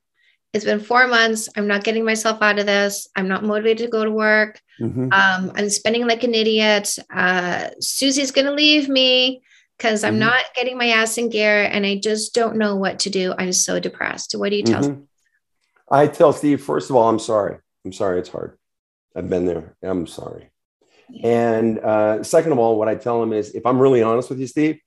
it's 0.52 0.64
been 0.64 0.81
four 0.81 1.07
months. 1.07 1.48
I'm 1.57 1.66
not 1.66 1.85
getting 1.85 2.05
myself 2.05 2.40
out 2.40 2.59
of 2.59 2.66
this. 2.66 3.09
I'm 3.14 3.29
not 3.29 3.44
motivated 3.44 3.87
to 3.87 3.90
go 3.90 4.05
to 4.05 4.11
work. 4.11 4.61
Mm-hmm. 4.81 5.12
Um, 5.12 5.53
I'm 5.55 5.71
spending 5.71 6.07
like 6.07 6.23
an 6.25 6.35
idiot. 6.35 6.99
Uh, 7.11 7.69
Susie's 7.81 8.31
going 8.31 8.47
to 8.47 8.53
leave 8.53 8.89
me 8.89 9.43
because 9.77 10.05
I'm 10.05 10.15
mm-hmm. 10.15 10.21
not 10.21 10.45
getting 10.55 10.79
my 10.79 10.89
ass 10.89 11.19
in 11.19 11.29
gear 11.31 11.62
and 11.65 11.87
I 11.87 11.97
just 11.97 12.35
don't 12.35 12.57
know 12.57 12.77
what 12.77 13.01
to 13.01 13.11
do. 13.11 13.35
I'm 13.39 13.53
so 13.53 13.81
depressed. 13.81 14.35
What 14.35 14.51
do 14.51 14.57
you 14.57 14.62
tell? 14.62 14.83
Mm-hmm. 14.83 15.03
I 15.91 16.09
tell 16.09 16.33
Steve, 16.33 16.62
first 16.62 16.91
of 16.91 16.97
all, 16.97 17.09
I'm 17.09 17.19
sorry. 17.19 17.59
I'm 17.85 17.93
sorry 17.93 18.19
it's 18.19 18.29
hard. 18.29 18.59
I've 19.15 19.31
been 19.31 19.47
there. 19.47 19.77
I'm 19.83 20.07
sorry. 20.07 20.51
And 21.23 21.79
uh, 21.79 22.23
second 22.23 22.53
of 22.53 22.59
all, 22.59 22.79
what 22.79 22.89
I 22.89 22.97
tell 22.97 23.23
him 23.23 23.33
is 23.33 23.55
if 23.55 23.65
I'm 23.65 23.79
really 23.79 24.03
honest 24.03 24.29
with 24.29 24.41
you, 24.41 24.47
Steve, 24.47 24.81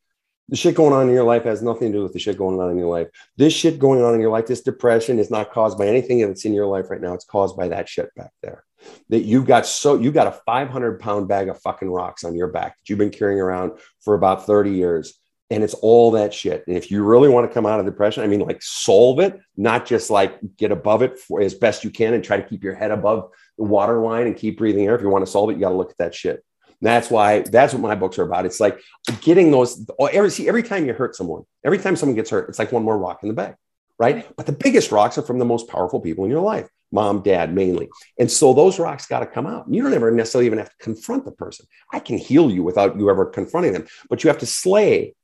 the 0.50 0.56
shit 0.56 0.76
going 0.76 0.94
on 0.94 1.08
in 1.08 1.14
your 1.14 1.24
life 1.24 1.44
has 1.44 1.62
nothing 1.62 1.92
to 1.92 2.00
do 2.00 2.04
with 2.04 2.14
the 2.14 2.20
shit 2.20 2.38
going 2.38 2.60
on 2.60 2.72
in 2.72 2.78
your 2.78 2.90
life. 2.90 3.08
This 3.38 3.54
shit 3.54 3.80
going 3.80 4.02
on 4.02 4.16
in 4.16 4.20
your 4.20 4.32
life, 4.32 4.48
this 4.48 4.62
depression 4.62 5.20
is 5.20 5.32
not 5.32 5.52
caused 5.52 5.78
by 5.78 5.88
anything 5.88 6.20
that's 6.20 6.44
in 6.44 6.54
your 6.54 6.66
life 6.66 6.90
right 6.90 7.00
now. 7.00 7.14
It's 7.14 7.26
caused 7.26 7.56
by 7.56 7.70
that 7.70 7.88
shit 7.88 8.14
back 8.16 8.32
there. 8.42 8.66
That 9.10 9.22
you've 9.22 9.46
got 9.46 9.66
so 9.66 9.98
you 9.98 10.12
got 10.12 10.28
a 10.28 10.40
500 10.46 11.00
pound 11.00 11.28
bag 11.28 11.50
of 11.50 11.60
fucking 11.62 11.90
rocks 11.90 12.24
on 12.24 12.36
your 12.36 12.48
back 12.48 12.78
that 12.78 12.90
you've 12.90 13.00
been 13.00 13.10
carrying 13.10 13.40
around 13.40 13.74
for 14.02 14.14
about 14.14 14.46
30 14.46 14.72
years. 14.72 15.20
And 15.52 15.64
it's 15.64 15.74
all 15.74 16.12
that 16.12 16.32
shit. 16.32 16.64
And 16.68 16.78
if 16.78 16.92
you 16.92 17.04
really 17.04 17.28
want 17.28 17.50
to 17.50 17.54
come 17.54 17.66
out 17.66 17.80
of 17.80 17.86
depression, 17.86 18.24
I 18.24 18.28
mean, 18.28 18.42
like 18.42 18.62
solve 18.62 19.20
it, 19.20 19.40
not 19.58 19.88
just 19.88 20.12
like 20.12 20.38
get 20.58 20.72
above 20.72 21.02
it 21.02 21.18
for 21.18 21.42
as 21.42 21.56
best 21.56 21.84
you 21.84 21.90
can 21.90 22.14
and 22.14 22.24
try 22.24 22.38
to 22.38 22.48
keep 22.48 22.64
your 22.64 22.76
head 22.76 22.92
above 22.92 23.32
the 23.58 23.64
water 23.64 24.00
line 24.00 24.28
and 24.28 24.38
keep 24.38 24.60
breathing 24.60 24.86
air. 24.86 24.96
If 24.96 25.02
you 25.02 25.10
want 25.10 25.26
to 25.26 25.32
solve 25.32 25.50
it, 25.50 25.54
you 25.54 25.60
got 25.60 25.70
to 25.70 25.76
look 25.76 25.90
at 25.90 25.98
that 25.98 26.14
shit. 26.14 26.44
That's 26.82 27.10
why 27.10 27.42
that's 27.42 27.74
what 27.74 27.82
my 27.82 27.96
books 27.96 28.18
are 28.20 28.24
about. 28.24 28.46
It's 28.46 28.60
like 28.60 28.80
getting 29.22 29.52
those 29.52 29.86
oh, 30.00 30.06
every 30.06 30.30
see 30.30 30.48
every 30.48 30.64
time 30.64 30.86
you 30.86 30.94
hurt 30.94 31.16
someone, 31.16 31.44
every 31.66 31.78
time 31.78 31.96
someone 31.96 32.16
gets 32.16 32.30
hurt, 32.30 32.50
it's 32.50 32.60
like 32.60 32.72
one 32.72 32.84
more 32.84 32.98
rock 32.98 33.20
in 33.22 33.28
the 33.28 33.36
bag, 33.36 33.56
right? 33.98 34.26
But 34.38 34.46
the 34.46 34.54
biggest 34.54 34.92
rocks 34.92 35.18
are 35.18 35.22
from 35.22 35.40
the 35.40 35.46
most 35.46 35.68
powerful 35.68 36.00
people 36.00 36.24
in 36.24 36.32
your 36.32 36.42
life, 36.42 36.70
mom, 36.92 37.22
dad, 37.22 37.54
mainly. 37.54 37.90
And 38.18 38.30
so 38.30 38.54
those 38.54 38.80
rocks 38.80 39.06
got 39.06 39.20
to 39.20 39.26
come 39.26 39.46
out. 39.46 39.66
You 39.70 39.84
don't 39.84 39.94
ever 39.94 40.12
necessarily 40.12 40.48
even 40.48 40.60
have 40.60 40.70
to 40.70 40.84
confront 40.84 41.26
the 41.26 41.32
person. 41.32 41.66
I 41.92 42.00
can 42.00 42.18
heal 42.18 42.50
you 42.50 42.64
without 42.64 42.98
you 42.98 43.10
ever 43.10 43.26
confronting 43.26 43.74
them, 43.74 43.88
but 44.10 44.24
you 44.24 44.30
have 44.30 44.40
to 44.40 44.46
slay 44.46 45.16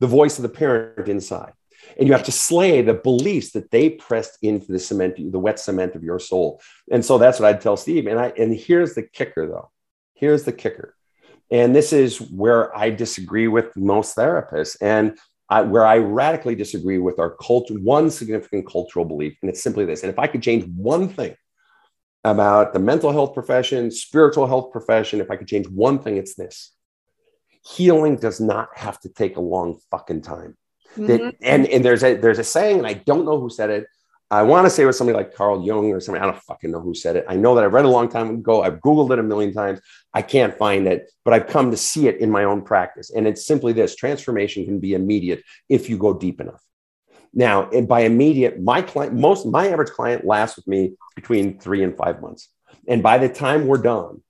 the 0.00 0.06
voice 0.06 0.38
of 0.38 0.42
the 0.42 0.48
parent 0.48 1.08
inside. 1.08 1.52
And 1.98 2.06
you 2.06 2.12
have 2.12 2.24
to 2.24 2.32
slay 2.32 2.82
the 2.82 2.94
beliefs 2.94 3.52
that 3.52 3.70
they 3.70 3.90
pressed 3.90 4.38
into 4.42 4.70
the 4.70 4.78
cement, 4.78 5.16
the 5.16 5.38
wet 5.38 5.58
cement 5.58 5.94
of 5.94 6.02
your 6.02 6.18
soul. 6.18 6.60
And 6.90 7.04
so 7.04 7.16
that's 7.16 7.40
what 7.40 7.48
I'd 7.48 7.62
tell 7.62 7.76
Steve. 7.76 8.06
And 8.06 8.18
I 8.20 8.32
and 8.36 8.54
here's 8.54 8.94
the 8.94 9.02
kicker 9.02 9.46
though 9.46 9.70
Here's 10.20 10.44
the 10.44 10.52
kicker. 10.52 10.94
And 11.50 11.74
this 11.74 11.94
is 11.94 12.20
where 12.20 12.76
I 12.76 12.90
disagree 12.90 13.48
with 13.48 13.74
most 13.74 14.14
therapists 14.14 14.76
and 14.82 15.18
I, 15.50 15.62
where 15.62 15.84
I 15.84 15.98
radically 15.98 16.54
disagree 16.54 16.98
with 16.98 17.18
our 17.18 17.30
culture, 17.36 17.74
one 17.74 18.10
significant 18.10 18.66
cultural 18.66 19.04
belief. 19.04 19.36
And 19.42 19.50
it's 19.50 19.62
simply 19.62 19.84
this. 19.84 20.02
And 20.02 20.10
if 20.10 20.18
I 20.18 20.26
could 20.28 20.42
change 20.42 20.64
one 20.64 21.08
thing 21.08 21.34
about 22.24 22.72
the 22.72 22.78
mental 22.78 23.10
health 23.12 23.34
profession, 23.34 23.90
spiritual 23.90 24.46
health 24.46 24.70
profession, 24.70 25.20
if 25.20 25.30
I 25.30 25.36
could 25.36 25.48
change 25.48 25.68
one 25.68 25.98
thing, 25.98 26.16
it's 26.16 26.34
this 26.34 26.72
healing 27.66 28.16
does 28.16 28.40
not 28.40 28.68
have 28.74 28.98
to 29.00 29.08
take 29.08 29.36
a 29.36 29.40
long 29.40 29.78
fucking 29.90 30.22
time. 30.22 30.56
Mm-hmm. 30.96 31.06
That, 31.06 31.34
and, 31.42 31.66
and 31.66 31.84
there's 31.84 32.02
a 32.02 32.16
there's 32.16 32.38
a 32.38 32.44
saying, 32.44 32.78
and 32.78 32.86
I 32.86 32.94
don't 32.94 33.24
know 33.24 33.38
who 33.40 33.50
said 33.50 33.70
it, 33.70 33.86
I 34.32 34.42
want 34.42 34.64
to 34.64 34.70
say 34.70 34.84
it 34.84 34.86
was 34.86 34.96
somebody 34.96 35.16
like 35.16 35.34
Carl 35.34 35.64
Jung 35.64 35.90
or 35.90 35.98
something. 35.98 36.22
I 36.22 36.26
don't 36.26 36.40
fucking 36.42 36.70
know 36.70 36.80
who 36.80 36.94
said 36.94 37.16
it. 37.16 37.24
I 37.28 37.34
know 37.34 37.56
that 37.56 37.64
I 37.64 37.66
read 37.66 37.84
a 37.84 37.88
long 37.88 38.08
time 38.08 38.30
ago. 38.30 38.62
I've 38.62 38.80
Googled 38.80 39.10
it 39.10 39.18
a 39.18 39.24
million 39.24 39.52
times. 39.52 39.80
I 40.14 40.22
can't 40.22 40.56
find 40.56 40.86
it, 40.86 41.10
but 41.24 41.34
I've 41.34 41.48
come 41.48 41.72
to 41.72 41.76
see 41.76 42.06
it 42.06 42.18
in 42.18 42.30
my 42.30 42.44
own 42.44 42.62
practice. 42.62 43.10
And 43.10 43.26
it's 43.26 43.44
simply 43.44 43.72
this 43.72 43.96
transformation 43.96 44.64
can 44.64 44.78
be 44.78 44.94
immediate 44.94 45.42
if 45.68 45.90
you 45.90 45.98
go 45.98 46.14
deep 46.14 46.40
enough. 46.40 46.62
Now, 47.32 47.68
and 47.70 47.88
by 47.88 48.00
immediate, 48.00 48.60
my 48.60 48.82
client, 48.82 49.14
most 49.14 49.46
my 49.46 49.68
average 49.68 49.90
client 49.90 50.24
lasts 50.24 50.56
with 50.56 50.68
me 50.68 50.94
between 51.16 51.58
three 51.58 51.82
and 51.82 51.96
five 51.96 52.20
months. 52.20 52.48
And 52.86 53.02
by 53.02 53.18
the 53.18 53.28
time 53.28 53.66
we're 53.66 53.78
done, 53.78 54.22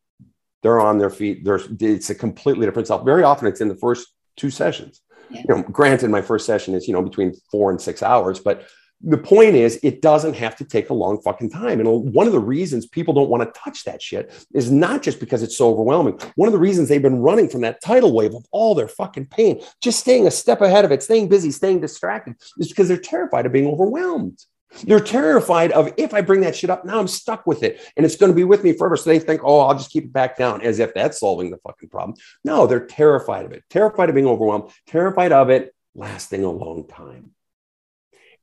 they're 0.62 0.80
on 0.80 0.98
their 0.98 1.10
feet. 1.10 1.44
There's 1.44 1.66
it's 1.78 2.10
a 2.10 2.14
completely 2.14 2.66
different 2.66 2.88
self. 2.88 3.04
Very 3.04 3.22
often 3.22 3.48
it's 3.48 3.60
in 3.60 3.68
the 3.68 3.76
first 3.76 4.08
two 4.36 4.50
sessions. 4.50 5.00
Yeah. 5.30 5.42
You 5.48 5.54
know, 5.54 5.62
granted, 5.62 6.10
my 6.10 6.22
first 6.22 6.44
session 6.44 6.74
is, 6.74 6.88
you 6.88 6.94
know, 6.94 7.02
between 7.02 7.34
four 7.50 7.70
and 7.70 7.80
six 7.80 8.02
hours, 8.02 8.40
but 8.40 8.66
the 9.02 9.18
point 9.18 9.54
is 9.54 9.80
it 9.82 10.02
doesn't 10.02 10.34
have 10.34 10.56
to 10.56 10.64
take 10.64 10.90
a 10.90 10.94
long 10.94 11.20
fucking 11.22 11.50
time. 11.50 11.80
And 11.80 12.12
one 12.12 12.26
of 12.26 12.32
the 12.32 12.38
reasons 12.38 12.86
people 12.86 13.14
don't 13.14 13.30
want 13.30 13.42
to 13.42 13.60
touch 13.60 13.84
that 13.84 14.02
shit 14.02 14.46
is 14.52 14.70
not 14.70 15.02
just 15.02 15.20
because 15.20 15.42
it's 15.42 15.56
so 15.56 15.70
overwhelming. 15.70 16.18
One 16.36 16.48
of 16.48 16.52
the 16.52 16.58
reasons 16.58 16.88
they've 16.88 17.00
been 17.00 17.22
running 17.22 17.48
from 17.48 17.62
that 17.62 17.82
tidal 17.82 18.12
wave 18.12 18.34
of 18.34 18.44
all 18.50 18.74
their 18.74 18.88
fucking 18.88 19.26
pain 19.26 19.62
just 19.82 20.00
staying 20.00 20.26
a 20.26 20.30
step 20.30 20.60
ahead 20.60 20.84
of 20.84 20.92
it 20.92 21.02
staying 21.02 21.28
busy 21.28 21.50
staying 21.50 21.80
distracted 21.80 22.34
is 22.58 22.68
because 22.68 22.88
they're 22.88 22.98
terrified 22.98 23.46
of 23.46 23.52
being 23.52 23.66
overwhelmed. 23.66 24.38
They're 24.84 25.00
terrified 25.00 25.72
of 25.72 25.92
if 25.96 26.14
I 26.14 26.20
bring 26.20 26.42
that 26.42 26.54
shit 26.54 26.70
up, 26.70 26.84
now 26.84 27.00
I'm 27.00 27.08
stuck 27.08 27.46
with 27.46 27.62
it 27.62 27.80
and 27.96 28.06
it's 28.06 28.16
going 28.16 28.30
to 28.30 28.36
be 28.36 28.44
with 28.44 28.62
me 28.62 28.72
forever. 28.72 28.96
So 28.96 29.10
they 29.10 29.18
think, 29.18 29.40
oh, 29.42 29.60
I'll 29.60 29.74
just 29.74 29.90
keep 29.90 30.04
it 30.04 30.12
back 30.12 30.36
down 30.36 30.60
as 30.60 30.78
if 30.78 30.94
that's 30.94 31.18
solving 31.18 31.50
the 31.50 31.56
fucking 31.58 31.88
problem. 31.88 32.16
No, 32.44 32.66
they're 32.66 32.86
terrified 32.86 33.46
of 33.46 33.52
it, 33.52 33.64
terrified 33.70 34.10
of 34.10 34.14
being 34.14 34.28
overwhelmed, 34.28 34.70
terrified 34.86 35.32
of 35.32 35.50
it 35.50 35.74
lasting 35.94 36.44
a 36.44 36.50
long 36.50 36.86
time 36.86 37.32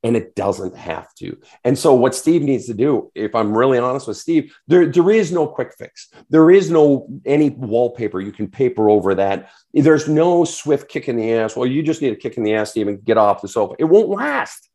and 0.02 0.16
it 0.16 0.34
doesn't 0.34 0.76
have 0.76 1.12
to. 1.16 1.38
And 1.64 1.76
so, 1.78 1.94
what 1.94 2.14
Steve 2.14 2.42
needs 2.42 2.66
to 2.66 2.74
do, 2.74 3.10
if 3.14 3.34
I'm 3.34 3.56
really 3.56 3.78
honest 3.78 4.06
with 4.06 4.16
Steve, 4.16 4.54
there, 4.66 4.86
there 4.86 5.10
is 5.10 5.32
no 5.32 5.46
quick 5.46 5.74
fix. 5.76 6.08
There 6.30 6.50
is 6.50 6.70
no 6.70 7.08
any 7.26 7.50
wallpaper 7.50 8.20
you 8.20 8.32
can 8.32 8.48
paper 8.48 8.88
over 8.90 9.14
that. 9.16 9.50
There's 9.74 10.08
no 10.08 10.44
swift 10.44 10.88
kick 10.88 11.08
in 11.08 11.16
the 11.16 11.32
ass. 11.34 11.56
Well, 11.56 11.66
you 11.66 11.82
just 11.82 12.02
need 12.02 12.12
a 12.12 12.16
kick 12.16 12.36
in 12.36 12.44
the 12.44 12.54
ass, 12.54 12.70
Steve, 12.70 12.88
and 12.88 13.04
get 13.04 13.16
off 13.16 13.42
the 13.42 13.48
sofa. 13.48 13.74
It 13.78 13.84
won't 13.84 14.08
last. 14.08 14.68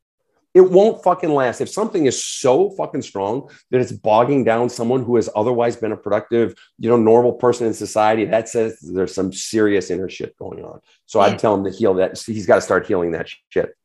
It 0.52 0.70
won't 0.70 1.02
fucking 1.02 1.34
last. 1.34 1.60
If 1.60 1.68
something 1.68 2.06
is 2.06 2.24
so 2.24 2.70
fucking 2.70 3.02
strong 3.02 3.50
that 3.72 3.80
it's 3.80 3.90
bogging 3.90 4.44
down 4.44 4.68
someone 4.68 5.02
who 5.02 5.16
has 5.16 5.28
otherwise 5.34 5.74
been 5.74 5.90
a 5.90 5.96
productive, 5.96 6.54
you 6.78 6.88
know, 6.88 6.96
normal 6.96 7.32
person 7.32 7.66
in 7.66 7.74
society, 7.74 8.24
that 8.26 8.48
says 8.48 8.78
there's 8.80 9.12
some 9.12 9.32
serious 9.32 9.90
inner 9.90 10.08
shit 10.08 10.38
going 10.38 10.64
on. 10.64 10.80
So 11.06 11.18
yeah. 11.18 11.26
I'd 11.26 11.40
tell 11.40 11.54
him 11.56 11.64
to 11.64 11.70
heal 11.70 11.94
that. 11.94 12.22
He's 12.24 12.46
got 12.46 12.56
to 12.56 12.60
start 12.60 12.86
healing 12.86 13.10
that 13.12 13.28
shit. 13.48 13.76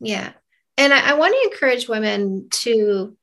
Yeah. 0.00 0.32
And 0.80 0.94
I, 0.94 1.10
I 1.10 1.12
want 1.12 1.34
to 1.34 1.50
encourage 1.52 1.88
women 1.88 2.48
to 2.62 3.14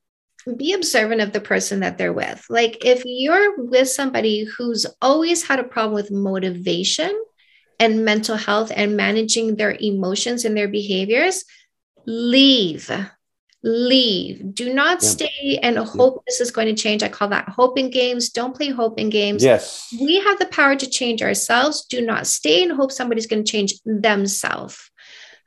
be 0.56 0.74
observant 0.74 1.22
of 1.22 1.34
the 1.34 1.41
person 1.41 1.80
that 1.80 1.98
they're 1.98 2.13
with. 2.13 2.46
Like 2.50 2.86
if 2.86 3.02
you're 3.04 3.65
with 3.65 3.89
somebody 3.89 4.46
who's 4.46 4.86
always 5.02 5.46
had 5.46 5.60
a 5.60 5.63
problem 5.63 5.96
with 5.96 6.12
motivation 6.12 7.12
and 7.80 8.06
mental 8.06 8.38
health 8.38 8.72
and 8.74 8.96
managing 8.96 9.56
their 9.56 9.76
emotions 9.80 10.46
and 10.46 10.56
their 10.56 10.67
behaviors, 10.67 11.46
leave. 12.06 12.91
Leave. 13.64 14.53
Do 14.53 14.72
not 14.72 15.01
yeah. 15.01 15.10
stay 15.10 15.60
and 15.64 15.80
hope 15.80 16.24
this 16.28 16.39
is 16.39 16.51
going 16.51 16.68
to 16.68 16.80
change. 16.80 17.01
I 17.01 17.10
call 17.10 17.30
that 17.30 17.49
hoping 17.49 17.89
games. 17.89 18.30
Don't 18.30 18.55
play 18.55 18.70
hoping 18.70 19.10
games. 19.10 19.43
Yes. 19.43 19.91
We 19.99 20.20
have 20.20 20.38
the 20.38 20.45
power 20.45 20.76
to 20.76 20.88
change 20.88 21.24
ourselves. 21.24 21.86
Do 21.86 22.01
not 22.01 22.28
stay 22.28 22.64
and 22.64 22.72
hope 22.72 22.91
somebody's 22.91 23.26
going 23.26 23.43
to 23.43 23.51
change 23.51 23.74
themselves. 23.84 24.87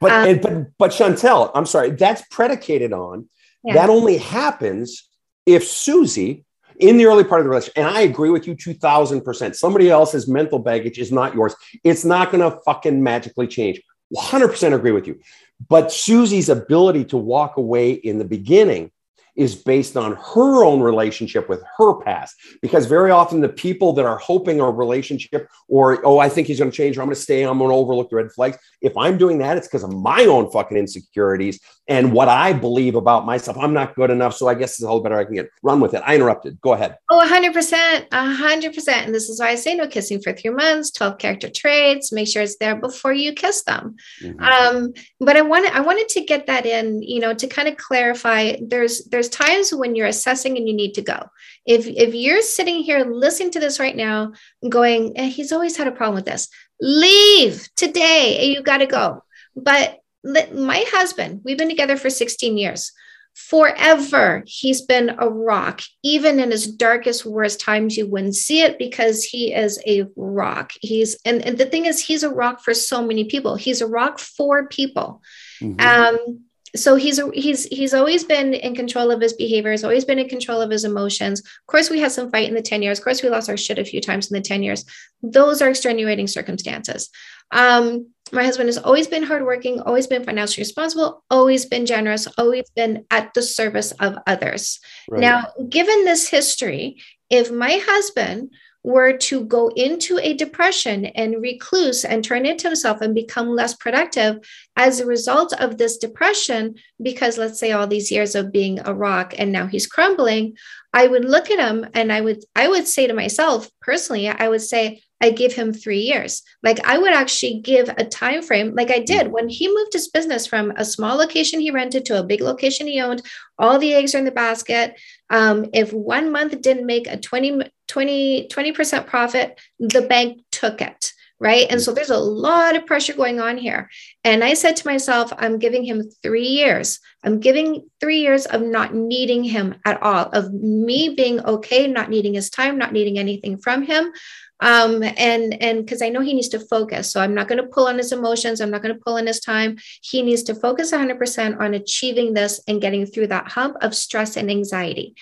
But 0.00 0.12
um, 0.12 0.38
but 0.38 0.78
but 0.78 0.88
Chantal, 0.88 1.50
I'm 1.54 1.66
sorry, 1.66 1.90
that's 1.90 2.22
predicated 2.30 2.92
on 2.92 3.28
yeah. 3.64 3.74
that 3.74 3.90
only 3.90 4.16
happens 4.16 5.08
if 5.46 5.64
Susie 5.64 6.44
in 6.78 6.96
the 6.96 7.04
early 7.06 7.24
part 7.24 7.40
of 7.40 7.44
the 7.44 7.50
relationship, 7.50 7.76
and 7.76 7.86
I 7.86 8.00
agree 8.00 8.30
with 8.30 8.46
you 8.46 8.56
2000%, 8.56 9.54
somebody 9.54 9.90
else's 9.90 10.26
mental 10.26 10.58
baggage 10.58 10.98
is 10.98 11.12
not 11.12 11.34
yours. 11.34 11.54
It's 11.84 12.04
not 12.04 12.32
going 12.32 12.40
to 12.40 12.58
fucking 12.64 13.02
magically 13.02 13.46
change. 13.46 13.82
100% 14.16 14.74
agree 14.74 14.92
with 14.92 15.06
you. 15.06 15.20
But 15.68 15.92
Susie's 15.92 16.48
ability 16.48 17.04
to 17.06 17.18
walk 17.18 17.58
away 17.58 17.92
in 17.92 18.18
the 18.18 18.24
beginning 18.24 18.90
is 19.36 19.54
based 19.54 19.96
on 19.96 20.16
her 20.16 20.64
own 20.64 20.80
relationship 20.80 21.48
with 21.48 21.62
her 21.78 21.94
past. 21.94 22.36
Because 22.62 22.86
very 22.86 23.10
often 23.10 23.40
the 23.40 23.48
people 23.48 23.92
that 23.94 24.04
are 24.04 24.18
hoping 24.18 24.60
a 24.60 24.70
relationship 24.70 25.48
or, 25.68 26.04
oh, 26.06 26.18
I 26.18 26.28
think 26.28 26.46
he's 26.46 26.58
going 26.58 26.70
to 26.70 26.76
change 26.76 26.96
or 26.96 27.02
I'm 27.02 27.06
going 27.06 27.14
to 27.14 27.20
stay, 27.20 27.42
I'm 27.42 27.58
going 27.58 27.70
to 27.70 27.76
overlook 27.76 28.10
the 28.10 28.16
red 28.16 28.32
flags. 28.32 28.58
If 28.80 28.96
I'm 28.96 29.18
doing 29.18 29.38
that, 29.38 29.56
it's 29.56 29.66
because 29.66 29.84
of 29.84 29.92
my 29.92 30.24
own 30.24 30.50
fucking 30.50 30.76
insecurities 30.76 31.60
and 31.90 32.12
what 32.12 32.28
I 32.28 32.52
believe 32.52 32.94
about 32.94 33.26
myself. 33.26 33.58
I'm 33.58 33.74
not 33.74 33.96
good 33.96 34.10
enough. 34.10 34.36
So 34.36 34.46
I 34.46 34.54
guess 34.54 34.78
it's 34.78 34.84
all 34.84 35.00
better 35.00 35.18
I 35.18 35.24
can 35.24 35.34
get. 35.34 35.50
Run 35.60 35.80
with 35.80 35.92
it. 35.92 36.02
I 36.06 36.14
interrupted. 36.14 36.60
Go 36.60 36.72
ahead. 36.72 36.96
Oh, 37.10 37.20
100%. 37.20 38.08
100%. 38.10 38.88
And 38.88 39.12
this 39.12 39.28
is 39.28 39.40
why 39.40 39.48
I 39.48 39.54
say 39.56 39.74
no 39.74 39.88
kissing 39.88 40.22
for 40.22 40.32
three 40.32 40.52
months, 40.52 40.92
12 40.92 41.18
character 41.18 41.50
traits. 41.50 42.12
Make 42.12 42.28
sure 42.28 42.42
it's 42.42 42.58
there 42.58 42.76
before 42.76 43.12
you 43.12 43.32
kiss 43.32 43.64
them. 43.64 43.96
Mm-hmm. 44.22 44.40
Um, 44.40 44.92
but 45.18 45.36
I 45.36 45.42
wanted, 45.42 45.72
I 45.72 45.80
wanted 45.80 46.08
to 46.10 46.24
get 46.24 46.46
that 46.46 46.64
in, 46.64 47.02
you 47.02 47.18
know, 47.18 47.34
to 47.34 47.46
kind 47.48 47.66
of 47.66 47.76
clarify 47.76 48.54
there's, 48.62 49.06
there's 49.06 49.28
times 49.28 49.74
when 49.74 49.96
you're 49.96 50.06
assessing 50.06 50.56
and 50.56 50.68
you 50.68 50.74
need 50.74 50.92
to 50.92 51.02
go. 51.02 51.18
If, 51.66 51.88
if 51.88 52.14
you're 52.14 52.42
sitting 52.42 52.84
here 52.84 53.04
listening 53.04 53.50
to 53.52 53.60
this 53.60 53.80
right 53.80 53.96
now, 53.96 54.32
going, 54.68 55.18
eh, 55.18 55.26
he's 55.26 55.50
always 55.50 55.76
had 55.76 55.88
a 55.88 55.92
problem 55.92 56.14
with 56.14 56.24
this, 56.24 56.48
leave 56.80 57.68
today. 57.74 58.44
You 58.44 58.62
got 58.62 58.78
to 58.78 58.86
go. 58.86 59.24
But 59.56 59.99
my 60.24 60.84
husband, 60.88 61.40
we've 61.44 61.58
been 61.58 61.68
together 61.68 61.96
for 61.96 62.10
16 62.10 62.56
years. 62.56 62.92
Forever, 63.34 64.42
he's 64.46 64.82
been 64.82 65.16
a 65.18 65.28
rock. 65.28 65.82
Even 66.02 66.40
in 66.40 66.50
his 66.50 66.66
darkest, 66.66 67.24
worst 67.24 67.60
times, 67.60 67.96
you 67.96 68.06
wouldn't 68.06 68.34
see 68.34 68.62
it 68.62 68.78
because 68.78 69.24
he 69.24 69.54
is 69.54 69.80
a 69.86 70.04
rock. 70.16 70.72
He's, 70.80 71.16
and, 71.24 71.40
and 71.44 71.56
the 71.56 71.66
thing 71.66 71.86
is, 71.86 72.04
he's 72.04 72.22
a 72.22 72.28
rock 72.28 72.60
for 72.60 72.74
so 72.74 73.06
many 73.06 73.24
people. 73.24 73.54
He's 73.54 73.80
a 73.80 73.86
rock 73.86 74.18
for 74.18 74.66
people. 74.66 75.22
Mm-hmm. 75.60 75.80
Um, 75.80 76.40
so 76.76 76.94
he's 76.96 77.20
he's 77.34 77.64
he's 77.66 77.94
always 77.94 78.24
been 78.24 78.54
in 78.54 78.74
control 78.74 79.10
of 79.10 79.20
his 79.20 79.32
behavior 79.32 79.70
he's 79.70 79.84
always 79.84 80.04
been 80.04 80.18
in 80.18 80.28
control 80.28 80.60
of 80.60 80.70
his 80.70 80.84
emotions 80.84 81.40
of 81.40 81.66
course 81.66 81.90
we 81.90 82.00
had 82.00 82.12
some 82.12 82.30
fight 82.30 82.48
in 82.48 82.54
the 82.54 82.62
10 82.62 82.82
years 82.82 82.98
of 82.98 83.04
course 83.04 83.22
we 83.22 83.28
lost 83.28 83.48
our 83.48 83.56
shit 83.56 83.78
a 83.78 83.84
few 83.84 84.00
times 84.00 84.30
in 84.30 84.34
the 84.34 84.40
10 84.40 84.62
years 84.62 84.84
those 85.22 85.60
are 85.62 85.70
extenuating 85.70 86.26
circumstances 86.26 87.10
um, 87.52 88.06
my 88.32 88.44
husband 88.44 88.68
has 88.68 88.78
always 88.78 89.08
been 89.08 89.24
hardworking, 89.24 89.80
always 89.80 90.06
been 90.06 90.24
financially 90.24 90.62
responsible, 90.62 91.24
always 91.30 91.66
been 91.66 91.86
generous, 91.86 92.28
always 92.38 92.70
been 92.76 93.04
at 93.10 93.34
the 93.34 93.42
service 93.42 93.92
of 93.92 94.16
others. 94.26 94.78
Right. 95.08 95.20
Now, 95.20 95.48
given 95.68 96.04
this 96.04 96.28
history, 96.28 97.02
if 97.28 97.50
my 97.50 97.80
husband 97.84 98.52
were 98.82 99.12
to 99.12 99.44
go 99.44 99.68
into 99.76 100.18
a 100.18 100.34
depression 100.34 101.06
and 101.06 101.42
recluse 101.42 102.04
and 102.04 102.24
turn 102.24 102.46
into 102.46 102.68
himself 102.68 103.00
and 103.00 103.14
become 103.14 103.48
less 103.48 103.74
productive 103.74 104.38
as 104.76 105.00
a 105.00 105.06
result 105.06 105.52
of 105.54 105.76
this 105.76 105.98
depression, 105.98 106.74
because 107.02 107.36
let's 107.36 107.58
say 107.58 107.72
all 107.72 107.86
these 107.86 108.10
years 108.10 108.34
of 108.34 108.52
being 108.52 108.80
a 108.80 108.94
rock 108.94 109.34
and 109.38 109.52
now 109.52 109.66
he's 109.66 109.86
crumbling, 109.86 110.56
I 110.92 111.06
would 111.06 111.24
look 111.24 111.50
at 111.50 111.58
him 111.58 111.86
and 111.94 112.12
I 112.12 112.20
would 112.20 112.42
I 112.56 112.68
would 112.68 112.86
say 112.86 113.06
to 113.06 113.14
myself 113.14 113.68
personally, 113.80 114.28
I 114.28 114.48
would 114.48 114.62
say, 114.62 115.02
I 115.20 115.30
give 115.30 115.52
him 115.52 115.72
three 115.72 116.00
years. 116.00 116.42
Like 116.62 116.84
I 116.86 116.96
would 116.96 117.12
actually 117.12 117.60
give 117.60 117.90
a 117.90 118.04
time 118.04 118.42
frame, 118.42 118.74
like 118.74 118.90
I 118.90 119.00
did 119.00 119.30
when 119.30 119.48
he 119.48 119.68
moved 119.68 119.92
his 119.92 120.08
business 120.08 120.46
from 120.46 120.72
a 120.76 120.84
small 120.84 121.16
location 121.16 121.60
he 121.60 121.70
rented 121.70 122.06
to 122.06 122.18
a 122.18 122.24
big 122.24 122.40
location 122.40 122.86
he 122.86 123.00
owned. 123.00 123.22
All 123.58 123.78
the 123.78 123.92
eggs 123.92 124.14
are 124.14 124.18
in 124.18 124.24
the 124.24 124.30
basket. 124.30 124.98
Um, 125.28 125.66
if 125.74 125.92
one 125.92 126.32
month 126.32 126.60
didn't 126.62 126.86
make 126.86 127.06
a 127.06 127.18
20, 127.18 127.70
20, 127.90 128.48
20% 128.48 129.06
profit, 129.06 129.60
the 129.78 130.02
bank 130.02 130.42
took 130.50 130.80
it. 130.80 131.12
Right. 131.42 131.66
And 131.70 131.80
so 131.80 131.94
there's 131.94 132.10
a 132.10 132.18
lot 132.18 132.76
of 132.76 132.84
pressure 132.84 133.14
going 133.14 133.40
on 133.40 133.56
here. 133.56 133.88
And 134.24 134.44
I 134.44 134.52
said 134.52 134.76
to 134.76 134.86
myself, 134.86 135.32
I'm 135.38 135.58
giving 135.58 135.84
him 135.84 136.10
three 136.22 136.46
years. 136.46 137.00
I'm 137.24 137.40
giving 137.40 137.88
three 137.98 138.20
years 138.20 138.44
of 138.44 138.60
not 138.60 138.94
needing 138.94 139.42
him 139.44 139.76
at 139.86 140.02
all, 140.02 140.28
of 140.34 140.52
me 140.52 141.14
being 141.16 141.40
okay, 141.40 141.86
not 141.86 142.10
needing 142.10 142.34
his 142.34 142.50
time, 142.50 142.76
not 142.76 142.92
needing 142.92 143.18
anything 143.18 143.56
from 143.56 143.82
him 143.82 144.12
um, 144.60 145.02
and 145.02 145.60
and 145.62 145.84
because 145.84 146.02
I 146.02 146.10
know 146.10 146.20
he 146.20 146.34
needs 146.34 146.48
to 146.50 146.60
focus, 146.60 147.10
so 147.10 147.20
I'm 147.20 147.34
not 147.34 147.48
going 147.48 147.62
to 147.62 147.68
pull 147.68 147.86
on 147.86 147.98
his 147.98 148.12
emotions. 148.12 148.60
I'm 148.60 148.70
not 148.70 148.82
going 148.82 148.94
to 148.94 149.00
pull 149.00 149.16
on 149.16 149.26
his 149.26 149.40
time. 149.40 149.78
He 150.02 150.22
needs 150.22 150.42
to 150.44 150.54
focus 150.54 150.92
100% 150.92 151.60
on 151.60 151.74
achieving 151.74 152.34
this 152.34 152.60
and 152.68 152.80
getting 152.80 153.06
through 153.06 153.28
that 153.28 153.48
hump 153.48 153.76
of 153.80 153.94
stress 153.94 154.36
and 154.36 154.50
anxiety. 154.50 155.14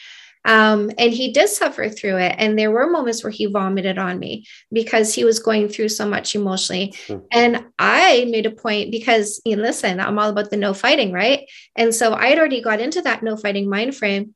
Um, 0.45 0.91
and 0.99 1.13
he 1.13 1.33
did 1.33 1.49
suffer 1.49 1.89
through 1.89 2.17
it. 2.19 2.35
And 2.39 2.59
there 2.59 2.71
were 2.71 2.89
moments 2.89 3.23
where 3.23 3.31
he 3.31 3.47
vomited 3.47 3.99
on 3.99 4.19
me 4.19 4.47
because 4.73 5.15
he 5.15 5.25
was 5.25 5.39
going 5.39 5.69
through 5.69 5.91
so 5.91 6.09
much 6.09 6.35
emotionally. 6.35 6.95
Mm-hmm. 7.07 7.27
And 7.33 7.65
I 7.79 8.27
made 8.31 8.47
a 8.47 8.51
point 8.51 8.91
because, 8.91 9.41
you 9.45 9.57
know, 9.57 9.63
listen, 9.63 10.01
I'm 10.01 10.19
all 10.19 10.31
about 10.31 10.51
the 10.51 10.57
no 10.57 10.75
fighting, 10.75 11.13
right? 11.13 11.49
And 11.77 11.95
so 11.95 12.15
I 12.15 12.29
had 12.29 12.39
already 12.39 12.63
got 12.63 12.81
into 12.81 13.03
that 13.03 13.23
no 13.23 13.37
fighting 13.37 13.69
mind 13.69 13.97
frame. 13.97 14.35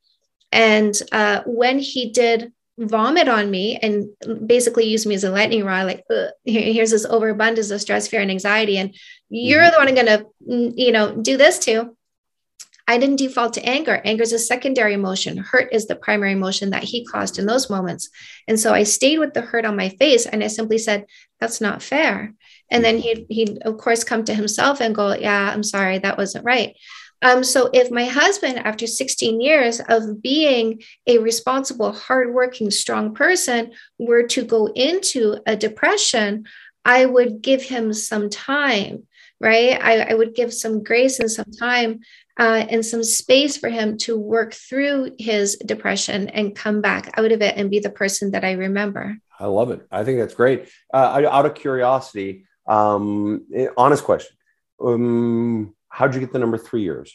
And 0.51 0.95
uh, 1.13 1.43
when 1.47 1.79
he 1.79 2.11
did 2.11 2.53
vomit 2.79 3.29
on 3.29 3.51
me 3.51 3.77
and 3.77 4.09
basically 4.47 4.85
use 4.85 5.07
me 5.07 5.15
as 5.15 5.25
a 5.25 5.31
lightning 5.31 5.65
rod 5.65 5.87
like 5.87 6.05
here's 6.45 6.91
this 6.91 7.05
overabundance 7.05 7.71
of 7.71 7.81
stress 7.81 8.09
fear 8.09 8.21
and 8.21 8.31
anxiety 8.31 8.79
and 8.79 8.97
you're 9.29 9.61
mm-hmm. 9.61 9.73
the 9.73 9.79
one 9.79 9.89
i'm 9.89 9.95
going 9.95 10.07
to 10.07 10.75
you 10.81 10.91
know 10.91 11.15
do 11.21 11.37
this 11.37 11.59
to 11.59 11.95
i 12.89 12.99
didn't 12.99 13.17
default 13.17 13.55
to 13.55 13.65
anger. 13.65 14.01
Anger 14.05 14.23
is 14.23 14.33
a 14.33 14.39
secondary 14.39 14.95
emotion. 14.95 15.37
Hurt 15.39 15.73
is 15.73 15.87
the 15.87 15.97
primary 15.97 16.33
emotion 16.33 16.71
that 16.71 16.85
he 16.85 17.05
caused 17.05 17.39
in 17.39 17.47
those 17.47 17.71
moments. 17.71 18.09
And 18.49 18.59
so 18.59 18.73
i 18.73 18.83
stayed 18.83 19.19
with 19.19 19.35
the 19.35 19.43
hurt 19.43 19.65
on 19.65 19.77
my 19.77 19.89
face 19.89 20.27
and 20.27 20.43
i 20.43 20.49
simply 20.49 20.79
said 20.79 21.07
that's 21.41 21.61
not 21.61 21.83
fair. 21.83 22.35
And 22.71 22.85
then 22.85 22.99
he'd, 22.99 23.27
he'd 23.29 23.59
of 23.63 23.77
course 23.77 24.05
come 24.05 24.25
to 24.25 24.35
himself 24.35 24.81
and 24.81 24.95
go 24.95 25.15
yeah 25.15 25.51
i'm 25.53 25.63
sorry. 25.63 25.99
That 25.99 26.19
wasn't 26.19 26.45
right. 26.45 26.77
Um, 27.23 27.45
so 27.45 27.71
if 27.73 27.91
my 27.91 28.05
husband, 28.05 28.59
after 28.59 28.87
16 28.87 29.41
years 29.41 29.81
of 29.89 30.21
being 30.21 30.83
a 31.07 31.19
responsible, 31.19 31.93
hardworking, 31.93 32.71
strong 32.73 33.15
person, 33.15 33.73
were 33.99 34.25
to 34.25 34.45
go 34.45 34.67
into 34.67 35.39
a 35.47 35.55
depression, 35.55 36.47
I 36.85 37.07
would 37.07 37.41
give 37.41 37.63
him 37.63 37.93
some 37.93 38.29
time, 38.29 39.07
right? 39.41 39.81
I, 39.81 40.01
I 40.01 40.15
would 40.15 40.35
give 40.35 40.53
some 40.53 40.83
grace 40.83 41.21
and 41.21 41.31
some 41.31 41.53
time 41.59 42.01
uh, 42.43 42.67
and 42.71 42.85
some 42.85 43.05
space 43.05 43.57
for 43.57 43.69
him 43.69 43.97
to 43.97 44.19
work 44.19 44.53
through 44.53 45.15
his 45.17 45.57
depression 45.65 46.29
and 46.31 46.57
come 46.57 46.81
back 46.81 47.09
out 47.17 47.31
of 47.31 47.41
it 47.41 47.57
and 47.57 47.71
be 47.71 47.79
the 47.79 47.89
person 47.89 48.33
that 48.33 48.43
I 48.43 48.53
remember. 48.53 49.17
I 49.39 49.47
love 49.47 49.71
it. 49.71 49.87
I 49.93 50.03
think 50.03 50.19
that's 50.19 50.35
great. 50.35 50.69
Uh, 50.93 51.23
out 51.31 51.47
of 51.47 51.55
curiosity, 51.55 52.47
um, 52.67 53.47
honest 53.77 54.03
question. 54.03 54.37
Um, 54.85 55.73
how'd 55.89 56.15
you 56.15 56.21
get 56.21 56.33
the 56.33 56.41
number 56.41 56.59
three 56.59 56.83
years? 56.83 57.15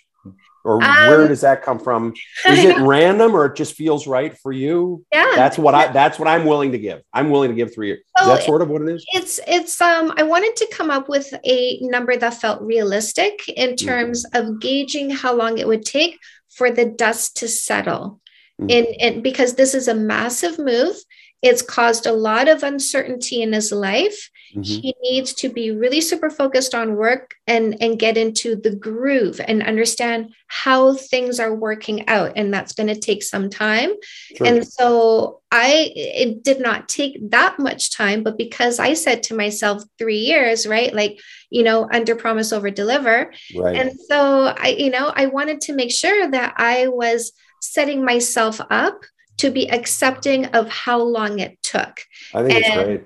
Or 0.68 0.84
um, 0.84 1.08
where 1.08 1.28
does 1.30 1.42
that 1.42 1.64
come 1.64 1.80
from? 1.80 2.14
Is 2.46 2.66
it 2.66 2.78
random 2.80 3.34
or 3.34 3.46
it 3.46 3.56
just 3.56 3.76
feels 3.76 4.06
right 4.06 4.38
for 4.38 4.52
you? 4.52 5.06
Yeah. 5.14 5.32
That's 5.34 5.58
what 5.58 5.74
I 5.74 5.88
that's 5.94 6.20
what 6.20 6.28
I'm 6.28 6.46
willing 6.46 6.74
to 6.74 6.78
give. 6.78 7.02
I'm 7.14 7.30
willing 7.30 7.50
to 7.50 7.56
give 7.56 7.74
three 7.74 7.88
years. 7.88 8.04
So 8.18 8.24
is 8.24 8.38
that 8.40 8.46
sort 8.46 8.62
of 8.62 8.70
what 8.70 8.82
it 8.82 8.90
is? 8.90 9.06
It's 9.14 9.40
it's 9.48 9.80
um 9.80 10.14
I 10.18 10.24
wanted 10.24 10.58
to 10.58 10.68
come 10.74 10.92
up 10.92 11.08
with 11.08 11.34
a 11.46 11.80
number 11.82 12.18
that 12.18 12.34
felt 12.34 12.62
realistic 12.62 13.48
in 13.48 13.72
mm-hmm. 13.72 13.88
terms 13.88 14.26
mm-hmm. 14.26 14.50
of 14.50 14.60
gauging 14.60 15.10
how 15.10 15.34
long 15.34 15.58
it 15.58 15.68
would 15.68 15.86
take 15.86 16.20
for 16.50 16.70
the 16.70 16.86
dust 16.86 17.38
to 17.38 17.48
settle. 17.48 18.20
Mm-hmm. 18.60 18.70
In, 18.70 18.86
in 19.00 19.22
because 19.22 19.54
this 19.54 19.74
is 19.74 19.88
a 19.88 19.96
massive 19.96 20.60
move. 20.60 20.96
It's 21.42 21.62
caused 21.62 22.06
a 22.06 22.12
lot 22.12 22.48
of 22.48 22.64
uncertainty 22.64 23.42
in 23.42 23.54
his 23.54 23.72
life 23.72 24.30
Mm-hmm. 24.52 24.62
He 24.62 24.96
needs 25.02 25.34
to 25.34 25.50
be 25.50 25.72
really 25.72 26.02
super 26.02 26.30
focused 26.30 26.74
on 26.74 26.96
work 26.96 27.36
and, 27.48 27.78
and 27.82 28.00
get 28.00 28.18
into 28.18 28.56
the 28.56 28.76
groove 28.76 29.42
and 29.46 29.62
understand 29.62 30.34
how 30.48 30.96
things 30.96 31.40
are 31.40 31.54
working 31.54 32.08
out. 32.08 32.34
And 32.36 32.54
that's 32.54 32.74
going 32.74 32.88
to 32.88 33.00
take 33.00 33.24
some 33.24 33.50
time. 33.50 33.92
Sure. 34.36 34.48
And 34.48 34.68
so 34.68 35.42
I, 35.52 35.92
it 35.96 36.44
did 36.44 36.62
not 36.62 36.88
take 36.88 37.18
that 37.32 37.60
much 37.60 37.96
time, 37.96 38.24
but 38.24 38.38
because 38.38 38.80
I 38.80 38.94
said 38.94 39.24
to 39.24 39.36
myself, 39.36 39.84
three 39.98 40.20
years, 40.20 40.66
right? 40.66 40.94
Like, 40.94 41.20
you 41.50 41.64
know, 41.64 41.90
under 41.92 42.16
promise, 42.16 42.54
over 42.54 42.72
deliver. 42.72 43.34
Right. 43.56 43.76
And 43.76 44.00
so 44.08 44.54
I, 44.58 44.76
you 44.78 44.90
know, 44.90 45.12
I 45.14 45.26
wanted 45.26 45.62
to 45.62 45.74
make 45.74 45.92
sure 45.92 46.30
that 46.32 46.56
I 46.58 46.88
was 46.88 47.34
setting 47.62 48.06
myself 48.06 48.62
up 48.70 49.04
to 49.38 49.52
be 49.52 49.70
accepting 49.70 50.46
of 50.48 50.70
how 50.70 51.02
long 51.02 51.40
it 51.40 51.58
took. 51.64 52.02
I 52.34 52.44
think 52.44 52.56
and, 52.56 52.66
it's 52.66 52.76
great 52.76 53.04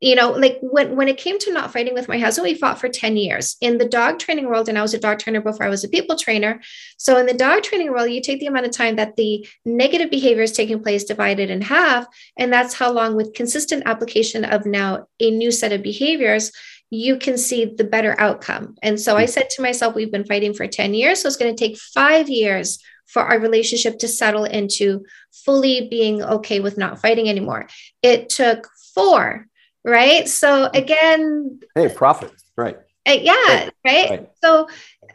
you 0.00 0.14
know, 0.14 0.30
like 0.30 0.58
when, 0.62 0.96
when 0.96 1.08
it 1.08 1.18
came 1.18 1.38
to 1.38 1.52
not 1.52 1.72
fighting 1.72 1.92
with 1.92 2.08
my 2.08 2.18
husband, 2.18 2.44
we 2.44 2.54
fought 2.54 2.80
for 2.80 2.88
10 2.88 3.18
years 3.18 3.56
in 3.60 3.76
the 3.76 3.84
dog 3.84 4.18
training 4.18 4.46
world. 4.46 4.68
And 4.68 4.78
I 4.78 4.82
was 4.82 4.94
a 4.94 4.98
dog 4.98 5.18
trainer 5.18 5.42
before 5.42 5.66
I 5.66 5.68
was 5.68 5.84
a 5.84 5.88
people 5.88 6.16
trainer. 6.16 6.60
So 6.96 7.18
in 7.18 7.26
the 7.26 7.34
dog 7.34 7.62
training 7.62 7.90
world, 7.92 8.10
you 8.10 8.22
take 8.22 8.40
the 8.40 8.46
amount 8.46 8.64
of 8.64 8.72
time 8.72 8.96
that 8.96 9.16
the 9.16 9.46
negative 9.66 10.10
behavior 10.10 10.42
is 10.42 10.52
taking 10.52 10.82
place 10.82 11.04
divided 11.04 11.50
in 11.50 11.60
half. 11.60 12.06
And 12.38 12.50
that's 12.50 12.72
how 12.72 12.90
long 12.90 13.14
with 13.14 13.34
consistent 13.34 13.82
application 13.84 14.44
of 14.44 14.64
now 14.64 15.06
a 15.20 15.30
new 15.30 15.50
set 15.50 15.72
of 15.72 15.82
behaviors, 15.82 16.50
you 16.88 17.18
can 17.18 17.36
see 17.36 17.66
the 17.66 17.84
better 17.84 18.18
outcome. 18.18 18.76
And 18.82 18.98
so 18.98 19.16
I 19.16 19.26
hmm. 19.26 19.30
said 19.30 19.50
to 19.50 19.62
myself, 19.62 19.94
we've 19.94 20.10
been 20.10 20.24
fighting 20.24 20.54
for 20.54 20.66
10 20.66 20.94
years. 20.94 21.20
So 21.20 21.28
it's 21.28 21.36
going 21.36 21.54
to 21.54 21.64
take 21.64 21.78
five 21.78 22.30
years 22.30 22.82
for 23.12 23.22
our 23.22 23.38
relationship 23.38 23.98
to 23.98 24.08
settle 24.08 24.44
into 24.44 25.04
fully 25.32 25.88
being 25.88 26.22
okay 26.22 26.60
with 26.60 26.78
not 26.78 27.00
fighting 27.00 27.28
anymore. 27.28 27.68
It 28.02 28.28
took 28.28 28.68
four, 28.94 29.46
right? 29.84 30.28
So 30.28 30.70
again, 30.72 31.60
hey, 31.74 31.88
profit, 31.88 32.32
right? 32.56 32.76
Uh, 33.08 33.18
yeah, 33.20 33.32
right. 33.34 33.72
right? 33.84 34.10
right. 34.10 34.28
So 34.42 34.68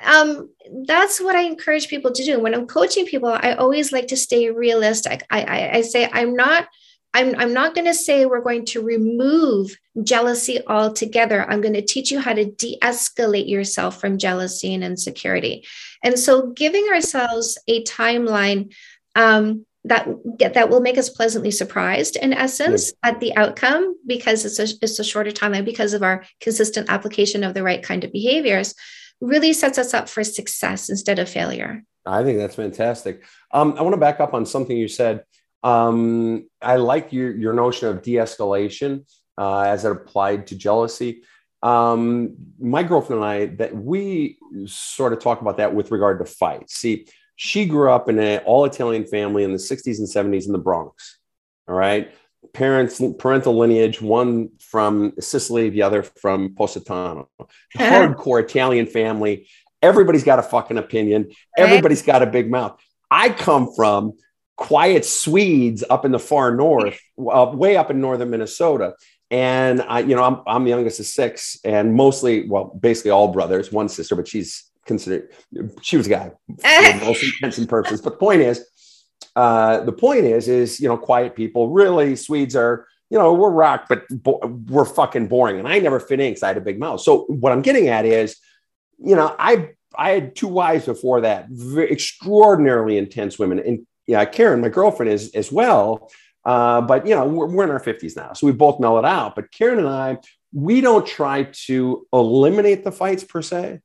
um, 0.04 0.50
that's 0.88 1.22
what 1.22 1.36
I 1.36 1.44
encourage 1.44 1.88
people 1.88 2.12
to 2.12 2.24
do. 2.24 2.40
When 2.40 2.54
I'm 2.54 2.68
coaching 2.68 3.06
people, 3.06 3.30
I 3.30 3.54
always 3.54 3.92
like 3.92 4.08
to 4.08 4.18
stay 4.18 4.50
realistic. 4.50 5.26
I, 5.30 5.44
I, 5.44 5.78
I 5.78 5.82
say 5.82 6.10
I'm 6.12 6.36
not 6.36 6.68
I'm, 7.16 7.34
I'm 7.38 7.54
not 7.54 7.74
going 7.74 7.86
to 7.86 7.94
say 7.94 8.26
we're 8.26 8.42
going 8.42 8.66
to 8.66 8.82
remove 8.82 9.78
jealousy 10.04 10.60
altogether. 10.68 11.50
I'm 11.50 11.62
going 11.62 11.74
to 11.76 11.82
teach 11.82 12.12
you 12.12 12.20
how 12.20 12.34
to 12.34 12.44
de 12.44 12.78
escalate 12.84 13.48
yourself 13.48 14.02
from 14.02 14.18
jealousy 14.18 14.74
and 14.74 14.84
insecurity. 14.84 15.66
And 16.04 16.20
so, 16.20 16.48
giving 16.48 16.86
ourselves 16.94 17.58
a 17.70 17.86
timeline 17.86 18.74
um, 19.16 19.66
that 19.86 20.10
that 20.40 20.70
will 20.70 20.82
make 20.82 20.98
us 20.98 21.10
pleasantly 21.10 21.52
surprised 21.52 22.18
in 22.18 22.34
essence 22.34 22.88
yes. 22.88 22.94
at 23.04 23.22
the 23.22 23.34
outcome 23.38 23.96
because 24.06 24.44
it's 24.44 24.60
a, 24.60 24.78
it's 24.84 25.00
a 25.00 25.04
shorter 25.04 25.32
timeline 25.32 25.64
because 25.64 25.94
of 25.94 26.04
our 26.04 26.26
consistent 26.42 26.90
application 26.90 27.46
of 27.46 27.54
the 27.54 27.64
right 27.64 27.82
kind 27.82 28.04
of 28.04 28.12
behaviors 28.12 28.76
really 29.22 29.54
sets 29.54 29.78
us 29.78 29.94
up 29.94 30.10
for 30.10 30.24
success 30.26 30.90
instead 30.90 31.20
of 31.20 31.30
failure. 31.30 31.82
I 32.06 32.24
think 32.24 32.40
that's 32.40 32.56
fantastic. 32.56 33.24
Um, 33.52 33.76
I 33.78 33.84
want 33.84 33.94
to 33.94 34.00
back 34.00 34.20
up 34.20 34.34
on 34.34 34.46
something 34.46 34.76
you 34.76 34.90
said. 34.90 35.24
Um, 35.66 36.48
I 36.62 36.76
like 36.76 37.12
your, 37.12 37.36
your 37.36 37.54
notion 37.54 37.90
of 37.90 38.04
de 38.04 38.14
escalation 38.14 39.06
uh, 39.36 39.62
as 39.62 39.84
it 39.84 39.92
applied 39.92 40.48
to 40.48 40.56
jealousy. 40.56 41.24
Um, 41.64 42.36
my 42.60 42.84
girlfriend 42.84 43.24
and 43.24 43.32
I, 43.32 43.46
that 43.56 43.76
we 43.76 44.38
sort 44.68 45.12
of 45.12 45.20
talk 45.20 45.42
about 45.42 45.58
that 45.58 45.74
with 45.74 45.90
regard 45.90 46.20
to 46.20 46.26
fights. 46.26 46.76
See, 46.76 47.08
she 47.36 47.66
grew 47.66 47.92
up 47.92 48.08
in 48.10 48.20
an 48.20 48.44
all 48.46 48.66
Italian 48.66 49.06
family 49.06 49.44
in 49.44 49.52
the 49.52 49.58
60s 49.58 49.98
and 49.98 50.08
70s 50.08 50.46
in 50.46 50.52
the 50.52 50.60
Bronx. 50.60 51.18
All 51.68 51.74
right. 51.74 52.14
Parents, 52.54 53.02
parental 53.18 53.58
lineage, 53.58 54.00
one 54.00 54.50
from 54.60 55.14
Sicily, 55.20 55.72
the 55.72 55.82
other 55.82 56.04
from 56.04 56.54
Positano. 56.54 57.28
Hardcore 57.76 58.44
Italian 58.44 58.86
family. 58.86 59.50
Everybody's 59.82 60.24
got 60.24 60.38
a 60.38 60.44
fucking 60.44 60.78
opinion. 60.78 61.32
Everybody's 61.58 62.04
got 62.04 62.22
a 62.22 62.28
big 62.28 62.52
mouth. 62.52 62.80
I 63.10 63.30
come 63.30 63.74
from 63.76 64.14
quiet 64.56 65.06
Swedes 65.06 65.84
up 65.90 66.06
in 66.06 66.12
the 66.12 66.20
far 66.20 66.56
north, 66.56 67.00
uh, 67.20 67.52
way 67.54 67.78
up 67.78 67.92
in 67.92 68.02
northern 68.02 68.30
Minnesota. 68.30 68.96
And 69.32 69.82
I, 69.82 70.00
you 70.00 70.16
know, 70.16 70.24
I'm, 70.24 70.42
I'm 70.48 70.64
the 70.64 70.70
youngest 70.70 71.00
of 71.00 71.08
six, 71.08 71.60
and 71.64 71.94
mostly, 71.94 72.48
well, 72.48 72.66
basically 72.66 73.12
all 73.12 73.30
brothers, 73.30 73.72
one 73.72 73.90
sister, 73.90 74.16
but 74.16 74.28
she's 74.28 74.70
considered 74.86 75.32
she 75.82 75.98
was 75.98 76.06
a 76.06 76.10
guy 76.10 76.32
for 76.60 77.00
most 77.06 77.24
intents 77.24 77.58
and 77.58 77.68
purposes. 77.68 78.02
But 78.02 78.12
the 78.12 78.18
point 78.18 78.42
is, 78.42 78.66
uh, 79.36 79.82
the 79.82 79.92
point 79.92 80.26
is, 80.26 80.48
is 80.48 80.80
you 80.80 80.88
know, 80.88 80.98
quiet 80.98 81.36
people. 81.36 81.70
Really, 81.70 82.16
Swedes 82.16 82.56
are, 82.56 82.88
you 83.10 83.18
know, 83.18 83.34
we're 83.34 83.50
rock, 83.50 83.88
but 83.90 84.04
bo- 84.10 84.40
we're 84.68 84.86
fucking 84.86 85.28
boring. 85.28 85.60
And 85.60 85.68
I 85.68 85.80
never 85.80 86.00
fit 86.00 86.20
in 86.20 86.32
because 86.32 86.44
I 86.44 86.50
had 86.50 86.58
a 86.58 86.62
big 86.62 86.80
mouth. 86.80 87.02
So 87.02 87.24
what 87.24 87.52
I'm 87.52 87.62
getting 87.62 87.88
at 87.88 88.06
is, 88.06 88.38
you 89.00 89.16
know, 89.16 89.36
I 89.38 89.72
I 89.98 90.12
had 90.12 90.36
two 90.36 90.48
wives 90.48 90.86
before 90.86 91.22
that, 91.22 91.48
very 91.50 91.92
extraordinarily 91.92 92.98
intense 92.98 93.40
women, 93.40 93.60
and 93.60 93.88
yeah, 94.08 94.26
Karen, 94.26 94.62
my 94.62 94.70
girlfriend, 94.70 95.12
is 95.12 95.32
as 95.32 95.52
well. 95.52 96.12
Uh, 96.44 96.82
but 96.82 97.08
you 97.08 97.16
know, 97.16 97.26
we're, 97.26 97.48
we're 97.48 97.64
in 97.64 97.72
our 97.72 97.80
50s 97.80 98.16
now, 98.16 98.34
so 98.34 98.46
we 98.46 98.54
both 98.54 98.80
know 98.80 98.98
it 99.00 99.06
out. 99.06 99.36
But 99.36 99.52
Karen 99.52 99.80
and 99.80 99.88
I, 99.88 100.20
we 100.54 100.80
don't 100.82 101.06
try 101.06 101.50
to 101.66 102.08
eliminate 102.14 102.84
the 102.84 102.92
fights 102.92 103.24
per 103.24 103.42
se. 103.42 103.82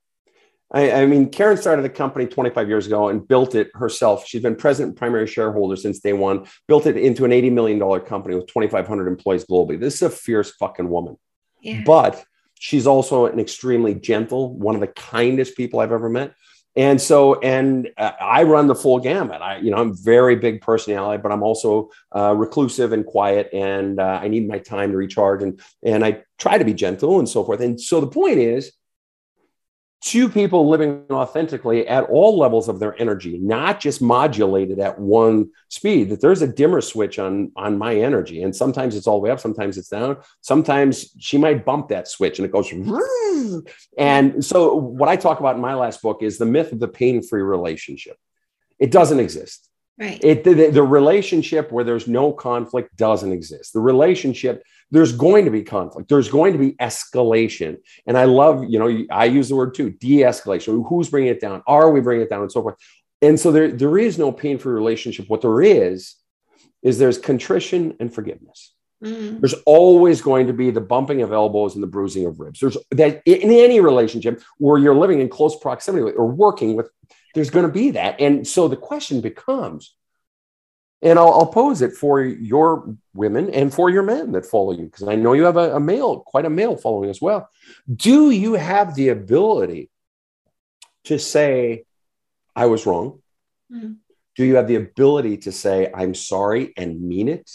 I, 0.72 0.92
I, 0.92 1.06
mean, 1.06 1.30
Karen 1.30 1.56
started 1.56 1.82
the 1.82 1.90
company 1.90 2.26
25 2.26 2.68
years 2.68 2.86
ago 2.86 3.08
and 3.08 3.26
built 3.26 3.56
it 3.56 3.70
herself. 3.74 4.26
She's 4.26 4.42
been 4.42 4.54
president 4.54 4.90
and 4.90 4.96
primary 4.96 5.26
shareholder 5.26 5.74
since 5.74 5.98
day 5.98 6.12
one, 6.12 6.46
built 6.68 6.86
it 6.86 6.96
into 6.96 7.24
an 7.24 7.32
$80 7.32 7.52
million 7.52 8.00
company 8.02 8.36
with 8.36 8.46
2,500 8.46 9.08
employees 9.08 9.44
globally. 9.44 9.80
This 9.80 9.96
is 9.96 10.02
a 10.02 10.10
fierce 10.10 10.52
fucking 10.52 10.88
woman. 10.88 11.16
Yeah. 11.60 11.82
But 11.84 12.22
she's 12.54 12.86
also 12.86 13.26
an 13.26 13.40
extremely 13.40 13.94
gentle, 13.94 14.56
one 14.56 14.76
of 14.76 14.80
the 14.80 14.86
kindest 14.86 15.56
people 15.56 15.80
I've 15.80 15.92
ever 15.92 16.08
met 16.08 16.34
and 16.76 17.00
so 17.00 17.38
and 17.40 17.88
uh, 17.96 18.12
i 18.20 18.42
run 18.42 18.66
the 18.66 18.74
full 18.74 18.98
gamut. 18.98 19.40
I 19.42 19.58
you 19.58 19.70
know 19.70 19.78
i'm 19.78 19.96
very 19.96 20.36
big 20.36 20.60
personality 20.60 21.20
but 21.22 21.32
i'm 21.32 21.42
also 21.42 21.90
uh, 22.14 22.34
reclusive 22.36 22.92
and 22.92 23.04
quiet 23.04 23.48
and 23.52 23.98
uh, 23.98 24.20
i 24.22 24.28
need 24.28 24.48
my 24.48 24.58
time 24.58 24.92
to 24.92 24.96
recharge 24.96 25.42
and 25.42 25.60
and 25.82 26.04
i 26.04 26.22
try 26.40 26.58
to 26.58 26.64
be 26.64 26.74
gentle 26.74 27.18
and 27.18 27.28
so 27.28 27.44
forth. 27.44 27.60
And 27.60 27.80
so 27.80 28.00
the 28.00 28.06
point 28.06 28.38
is 28.38 28.72
two 30.00 30.30
people 30.30 30.68
living 30.68 31.04
authentically 31.10 31.86
at 31.86 32.04
all 32.04 32.38
levels 32.38 32.68
of 32.68 32.78
their 32.78 32.98
energy 33.00 33.38
not 33.38 33.80
just 33.80 34.00
modulated 34.00 34.78
at 34.78 34.98
one 34.98 35.50
speed 35.68 36.08
that 36.08 36.20
there's 36.20 36.40
a 36.40 36.46
dimmer 36.46 36.80
switch 36.80 37.18
on 37.18 37.52
on 37.54 37.76
my 37.76 37.94
energy 37.94 38.42
and 38.42 38.56
sometimes 38.56 38.96
it's 38.96 39.06
all 39.06 39.18
the 39.18 39.24
way 39.24 39.30
up 39.30 39.40
sometimes 39.40 39.76
it's 39.76 39.88
down 39.88 40.16
sometimes 40.40 41.10
she 41.18 41.36
might 41.36 41.64
bump 41.64 41.88
that 41.88 42.08
switch 42.08 42.38
and 42.38 42.46
it 42.46 42.52
goes 42.52 42.70
and 43.98 44.44
so 44.44 44.74
what 44.74 45.08
i 45.08 45.16
talk 45.16 45.40
about 45.40 45.56
in 45.56 45.60
my 45.60 45.74
last 45.74 46.00
book 46.00 46.22
is 46.22 46.38
the 46.38 46.46
myth 46.46 46.72
of 46.72 46.80
the 46.80 46.88
pain-free 46.88 47.42
relationship 47.42 48.16
it 48.78 48.90
doesn't 48.90 49.20
exist 49.20 49.70
Right. 49.98 50.18
It 50.24 50.44
the, 50.44 50.70
the, 50.70 50.82
relationship 50.82 51.70
where 51.70 51.84
there's 51.84 52.08
no 52.08 52.32
conflict 52.32 52.96
doesn't 52.96 53.32
exist. 53.32 53.74
The 53.74 53.80
relationship 53.80 54.62
there's 54.90 55.12
going 55.12 55.44
to 55.44 55.50
be 55.50 55.62
conflict. 55.62 56.08
There's 56.08 56.28
going 56.28 56.52
to 56.52 56.58
be 56.58 56.72
escalation. 56.72 57.78
And 58.06 58.18
I 58.18 58.24
love, 58.24 58.64
you 58.68 58.78
know, 58.78 59.04
I 59.10 59.26
use 59.26 59.48
the 59.48 59.56
word 59.56 59.74
too, 59.74 59.90
de-escalation. 59.90 60.86
Who's 60.88 61.10
bringing 61.10 61.30
it 61.30 61.40
down? 61.40 61.62
Are 61.66 61.90
we 61.90 62.00
bringing 62.00 62.24
it 62.24 62.30
down 62.30 62.42
and 62.42 62.52
so 62.52 62.62
forth? 62.62 62.76
And 63.22 63.38
so 63.38 63.52
there, 63.52 63.70
there 63.70 63.98
is 63.98 64.18
no 64.18 64.32
pain-free 64.32 64.72
relationship. 64.72 65.28
What 65.28 65.42
there 65.42 65.62
is, 65.62 66.16
is 66.82 66.98
there's 66.98 67.18
contrition 67.18 67.94
and 68.00 68.12
forgiveness. 68.12 68.74
Mm-hmm. 69.04 69.40
There's 69.40 69.54
always 69.64 70.20
going 70.20 70.46
to 70.46 70.52
be 70.52 70.70
the 70.70 70.80
bumping 70.80 71.22
of 71.22 71.32
elbows 71.32 71.74
and 71.74 71.82
the 71.82 71.86
bruising 71.86 72.26
of 72.26 72.40
ribs. 72.40 72.60
There's 72.60 72.76
that 72.90 73.22
in 73.26 73.50
any 73.50 73.80
relationship 73.80 74.42
where 74.58 74.78
you're 74.78 74.94
living 74.94 75.20
in 75.20 75.28
close 75.28 75.58
proximity 75.58 76.02
or 76.16 76.26
working 76.26 76.76
with, 76.76 76.90
there's 77.34 77.50
going 77.50 77.66
to 77.66 77.72
be 77.72 77.92
that. 77.92 78.20
And 78.20 78.46
so 78.46 78.68
the 78.68 78.76
question 78.76 79.20
becomes, 79.20 79.94
and 81.02 81.18
I'll, 81.18 81.32
I'll, 81.32 81.46
pose 81.46 81.80
it 81.82 81.94
for 81.94 82.22
your 82.22 82.94
women 83.14 83.50
and 83.50 83.72
for 83.72 83.88
your 83.88 84.02
men 84.02 84.32
that 84.32 84.44
follow 84.44 84.72
you, 84.72 84.84
because 84.84 85.08
I 85.08 85.14
know 85.14 85.32
you 85.32 85.44
have 85.44 85.56
a, 85.56 85.76
a, 85.76 85.80
male, 85.80 86.20
quite 86.20 86.44
a 86.44 86.50
male 86.50 86.76
following 86.76 87.08
as 87.08 87.20
well. 87.20 87.48
Do 87.94 88.30
you 88.30 88.54
have 88.54 88.94
the 88.94 89.08
ability 89.08 89.90
to 91.04 91.18
say, 91.18 91.84
I 92.54 92.66
was 92.66 92.84
wrong? 92.84 93.20
Mm-hmm. 93.72 93.92
Do 94.36 94.44
you 94.44 94.56
have 94.56 94.68
the 94.68 94.76
ability 94.76 95.38
to 95.38 95.52
say, 95.52 95.90
I'm 95.94 96.14
sorry 96.14 96.72
and 96.76 97.00
mean 97.02 97.28
it? 97.28 97.50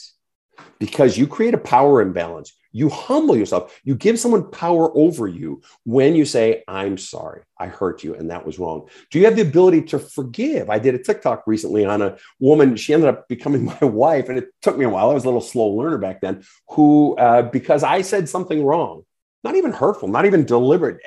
Because 0.79 1.17
you 1.17 1.27
create 1.27 1.53
a 1.53 1.59
power 1.59 2.01
imbalance. 2.01 2.53
You 2.76 2.89
humble 2.89 3.38
yourself. 3.38 3.80
You 3.86 3.95
give 3.95 4.19
someone 4.19 4.51
power 4.51 4.91
over 4.97 5.30
you 5.30 5.61
when 5.86 6.13
you 6.13 6.26
say, 6.26 6.65
I'm 6.67 6.97
sorry, 6.97 7.43
I 7.57 7.67
hurt 7.67 8.03
you, 8.03 8.15
and 8.15 8.30
that 8.32 8.45
was 8.45 8.59
wrong. 8.59 8.89
Do 9.09 9.17
you 9.17 9.23
have 9.23 9.38
the 9.38 9.43
ability 9.43 9.84
to 9.84 9.99
forgive? 9.99 10.69
I 10.69 10.78
did 10.78 10.93
a 10.93 10.97
TikTok 10.97 11.43
recently 11.47 11.86
on 11.86 12.01
a 12.01 12.17
woman. 12.38 12.76
She 12.76 12.93
ended 12.93 13.07
up 13.07 13.30
becoming 13.30 13.63
my 13.82 13.86
wife, 13.86 14.28
and 14.28 14.38
it 14.38 14.49
took 14.61 14.78
me 14.78 14.84
a 14.84 14.89
while. 14.89 15.09
I 15.09 15.13
was 15.13 15.23
a 15.23 15.28
little 15.28 15.39
slow 15.39 15.67
learner 15.67 15.97
back 15.97 16.19
then, 16.19 16.43
who, 16.71 17.15
uh, 17.15 17.43
because 17.43 17.82
I 17.82 18.01
said 18.01 18.28
something 18.28 18.61
wrong, 18.61 19.03
not 19.45 19.55
even 19.55 19.71
hurtful, 19.71 20.09
not 20.09 20.25
even 20.25 20.43
deliberate. 20.43 20.99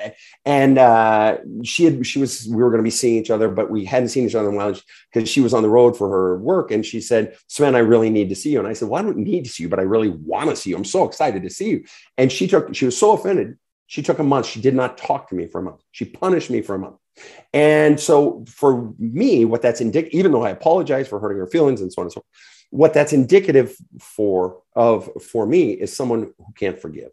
And 0.45 0.77
uh, 0.77 1.37
she 1.63 1.83
had, 1.83 2.07
she 2.07 2.19
was, 2.19 2.47
we 2.47 2.63
were 2.63 2.69
going 2.69 2.79
to 2.79 2.83
be 2.83 2.89
seeing 2.89 3.17
each 3.17 3.29
other, 3.29 3.49
but 3.49 3.69
we 3.69 3.85
hadn't 3.85 4.09
seen 4.09 4.25
each 4.25 4.33
other 4.33 4.47
in 4.47 4.55
a 4.55 4.57
while 4.57 4.79
because 5.13 5.29
she 5.29 5.41
was 5.41 5.53
on 5.53 5.61
the 5.61 5.69
road 5.69 5.97
for 5.97 6.09
her 6.09 6.37
work. 6.37 6.71
And 6.71 6.85
she 6.85 7.01
said, 7.01 7.35
Sven, 7.47 7.75
I 7.75 7.79
really 7.79 8.09
need 8.09 8.29
to 8.29 8.35
see 8.35 8.51
you. 8.51 8.59
And 8.59 8.67
I 8.67 8.73
said, 8.73 8.87
well, 8.87 8.99
I 8.99 9.03
don't 9.03 9.17
need 9.17 9.43
to 9.43 9.51
see 9.51 9.63
you, 9.63 9.69
but 9.69 9.79
I 9.79 9.83
really 9.83 10.09
want 10.09 10.49
to 10.49 10.55
see 10.55 10.69
you. 10.69 10.77
I'm 10.77 10.85
so 10.85 11.03
excited 11.03 11.43
to 11.43 11.49
see 11.49 11.69
you. 11.69 11.83
And 12.17 12.31
she 12.31 12.47
took, 12.47 12.73
she 12.73 12.85
was 12.85 12.97
so 12.97 13.11
offended. 13.11 13.57
She 13.87 14.01
took 14.01 14.19
a 14.19 14.23
month. 14.23 14.45
She 14.45 14.61
did 14.61 14.73
not 14.73 14.97
talk 14.97 15.29
to 15.29 15.35
me 15.35 15.47
for 15.47 15.59
a 15.59 15.63
month. 15.63 15.81
She 15.91 16.05
punished 16.05 16.49
me 16.49 16.61
for 16.61 16.75
a 16.75 16.79
month. 16.79 16.95
And 17.53 17.99
so 17.99 18.45
for 18.47 18.93
me, 18.97 19.43
what 19.43 19.61
that's 19.61 19.81
indicative, 19.81 20.17
even 20.17 20.31
though 20.31 20.43
I 20.43 20.51
apologize 20.51 21.07
for 21.09 21.19
hurting 21.19 21.39
her 21.39 21.47
feelings 21.47 21.81
and 21.81 21.91
so 21.91 22.01
on 22.01 22.05
and 22.05 22.13
so 22.13 22.21
forth, 22.21 22.25
what 22.69 22.93
that's 22.93 23.13
indicative 23.13 23.75
for 23.99 24.61
of 24.75 25.09
for 25.21 25.45
me 25.45 25.71
is 25.71 25.95
someone 25.95 26.31
who 26.37 26.53
can't 26.55 26.79
forgive. 26.79 27.09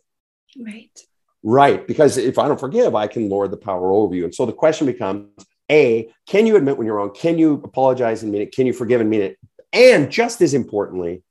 Right. 0.58 1.00
Right. 1.42 1.86
Because 1.86 2.16
if 2.16 2.38
I 2.38 2.48
don't 2.48 2.58
forgive, 2.58 2.94
I 2.94 3.06
can 3.06 3.28
lord 3.28 3.50
the 3.50 3.56
power 3.56 3.92
over 3.92 4.14
you. 4.14 4.24
And 4.24 4.34
so 4.34 4.46
the 4.46 4.52
question 4.52 4.86
becomes 4.86 5.28
A, 5.70 6.10
can 6.26 6.46
you 6.46 6.56
admit 6.56 6.76
when 6.76 6.86
you're 6.86 6.96
wrong? 6.96 7.14
Can 7.14 7.38
you 7.38 7.60
apologize 7.64 8.22
and 8.22 8.32
mean 8.32 8.42
it? 8.42 8.52
Can 8.52 8.66
you 8.66 8.72
forgive 8.72 9.00
and 9.00 9.10
mean 9.10 9.22
it? 9.22 9.38
And 9.72 10.10
just 10.10 10.40
as 10.40 10.54
importantly, 10.54 11.22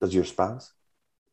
does 0.00 0.14
your 0.14 0.24
spouse, 0.24 0.72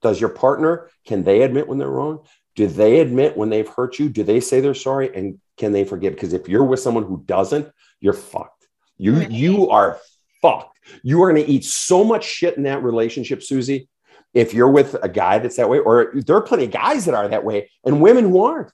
does 0.02 0.20
your 0.20 0.30
partner, 0.30 0.90
can 1.06 1.24
they 1.24 1.42
admit 1.42 1.68
when 1.68 1.78
they're 1.78 1.90
wrong? 1.90 2.26
Do 2.56 2.68
they 2.68 3.00
admit 3.00 3.36
when 3.36 3.50
they've 3.50 3.68
hurt 3.68 4.00
you? 4.00 4.10
Do 4.10 4.24
they 4.24 4.40
say 4.40 4.60
they're 4.60 4.74
sorry? 4.74 5.14
And 5.16 5.40
can 5.58 5.72
they 5.72 5.84
forgive? 5.84 6.14
Because 6.14 6.34
if 6.34 6.48
you're 6.48 6.64
with 6.64 6.80
someone 6.80 7.04
who 7.04 7.24
doesn't, 7.26 7.70
you're 8.00 8.14
fucked. 8.14 8.68
You, 8.98 9.22
you 9.22 9.70
are 9.70 10.00
fucked. 10.42 10.78
You 11.02 11.22
are 11.24 11.32
going 11.32 11.44
to 11.44 11.52
eat 11.52 11.66
so 11.66 12.04
much 12.04 12.26
shit 12.26 12.58
in 12.58 12.64
that 12.64 12.84
relationship, 12.84 13.44
Susie, 13.44 13.90
if 14.34 14.54
you're 14.54 14.70
with 14.70 14.96
a 15.02 15.10
guy 15.10 15.40
that's 15.40 15.58
that 15.58 15.70
way, 15.70 15.80
or 15.80 16.12
there 16.14 16.36
are 16.36 16.42
plenty 16.42 16.66
of 16.66 16.72
guys 16.72 17.06
that 17.06 17.14
are 17.14 17.28
that 17.28 17.44
way 17.44 17.70
and 17.86 18.02
women 18.02 18.26
who 18.26 18.44
aren't. 18.44 18.72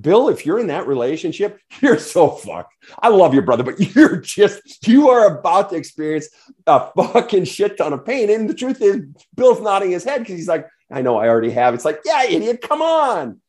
Bill, 0.00 0.28
if 0.28 0.46
you're 0.46 0.58
in 0.58 0.68
that 0.68 0.86
relationship, 0.86 1.60
you're 1.80 1.98
so 1.98 2.30
fucked. 2.30 2.74
I 3.00 3.08
love 3.08 3.34
your 3.34 3.42
brother, 3.42 3.64
but 3.64 3.80
you're 3.94 4.16
just, 4.16 4.86
you 4.86 5.10
are 5.10 5.38
about 5.38 5.70
to 5.70 5.76
experience 5.76 6.28
a 6.66 6.90
fucking 6.96 7.44
shit 7.44 7.76
ton 7.76 7.92
of 7.92 8.06
pain. 8.06 8.30
And 8.30 8.48
the 8.48 8.54
truth 8.54 8.80
is, 8.80 9.02
Bill's 9.34 9.60
nodding 9.60 9.90
his 9.90 10.04
head 10.04 10.18
because 10.18 10.36
he's 10.36 10.48
like, 10.48 10.68
I 10.90 11.02
know 11.02 11.16
I 11.16 11.28
already 11.28 11.50
have. 11.50 11.74
It's 11.74 11.84
like, 11.84 12.00
yeah, 12.04 12.24
idiot, 12.24 12.60
come 12.62 12.82
on. 12.82 13.40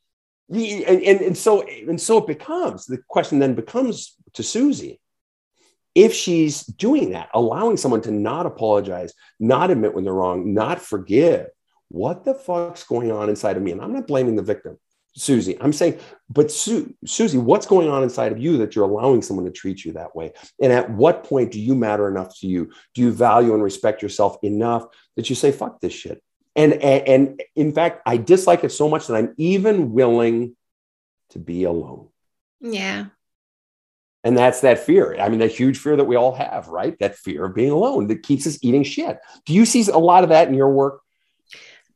And, 0.49 0.61
and, 1.01 1.21
and 1.21 1.37
so 1.37 1.61
and 1.63 1.99
so 1.99 2.17
it 2.17 2.27
becomes 2.27 2.85
the 2.85 2.97
question 3.07 3.39
then 3.39 3.55
becomes 3.55 4.17
to 4.33 4.43
Susie 4.43 5.00
if 5.95 6.13
she's 6.13 6.63
doing 6.63 7.11
that, 7.11 7.29
allowing 7.33 7.77
someone 7.77 8.01
to 8.01 8.11
not 8.11 8.45
apologize, 8.45 9.13
not 9.39 9.71
admit 9.71 9.93
when 9.93 10.03
they're 10.03 10.13
wrong, 10.13 10.53
not 10.53 10.81
forgive, 10.81 11.47
what 11.89 12.23
the 12.23 12.33
fuck's 12.33 12.83
going 12.83 13.11
on 13.11 13.29
inside 13.29 13.57
of 13.57 13.63
me? 13.63 13.71
And 13.71 13.81
I'm 13.81 13.93
not 13.93 14.07
blaming 14.07 14.35
the 14.35 14.41
victim. 14.41 14.77
Susie. 15.13 15.57
I'm 15.59 15.73
saying, 15.73 15.99
but 16.29 16.51
Su- 16.51 16.95
Susie, 17.05 17.37
what's 17.37 17.65
going 17.65 17.89
on 17.89 18.03
inside 18.03 18.31
of 18.31 18.39
you 18.39 18.57
that 18.59 18.75
you're 18.75 18.85
allowing 18.85 19.21
someone 19.21 19.45
to 19.45 19.51
treat 19.51 19.83
you 19.83 19.91
that 19.93 20.15
way? 20.15 20.31
And 20.61 20.71
at 20.71 20.89
what 20.89 21.25
point 21.25 21.51
do 21.51 21.59
you 21.59 21.75
matter 21.75 22.07
enough 22.07 22.39
to 22.39 22.47
you? 22.47 22.71
Do 22.93 23.01
you 23.01 23.11
value 23.11 23.53
and 23.53 23.61
respect 23.61 24.01
yourself 24.01 24.37
enough 24.41 24.85
that 25.17 25.29
you 25.29 25.35
say, 25.35 25.51
fuck 25.51 25.81
this 25.81 25.93
shit? 25.93 26.23
And, 26.55 26.73
and, 26.73 27.07
and 27.07 27.43
in 27.55 27.73
fact, 27.73 28.01
I 28.05 28.17
dislike 28.17 28.63
it 28.63 28.71
so 28.71 28.87
much 28.87 29.07
that 29.07 29.15
I'm 29.15 29.33
even 29.37 29.91
willing 29.91 30.55
to 31.31 31.39
be 31.39 31.65
alone. 31.65 32.07
Yeah. 32.61 33.07
And 34.23 34.37
that's 34.37 34.61
that 34.61 34.79
fear. 34.79 35.17
I 35.19 35.29
mean, 35.29 35.39
that 35.39 35.51
huge 35.51 35.79
fear 35.79 35.95
that 35.95 36.05
we 36.05 36.15
all 36.15 36.33
have, 36.35 36.67
right? 36.67 36.97
That 36.99 37.15
fear 37.15 37.45
of 37.45 37.55
being 37.55 37.71
alone 37.71 38.07
that 38.07 38.23
keeps 38.23 38.45
us 38.45 38.59
eating 38.61 38.83
shit. 38.83 39.17
Do 39.45 39.53
you 39.53 39.65
see 39.65 39.89
a 39.91 39.97
lot 39.97 40.23
of 40.23 40.29
that 40.29 40.47
in 40.47 40.53
your 40.53 40.69
work? 40.69 41.01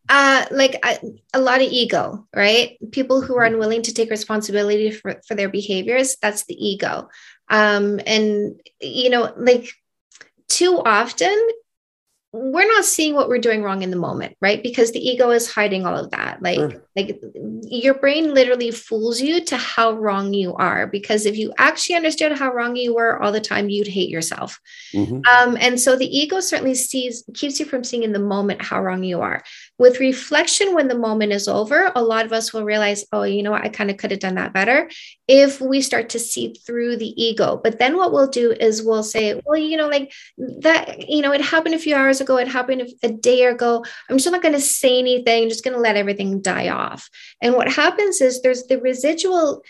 uh 0.09 0.45
like 0.51 0.75
a, 0.83 0.99
a, 1.33 1.41
lot 1.41 1.61
of 1.61 1.67
ego 1.67 2.27
right 2.35 2.77
people 2.91 3.21
who 3.21 3.35
are 3.37 3.45
mm-hmm. 3.45 3.55
unwilling 3.55 3.81
to 3.81 3.93
take 3.93 4.09
responsibility 4.09 4.91
for, 4.91 5.19
for 5.27 5.35
their 5.35 5.49
behaviors 5.49 6.15
that's 6.21 6.45
the 6.45 6.53
ego 6.53 7.09
um 7.49 7.99
and 8.05 8.59
you 8.81 9.09
know 9.09 9.33
like 9.37 9.71
too 10.47 10.79
often 10.85 11.35
we're 12.35 12.67
not 12.67 12.85
seeing 12.85 13.15
what 13.15 13.29
we're 13.29 13.37
doing 13.39 13.63
wrong 13.63 13.81
in 13.81 13.91
the 13.91 13.97
moment 13.97 14.35
right? 14.41 14.61
Because 14.61 14.91
the 14.91 14.99
ego 14.99 15.31
is 15.31 15.51
hiding 15.51 15.85
all 15.85 15.97
of 15.97 16.11
that. 16.11 16.41
Like 16.41 16.57
sure. 16.57 16.83
like 16.95 17.19
your 17.63 17.95
brain 17.95 18.33
literally 18.33 18.71
fools 18.71 19.21
you 19.21 19.43
to 19.45 19.57
how 19.57 19.93
wrong 19.93 20.33
you 20.33 20.53
are 20.55 20.87
because 20.87 21.25
if 21.25 21.37
you 21.37 21.53
actually 21.57 21.95
understood 21.95 22.37
how 22.37 22.53
wrong 22.53 22.75
you 22.75 22.93
were 22.93 23.21
all 23.21 23.31
the 23.31 23.41
time 23.41 23.69
you'd 23.69 23.87
hate 23.87 24.09
yourself. 24.09 24.59
Mm-hmm. 24.93 25.21
um, 25.33 25.57
and 25.59 25.79
so 25.79 25.95
the 25.95 26.05
ego 26.05 26.39
certainly 26.39 26.75
sees 26.75 27.23
keeps 27.33 27.59
you 27.59 27.65
from 27.65 27.83
seeing 27.83 28.03
in 28.03 28.13
the 28.13 28.19
moment 28.19 28.61
how 28.61 28.81
wrong 28.81 29.03
you 29.03 29.21
are. 29.21 29.43
With 29.77 29.99
reflection 29.99 30.75
when 30.75 30.87
the 30.87 30.97
moment 30.97 31.31
is 31.31 31.47
over 31.47 31.91
a 31.95 32.03
lot 32.03 32.25
of 32.25 32.33
us 32.33 32.53
will 32.53 32.65
realize 32.65 33.05
oh 33.11 33.23
you 33.23 33.43
know 33.43 33.51
what? 33.51 33.63
I 33.63 33.69
kind 33.69 33.89
of 33.89 33.97
could 33.97 34.11
have 34.11 34.19
done 34.19 34.35
that 34.35 34.53
better 34.53 34.89
if 35.27 35.59
we 35.59 35.81
start 35.81 36.09
to 36.09 36.19
see 36.19 36.53
through 36.53 36.97
the 36.97 37.21
ego. 37.21 37.59
But 37.63 37.79
then 37.79 37.97
what 37.97 38.11
we'll 38.11 38.27
do 38.27 38.51
is 38.51 38.83
we'll 38.83 39.03
say 39.03 39.41
well 39.45 39.59
you 39.59 39.77
know 39.77 39.87
like 39.87 40.13
that 40.37 41.09
you 41.09 41.21
know 41.21 41.31
it 41.31 41.41
happened 41.41 41.75
a 41.75 41.79
few 41.79 41.95
hours 41.95 42.21
ago 42.21 42.37
it 42.37 42.47
happened 42.47 42.89
a 43.03 43.09
day 43.09 43.43
ago. 43.45 43.83
I'm 44.09 44.17
just 44.17 44.31
not 44.31 44.41
going 44.41 44.53
to 44.53 44.61
say 44.61 44.99
anything 44.99 45.43
I'm 45.43 45.49
just 45.49 45.63
going 45.63 45.75
to 45.75 45.81
let 45.81 45.97
everything 45.97 46.41
die 46.41 46.69
off. 46.69 47.09
And 47.41 47.55
what 47.55 47.71
happens 47.71 48.21
is 48.21 48.41
there's 48.41 48.63
the 48.63 48.79
residual 48.79 49.63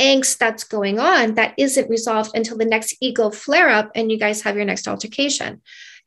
angst 0.00 0.38
that's 0.38 0.64
going 0.64 0.98
on 0.98 1.34
that 1.34 1.54
isn't 1.58 1.90
resolved 1.90 2.30
until 2.34 2.56
the 2.56 2.64
next 2.64 2.96
ego 3.00 3.30
flare 3.30 3.68
up 3.68 3.90
and 3.94 4.10
you 4.10 4.18
guys 4.18 4.42
have 4.42 4.56
your 4.56 4.64
next 4.64 4.88
altercation 4.88 5.60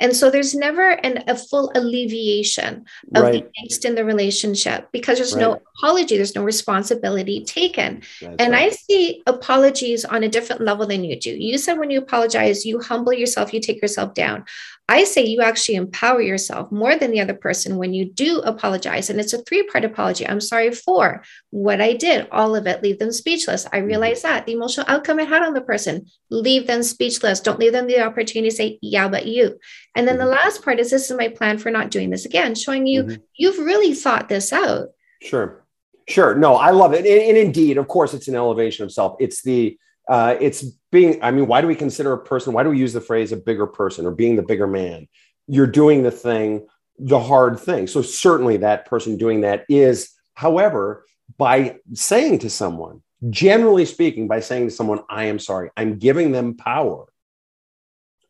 and 0.04 0.14
so 0.14 0.30
there's 0.30 0.54
never 0.54 0.90
an, 0.90 1.24
a 1.30 1.36
full 1.36 1.72
alleviation 1.76 2.86
of 3.16 3.24
right. 3.24 3.46
the 3.46 3.62
angst 3.64 3.86
in 3.86 3.96
the 3.96 4.04
relationship 4.04 4.90
because 4.92 5.18
there's 5.18 5.34
right. 5.34 5.42
no 5.42 5.62
apology, 5.78 6.18
there's 6.18 6.36
no 6.36 6.44
responsibility 6.44 7.46
taken. 7.46 8.02
That's 8.20 8.36
and 8.38 8.52
right. 8.52 8.70
I 8.74 8.76
see 8.76 9.24
apologies 9.28 10.04
on 10.04 10.22
a 10.24 10.28
different 10.28 10.62
level 10.62 10.86
than 10.86 11.06
you 11.06 11.18
do. 11.18 11.32
You 11.32 11.58
said 11.58 11.80
when 11.80 11.90
you 11.90 12.00
apologize, 12.00 12.66
you 12.66 12.82
humble 12.82 13.14
yourself, 13.14 13.54
you 13.54 13.62
take 13.62 13.82
yourself 13.82 14.14
down. 14.14 14.44
I 14.90 15.06
say 15.06 15.26
you 15.26 15.42
actually 15.42 15.76
empower 15.76 16.22
yourself 16.22 16.70
more 16.72 16.98
than 16.98 17.12
the 17.12 17.22
other 17.22 17.34
person 17.34 17.78
when 17.78 17.94
you 17.94 18.06
do 18.06 18.40
apologize. 18.40 19.10
And 19.10 19.20
it's 19.20 19.32
a 19.32 19.42
three 19.42 19.64
part 19.64 19.86
apology. 19.86 20.28
I'm 20.28 20.42
sorry 20.42 20.72
for 20.72 21.24
what 21.52 21.80
I 21.80 21.94
did, 21.94 22.28
all 22.32 22.56
of 22.56 22.68
it, 22.68 22.84
leave 22.84 23.00
them 23.00 23.14
speechless. 23.14 23.66
I 23.68 23.78
mm-hmm. 23.78 23.88
realize 23.88 24.22
that 24.24 24.46
the 24.46 24.54
emotional 24.54 24.86
outcome 24.90 25.20
it 25.20 25.30
had 25.30 25.42
on 25.42 25.54
the 25.54 25.62
person, 25.62 26.08
leave 26.30 26.68
them 26.68 26.84
speechless. 26.84 27.40
Don't 27.40 27.60
leave 27.60 27.72
them 27.72 27.88
the 27.88 28.02
opportunity 28.02 28.50
to 28.50 28.56
say, 28.56 28.80
yeah, 28.82 29.08
but 29.08 29.26
you. 29.26 29.58
And 29.96 30.06
then 30.06 30.18
the 30.18 30.26
mm-hmm. 30.26 30.34
last 30.34 30.64
part 30.64 30.80
is 30.80 30.92
this 30.92 31.10
is 31.10 31.18
my 31.18 31.30
plan 31.30 31.58
for 31.58 31.72
not 31.72 31.90
doing 31.90 32.10
this 32.10 32.26
again, 32.26 32.54
showing 32.54 32.86
you 32.86 33.04
mm-hmm. 33.04 33.22
you've 33.38 33.60
really 33.60 33.94
thought 33.94 34.28
this 34.28 34.52
out. 34.52 34.90
Sure. 35.22 35.64
Sure. 36.10 36.36
No, 36.36 36.56
I 36.56 36.72
love 36.72 36.94
it. 36.94 37.06
And, 37.06 37.08
and 37.08 37.38
indeed, 37.38 37.78
of 37.78 37.88
course, 37.88 38.14
it's 38.14 38.28
an 38.28 38.36
elevation 38.36 38.84
of 38.84 38.92
self. 38.92 39.16
It's 39.22 39.42
the, 39.44 39.78
uh, 40.08 40.36
it's 40.40 40.64
being, 40.92 41.22
I 41.24 41.32
mean, 41.32 41.48
why 41.48 41.62
do 41.62 41.68
we 41.68 41.76
consider 41.76 42.14
a 42.14 42.18
person, 42.18 42.54
why 42.54 42.64
do 42.64 42.70
we 42.70 42.80
use 42.80 42.94
the 42.94 43.02
phrase 43.02 43.32
a 43.32 43.38
bigger 43.38 43.68
person 43.68 44.06
or 44.06 44.12
being 44.12 44.36
the 44.36 44.44
bigger 44.44 44.68
man? 44.68 45.08
You're 45.48 45.68
doing 45.68 46.04
the 46.04 46.12
thing, 46.12 46.68
the 47.00 47.20
hard 47.20 47.60
thing. 47.60 47.88
So 47.88 48.02
certainly 48.02 48.58
that 48.58 48.86
person 48.86 49.18
doing 49.18 49.42
that 49.42 49.66
is, 49.70 50.12
however, 50.34 51.06
by 51.38 51.78
saying 51.94 52.40
to 52.40 52.50
someone, 52.50 53.02
generally 53.30 53.86
speaking, 53.86 54.28
by 54.28 54.42
saying 54.42 54.68
to 54.68 54.74
someone, 54.74 55.00
I 55.10 55.26
am 55.26 55.40
sorry, 55.40 55.70
I'm 55.78 55.98
giving 55.98 56.32
them 56.32 56.56
power. 56.56 57.06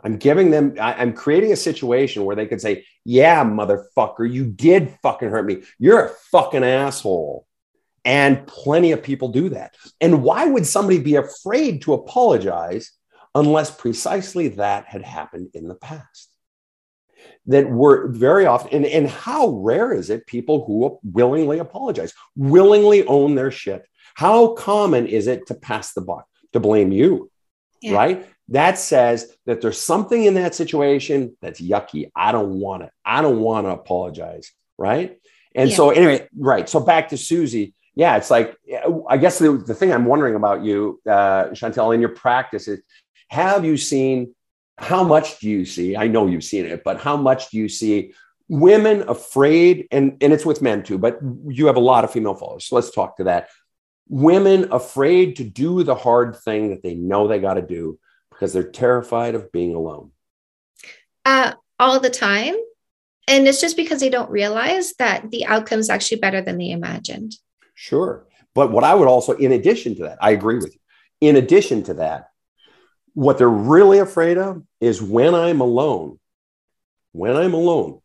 I'm 0.04 0.18
giving 0.18 0.52
them, 0.52 0.76
I, 0.80 1.02
am 1.02 1.14
creating 1.14 1.54
a 1.54 1.58
situation 1.58 2.26
where 2.26 2.36
they 2.36 2.46
could 2.46 2.60
say, 2.60 2.86
Yeah, 3.06 3.44
motherfucker, 3.46 4.32
you 4.32 4.46
did 4.46 4.98
fucking 5.02 5.30
hurt 5.30 5.46
me. 5.46 5.64
You're 5.80 6.06
a 6.06 6.10
fucking 6.32 6.64
asshole. 6.64 7.48
And 8.06 8.46
plenty 8.48 8.92
of 8.92 9.02
people 9.02 9.30
do 9.30 9.50
that. 9.50 9.76
And 10.02 10.24
why 10.24 10.46
would 10.46 10.66
somebody 10.66 11.00
be 11.00 11.16
afraid 11.16 11.84
to 11.84 11.94
apologize 11.94 12.92
unless 13.34 13.72
precisely 13.72 14.50
that 14.50 14.86
had 14.86 15.04
happened 15.04 15.50
in 15.54 15.68
the 15.68 15.76
past? 15.76 16.30
That 17.46 17.70
we're 17.70 18.08
very 18.08 18.46
often, 18.46 18.74
and, 18.74 18.86
and 18.86 19.08
how 19.08 19.50
rare 19.50 19.94
is 19.94 20.10
it 20.10 20.28
people 20.28 20.66
who 20.66 21.00
willingly 21.04 21.60
apologize, 21.60 22.14
willingly 22.36 23.06
own 23.06 23.36
their 23.36 23.52
shit? 23.52 23.86
How 24.16 24.54
common 24.54 25.08
is 25.08 25.28
it 25.28 25.48
to 25.48 25.54
pass 25.54 25.94
the 25.94 26.02
buck, 26.02 26.28
to 26.52 26.60
blame 26.60 26.92
you? 26.92 27.32
Yeah. 27.82 27.96
Right? 27.96 28.28
That 28.50 28.78
says 28.78 29.34
that 29.46 29.62
there's 29.62 29.80
something 29.80 30.26
in 30.26 30.34
that 30.34 30.56
situation 30.56 31.38
that's 31.42 31.62
yucky. 31.62 32.12
I 32.16 32.34
don't 32.34 32.60
want 32.60 32.84
it. 32.84 32.92
I 33.06 33.22
don't 33.22 33.40
want 33.40 33.66
to 33.68 33.72
apologize. 33.72 34.52
Right. 34.78 35.18
And 35.56 35.70
yeah. 35.70 35.76
so, 35.76 35.92
anyway, 35.92 36.28
right. 36.38 36.68
So, 36.68 36.80
back 36.80 37.10
to 37.10 37.18
Susie 37.18 37.74
yeah, 37.96 38.18
it's 38.18 38.32
like 38.32 38.58
I 39.10 39.18
guess 39.18 39.40
the, 39.40 39.58
the 39.58 39.76
thing 39.76 39.94
I'm 39.94 40.06
wondering 40.06 40.36
about 40.36 40.64
you, 40.64 41.00
uh, 41.10 41.50
Chantal, 41.54 41.92
in 41.92 42.00
your 42.00 42.10
practice 42.10 42.68
is 42.68 42.82
have 43.30 43.66
you 43.66 43.78
seen 43.78 44.34
how 44.78 45.04
much 45.04 45.40
do 45.40 45.50
you 45.50 45.66
see? 45.66 45.96
I 45.96 46.08
know 46.08 46.28
you've 46.28 46.44
seen 46.44 46.66
it, 46.66 46.84
but 46.84 47.00
how 47.00 47.16
much 47.16 47.50
do 47.50 47.58
you 47.58 47.70
see 47.70 48.14
women 48.48 49.08
afraid? 49.08 49.88
And, 49.92 50.18
and 50.22 50.34
it's 50.34 50.46
with 50.46 50.62
men 50.62 50.84
too, 50.84 50.98
but 50.98 51.20
you 51.48 51.68
have 51.68 51.76
a 51.76 51.82
lot 51.82 52.04
of 52.04 52.12
female 52.12 52.36
followers. 52.36 52.66
So 52.66 52.76
let's 52.76 52.92
talk 52.92 53.18
to 53.18 53.26
that. 53.26 53.50
Women 54.10 54.72
afraid 54.72 55.38
to 55.38 55.44
do 55.44 55.84
the 55.84 55.96
hard 55.96 56.36
thing 56.38 56.70
that 56.70 56.84
they 56.84 56.96
know 56.96 57.28
they 57.28 57.40
got 57.40 57.54
to 57.54 57.62
do 57.62 58.00
because 58.32 58.52
they're 58.52 58.64
terrified 58.64 59.36
of 59.36 59.52
being 59.52 59.76
alone. 59.76 60.12
Uh, 61.24 61.54
all 61.80 62.00
the 62.00 62.10
time. 62.10 62.56
And 63.28 63.48
it's 63.48 63.62
just 63.62 63.78
because 63.78 64.02
they 64.02 64.10
don't 64.10 64.30
realize 64.30 64.94
that 65.00 65.32
the 65.32 65.46
outcome 65.46 65.80
is 65.80 65.90
actually 65.90 66.20
better 66.20 66.42
than 66.42 66.58
they 66.58 66.72
imagined. 66.72 67.36
Sure. 67.74 68.28
But 68.54 68.72
what 68.72 68.84
I 68.84 68.94
would 68.94 69.08
also, 69.08 69.34
in 69.34 69.52
addition 69.52 69.96
to 69.96 70.04
that, 70.04 70.18
I 70.22 70.32
agree 70.32 70.58
with 70.58 70.74
you. 70.74 70.80
In 71.22 71.36
addition 71.36 71.84
to 71.84 71.96
that, 71.96 72.30
what 73.14 73.38
they're 73.38 73.48
really 73.50 74.00
afraid 74.00 74.38
of 74.38 74.64
is 74.82 75.02
when 75.02 75.36
I'm 75.36 75.62
alone, 75.62 76.20
when 77.12 77.36
I'm 77.36 77.54
alone, 77.54 78.00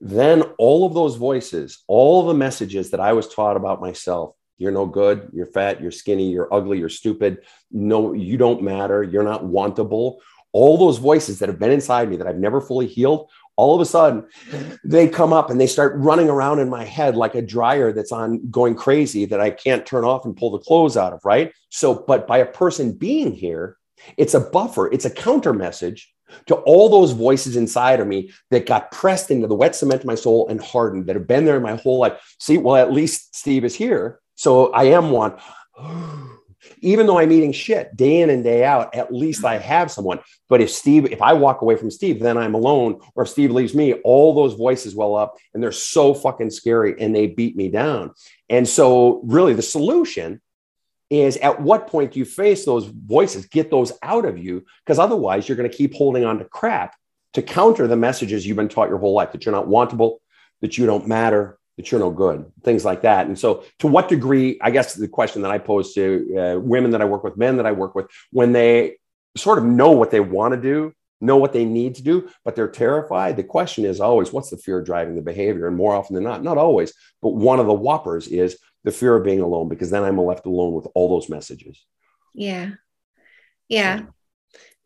then 0.00 0.42
all 0.58 0.86
of 0.86 0.94
those 0.94 1.16
voices, 1.16 1.82
all 1.86 2.26
the 2.26 2.34
messages 2.34 2.90
that 2.90 3.00
I 3.00 3.12
was 3.12 3.28
taught 3.28 3.56
about 3.56 3.80
myself 3.80 4.34
you're 4.58 4.72
no 4.72 4.86
good, 4.86 5.28
you're 5.32 5.46
fat, 5.46 5.80
you're 5.80 5.90
skinny, 5.90 6.30
you're 6.30 6.52
ugly, 6.52 6.78
you're 6.78 6.88
stupid, 6.88 7.44
no, 7.70 8.12
you 8.12 8.36
don't 8.36 8.62
matter, 8.62 9.02
you're 9.02 9.22
not 9.22 9.44
wantable. 9.44 10.18
All 10.52 10.78
those 10.78 10.98
voices 10.98 11.38
that 11.38 11.48
have 11.48 11.58
been 11.58 11.72
inside 11.72 12.08
me 12.08 12.16
that 12.16 12.26
I've 12.26 12.38
never 12.38 12.60
fully 12.60 12.86
healed 12.86 13.30
all 13.56 13.74
of 13.74 13.80
a 13.80 13.86
sudden 13.86 14.26
they 14.84 15.08
come 15.08 15.32
up 15.32 15.50
and 15.50 15.60
they 15.60 15.66
start 15.66 15.94
running 15.96 16.28
around 16.28 16.58
in 16.58 16.68
my 16.68 16.84
head 16.84 17.16
like 17.16 17.34
a 17.34 17.42
dryer 17.42 17.92
that's 17.92 18.12
on 18.12 18.48
going 18.50 18.74
crazy 18.74 19.24
that 19.24 19.40
I 19.40 19.50
can't 19.50 19.86
turn 19.86 20.04
off 20.04 20.24
and 20.24 20.36
pull 20.36 20.50
the 20.50 20.58
clothes 20.58 20.96
out 20.96 21.12
of, 21.12 21.20
right? 21.24 21.52
So, 21.70 21.94
but 22.06 22.26
by 22.26 22.38
a 22.38 22.46
person 22.46 22.92
being 22.92 23.32
here, 23.32 23.76
it's 24.16 24.34
a 24.34 24.40
buffer, 24.40 24.92
it's 24.92 25.04
a 25.04 25.10
counter 25.10 25.52
message 25.52 26.12
to 26.46 26.56
all 26.56 26.88
those 26.88 27.12
voices 27.12 27.56
inside 27.56 28.00
of 28.00 28.06
me 28.06 28.30
that 28.50 28.66
got 28.66 28.90
pressed 28.90 29.30
into 29.30 29.46
the 29.46 29.54
wet 29.54 29.74
cement 29.74 30.00
of 30.00 30.06
my 30.06 30.14
soul 30.14 30.48
and 30.48 30.60
hardened 30.60 31.06
that 31.06 31.16
have 31.16 31.26
been 31.26 31.44
there 31.44 31.60
my 31.60 31.76
whole 31.76 31.98
life. 31.98 32.34
See, 32.38 32.58
well, 32.58 32.76
at 32.76 32.92
least 32.92 33.34
Steve 33.34 33.64
is 33.64 33.74
here. 33.74 34.20
So 34.34 34.72
I 34.72 34.84
am 34.84 35.10
one. 35.10 35.36
Even 36.80 37.06
though 37.06 37.18
I'm 37.18 37.32
eating 37.32 37.52
shit 37.52 37.96
day 37.96 38.20
in 38.20 38.30
and 38.30 38.44
day 38.44 38.64
out, 38.64 38.94
at 38.94 39.12
least 39.12 39.44
I 39.44 39.56
mm-hmm. 39.56 39.68
have 39.68 39.90
someone. 39.90 40.20
But 40.48 40.60
if 40.60 40.70
Steve, 40.70 41.06
if 41.06 41.22
I 41.22 41.32
walk 41.32 41.62
away 41.62 41.76
from 41.76 41.90
Steve, 41.90 42.20
then 42.20 42.36
I'm 42.36 42.54
alone. 42.54 43.00
Or 43.14 43.24
if 43.24 43.28
Steve 43.28 43.50
leaves 43.50 43.74
me, 43.74 43.94
all 43.94 44.34
those 44.34 44.54
voices 44.54 44.94
well 44.94 45.16
up 45.16 45.36
and 45.54 45.62
they're 45.62 45.72
so 45.72 46.14
fucking 46.14 46.50
scary 46.50 46.94
and 47.00 47.14
they 47.14 47.26
beat 47.26 47.56
me 47.56 47.68
down. 47.68 48.12
And 48.48 48.68
so, 48.68 49.20
really, 49.24 49.54
the 49.54 49.62
solution 49.62 50.40
is 51.08 51.36
at 51.36 51.60
what 51.60 51.86
point 51.86 52.12
do 52.12 52.18
you 52.18 52.24
face 52.24 52.64
those 52.64 52.86
voices, 52.86 53.46
get 53.46 53.70
those 53.70 53.92
out 54.02 54.24
of 54.24 54.38
you? 54.38 54.64
Because 54.84 54.98
otherwise, 54.98 55.48
you're 55.48 55.56
going 55.56 55.70
to 55.70 55.76
keep 55.76 55.94
holding 55.94 56.24
on 56.24 56.38
to 56.38 56.44
crap 56.44 56.94
to 57.34 57.42
counter 57.42 57.86
the 57.86 57.96
messages 57.96 58.46
you've 58.46 58.56
been 58.56 58.68
taught 58.68 58.88
your 58.88 58.98
whole 58.98 59.12
life 59.12 59.32
that 59.32 59.44
you're 59.44 59.54
not 59.54 59.66
wantable, 59.66 60.18
that 60.62 60.78
you 60.78 60.86
don't 60.86 61.06
matter, 61.06 61.55
that 61.76 61.90
you're 61.90 62.00
no 62.00 62.10
good, 62.10 62.50
things 62.64 62.84
like 62.84 63.02
that. 63.02 63.26
And 63.26 63.38
so, 63.38 63.64
to 63.80 63.86
what 63.86 64.08
degree, 64.08 64.58
I 64.62 64.70
guess 64.70 64.94
the 64.94 65.08
question 65.08 65.42
that 65.42 65.50
I 65.50 65.58
pose 65.58 65.92
to 65.94 66.36
uh, 66.38 66.58
women 66.60 66.90
that 66.92 67.02
I 67.02 67.04
work 67.04 67.24
with, 67.24 67.36
men 67.36 67.56
that 67.58 67.66
I 67.66 67.72
work 67.72 67.94
with, 67.94 68.06
when 68.30 68.52
they 68.52 68.96
sort 69.36 69.58
of 69.58 69.64
know 69.64 69.90
what 69.90 70.10
they 70.10 70.20
want 70.20 70.54
to 70.54 70.60
do, 70.60 70.92
know 71.20 71.36
what 71.36 71.52
they 71.52 71.64
need 71.64 71.94
to 71.96 72.02
do, 72.02 72.28
but 72.44 72.56
they're 72.56 72.68
terrified. 72.68 73.36
The 73.36 73.44
question 73.44 73.84
is 73.84 74.00
always, 74.00 74.32
what's 74.32 74.50
the 74.50 74.56
fear 74.56 74.82
driving 74.82 75.14
the 75.14 75.22
behavior? 75.22 75.66
And 75.66 75.76
more 75.76 75.94
often 75.94 76.14
than 76.14 76.24
not, 76.24 76.42
not 76.42 76.58
always, 76.58 76.92
but 77.22 77.30
one 77.30 77.60
of 77.60 77.66
the 77.66 77.74
whoppers 77.74 78.28
is 78.28 78.58
the 78.84 78.92
fear 78.92 79.16
of 79.16 79.24
being 79.24 79.40
alone, 79.40 79.68
because 79.68 79.90
then 79.90 80.04
I'm 80.04 80.20
left 80.20 80.46
alone 80.46 80.74
with 80.74 80.86
all 80.94 81.08
those 81.08 81.28
messages. 81.28 81.84
Yeah. 82.34 82.72
Yeah. 83.68 84.02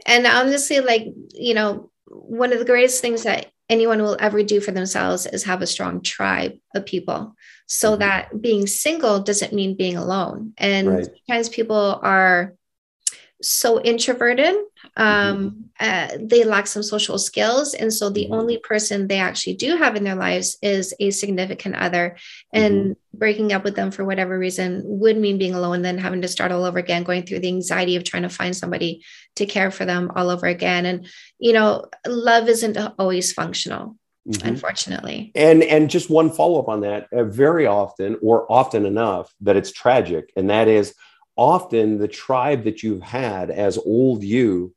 And 0.07 0.26
honestly, 0.26 0.80
like, 0.80 1.05
you 1.34 1.55
know, 1.55 1.91
one 2.07 2.53
of 2.53 2.59
the 2.59 2.64
greatest 2.64 3.03
things 3.03 3.24
that 3.24 3.47
anyone 3.70 4.02
will 4.02 4.16
ever 4.20 4.42
do 4.42 4.60
for 4.60 4.72
themselves 4.72 5.26
is 5.26 5.44
have 5.44 5.62
a 5.62 5.66
strong 5.66 6.02
tribe 6.02 6.58
of 6.74 6.84
people 6.84 7.34
so 7.66 7.92
mm-hmm. 7.92 8.00
that 8.00 8.42
being 8.42 8.66
single 8.66 9.20
doesn't 9.20 9.52
mean 9.52 9.76
being 9.76 9.96
alone 9.96 10.52
and 10.58 10.88
right. 10.88 11.06
sometimes 11.06 11.48
people 11.48 11.98
are 12.02 12.54
so 13.43 13.80
introverted 13.80 14.55
um, 14.97 15.68
mm-hmm. 15.78 16.14
uh, 16.18 16.18
they 16.20 16.45
lack 16.45 16.66
some 16.66 16.82
social 16.82 17.18
skills 17.18 17.74
and 17.74 17.93
so 17.93 18.11
the 18.11 18.24
mm-hmm. 18.24 18.34
only 18.34 18.59
person 18.59 19.07
they 19.07 19.18
actually 19.18 19.55
do 19.55 19.76
have 19.76 19.97
in 19.97 20.05
their 20.05 20.14
lives 20.14 20.59
is 20.62 20.95
a 21.01 21.11
significant 21.11 21.74
other 21.76 22.16
and 22.53 22.74
mm-hmm. 22.74 23.18
breaking 23.18 23.53
up 23.53 23.64
with 23.64 23.76
them 23.76 23.91
for 23.91 24.05
whatever 24.05 24.38
reason 24.38 24.82
would 24.84 25.16
mean 25.16 25.38
being 25.38 25.55
alone 25.55 25.76
and 25.76 25.84
then 25.84 25.99
having 25.99 26.22
to 26.22 26.28
start 26.28 26.53
all 26.53 26.64
over 26.64 26.78
again 26.78 27.03
going 27.03 27.24
through 27.24 27.38
the 27.38 27.49
anxiety 27.49 27.97
of 27.97 28.05
trying 28.05 28.22
to 28.22 28.28
find 28.28 28.57
somebody 28.57 29.03
to 29.36 29.47
care 29.47 29.70
for 29.70 29.84
them 29.84 30.11
all 30.16 30.30
over 30.30 30.47
again 30.47 30.86
and 30.86 31.07
you 31.38 31.53
know 31.53 31.84
love 32.07 32.49
isn't 32.49 32.76
always 32.99 33.32
functional 33.32 33.97
Mm-hmm. 34.28 34.49
unfortunately. 34.49 35.32
And 35.34 35.62
and 35.62 35.88
just 35.88 36.11
one 36.11 36.30
follow 36.30 36.61
up 36.61 36.68
on 36.68 36.82
that, 36.82 37.09
uh, 37.11 37.24
very 37.24 37.66
often 37.66 38.18
or 38.20 38.45
often 38.53 38.84
enough 38.84 39.32
that 39.41 39.57
it's 39.57 39.72
tragic, 39.72 40.30
and 40.36 40.51
that 40.51 40.68
is 40.68 40.95
often 41.41 41.97
the 41.97 42.07
tribe 42.07 42.64
that 42.64 42.82
you've 42.82 43.01
had 43.01 43.51
as 43.51 43.78
old 43.78 44.22
you 44.22 44.74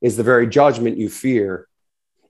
is 0.00 0.16
the 0.16 0.22
very 0.22 0.46
judgment 0.46 0.96
you 0.96 1.10
fear 1.10 1.68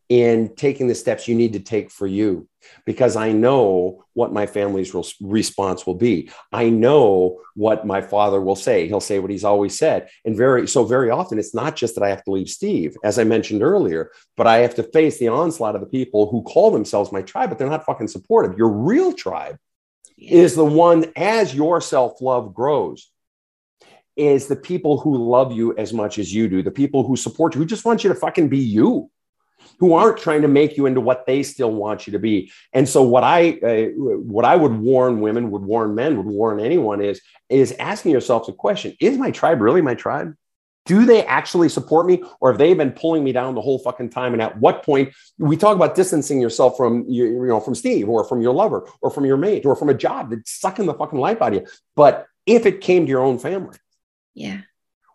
in 0.09 0.53
taking 0.57 0.89
the 0.89 0.97
steps 0.97 1.29
you 1.29 1.35
need 1.37 1.53
to 1.53 1.61
take 1.61 1.93
for 1.93 2.09
you 2.09 2.49
because 2.85 3.15
I 3.15 3.31
know 3.31 4.05
what 4.15 4.33
my 4.33 4.47
family's 4.47 4.93
response 5.21 5.87
will 5.87 5.95
be. 5.95 6.29
I 6.53 6.71
know 6.71 7.41
what 7.55 7.87
my 7.87 8.01
father 8.01 8.41
will 8.41 8.57
say. 8.57 8.89
He'll 8.89 9.01
say 9.01 9.21
what 9.21 9.31
he's 9.31 9.45
always 9.45 9.79
said. 9.79 10.09
And 10.25 10.37
very 10.37 10.67
so 10.67 10.85
very 10.85 11.11
often 11.11 11.39
it's 11.39 11.55
not 11.55 11.77
just 11.77 11.95
that 11.95 12.03
I 12.03 12.09
have 12.09 12.25
to 12.25 12.33
leave 12.33 12.49
Steve 12.49 12.97
as 13.05 13.21
I 13.21 13.25
mentioned 13.25 13.62
earlier, 13.62 14.11
but 14.37 14.49
I 14.49 14.59
have 14.59 14.75
to 14.75 14.83
face 14.83 15.19
the 15.19 15.29
onslaught 15.29 15.77
of 15.77 15.81
the 15.81 15.87
people 15.87 16.29
who 16.31 16.43
call 16.43 16.73
themselves 16.73 17.12
my 17.12 17.23
tribe 17.23 17.49
but 17.49 17.59
they're 17.59 17.71
not 17.71 17.87
fucking 17.87 18.09
supportive. 18.09 18.59
Your 18.59 18.71
real 18.71 19.12
tribe 19.12 19.57
yeah. 20.25 20.43
is 20.43 20.55
the 20.55 20.64
one 20.64 21.07
as 21.16 21.55
your 21.55 21.81
self-love 21.81 22.55
grows 22.55 23.11
is 24.16 24.47
the 24.47 24.57
people 24.57 24.99
who 24.99 25.29
love 25.29 25.53
you 25.53 25.77
as 25.77 25.93
much 25.93 26.18
as 26.18 26.33
you 26.33 26.49
do, 26.49 26.62
the 26.62 26.70
people 26.70 27.07
who 27.07 27.16
support 27.16 27.55
you, 27.55 27.61
who 27.61 27.66
just 27.66 27.85
want 27.85 28.05
you 28.05 28.09
to 28.09 28.14
fucking 28.14 28.49
be 28.49 28.59
you, 28.59 29.11
who 29.79 29.95
aren't 29.95 30.18
trying 30.18 30.43
to 30.43 30.49
make 30.49 30.77
you 30.77 30.87
into 30.87 31.01
what 31.01 31.27
they 31.27 31.43
still 31.43 31.72
want 31.72 32.07
you 32.07 32.12
to 32.12 32.18
be. 32.18 32.51
And 32.72 32.89
so, 32.89 33.03
what 33.03 33.25
I 33.25 33.53
uh, 33.53 33.87
what 33.97 34.45
I 34.45 34.57
would 34.57 34.72
warn 34.72 35.20
women, 35.20 35.51
would 35.51 35.62
warn 35.62 35.95
men, 35.95 36.16
would 36.16 36.27
warn 36.27 36.61
anyone 36.61 37.01
is 37.01 37.20
is 37.49 37.72
asking 37.72 38.12
yourself 38.12 38.47
the 38.47 38.53
question: 38.53 38.95
Is 39.01 39.18
my 39.18 39.31
tribe 39.31 39.61
really 39.61 39.83
my 39.83 39.95
tribe? 39.95 40.35
Do 40.87 41.07
they 41.07 41.24
actually 41.24 41.68
support 41.68 42.07
me, 42.07 42.22
or 42.41 42.51
have 42.51 42.59
they 42.59 42.74
been 42.74 42.93
pulling 42.93 43.24
me 43.24 43.32
down 43.32 43.55
the 43.55 43.61
whole 43.61 43.78
fucking 43.78 44.11
time? 44.11 44.32
And 44.32 44.43
at 44.43 44.59
what 44.59 44.82
point 44.82 45.14
we 45.39 45.57
talk 45.57 45.76
about 45.76 45.95
distancing 45.95 46.41
yourself 46.41 46.76
from 46.76 47.05
you, 47.09 47.24
you 47.24 47.47
know 47.47 47.61
from 47.61 47.74
Steve, 47.74 48.09
or 48.09 48.24
from 48.24 48.43
your 48.43 48.53
lover, 48.53 48.87
or 49.01 49.11
from 49.11 49.24
your 49.24 49.37
mate, 49.37 49.64
or 49.64 49.76
from 49.76 49.89
a 49.89 49.95
job 49.95 50.30
that's 50.30 50.51
sucking 50.51 50.87
the 50.87 50.95
fucking 50.95 51.18
life 51.18 51.41
out 51.41 51.55
of 51.55 51.62
you? 51.62 51.66
But 51.97 52.26
if 52.47 52.66
it 52.66 52.80
came 52.80 53.07
to 53.07 53.11
your 53.11 53.22
own 53.22 53.39
family, 53.39 53.78
yeah. 54.35 54.61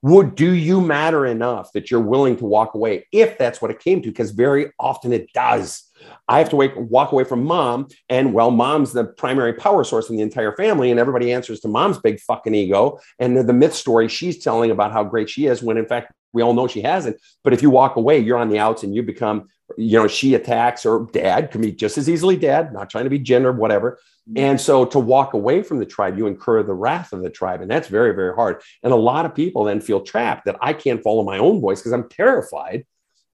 Would 0.01 0.35
do 0.35 0.53
you 0.53 0.79
matter 0.79 1.25
enough 1.25 1.71
that 1.73 1.91
you're 1.91 1.99
willing 1.99 2.37
to 2.37 2.45
walk 2.45 2.73
away 2.73 3.05
if 3.11 3.37
that's 3.37 3.61
what 3.61 3.71
it 3.71 3.79
came 3.79 4.01
to? 4.01 4.09
Because 4.09 4.31
very 4.31 4.71
often 4.79 5.11
it 5.11 5.31
does. 5.33 5.83
I 6.29 6.39
have 6.39 6.49
to 6.49 6.55
wait, 6.55 6.77
walk 6.77 7.11
away 7.11 7.25
from 7.25 7.43
mom, 7.43 7.87
and 8.07 8.33
well, 8.33 8.51
mom's 8.51 8.93
the 8.93 9.03
primary 9.03 9.53
power 9.53 9.83
source 9.83 10.09
in 10.09 10.15
the 10.15 10.21
entire 10.21 10.55
family, 10.55 10.91
and 10.91 10.99
everybody 10.99 11.33
answers 11.33 11.59
to 11.61 11.67
mom's 11.67 11.97
big 11.97 12.21
fucking 12.21 12.55
ego 12.55 12.99
and 13.19 13.37
the 13.37 13.53
myth 13.53 13.75
story 13.75 14.07
she's 14.07 14.41
telling 14.41 14.71
about 14.71 14.93
how 14.93 15.03
great 15.03 15.29
she 15.29 15.47
is. 15.47 15.61
When 15.61 15.77
in 15.77 15.85
fact 15.85 16.13
we 16.31 16.41
all 16.41 16.53
know 16.53 16.67
she 16.67 16.81
hasn't. 16.81 17.17
But 17.43 17.53
if 17.53 17.61
you 17.61 17.69
walk 17.69 17.95
away, 17.95 18.19
you're 18.19 18.37
on 18.37 18.49
the 18.49 18.59
outs, 18.59 18.83
and 18.83 18.93
you 18.93 19.03
become, 19.03 19.47
you 19.77 19.97
know, 19.97 20.07
she 20.07 20.33
attacks 20.35 20.85
or 20.85 21.07
dad 21.11 21.51
can 21.51 21.61
be 21.61 21.71
just 21.71 21.97
as 21.97 22.09
easily 22.09 22.35
dad. 22.35 22.73
Not 22.73 22.89
trying 22.89 23.05
to 23.05 23.09
be 23.09 23.19
gender, 23.19 23.51
whatever. 23.51 23.99
Mm-hmm. 24.29 24.37
And 24.37 24.61
so 24.61 24.85
to 24.85 24.99
walk 24.99 25.33
away 25.33 25.63
from 25.63 25.79
the 25.79 25.85
tribe, 25.85 26.17
you 26.17 26.27
incur 26.27 26.63
the 26.63 26.73
wrath 26.73 27.13
of 27.13 27.21
the 27.21 27.29
tribe. 27.29 27.61
And 27.61 27.69
that's 27.69 27.87
very, 27.87 28.13
very 28.13 28.33
hard. 28.33 28.61
And 28.83 28.93
a 28.93 28.97
lot 28.97 29.25
of 29.25 29.35
people 29.35 29.63
then 29.63 29.81
feel 29.81 30.01
trapped 30.01 30.45
that 30.45 30.57
I 30.61 30.73
can't 30.73 31.03
follow 31.03 31.23
my 31.23 31.37
own 31.37 31.61
voice 31.61 31.79
because 31.79 31.93
I'm 31.93 32.09
terrified 32.09 32.85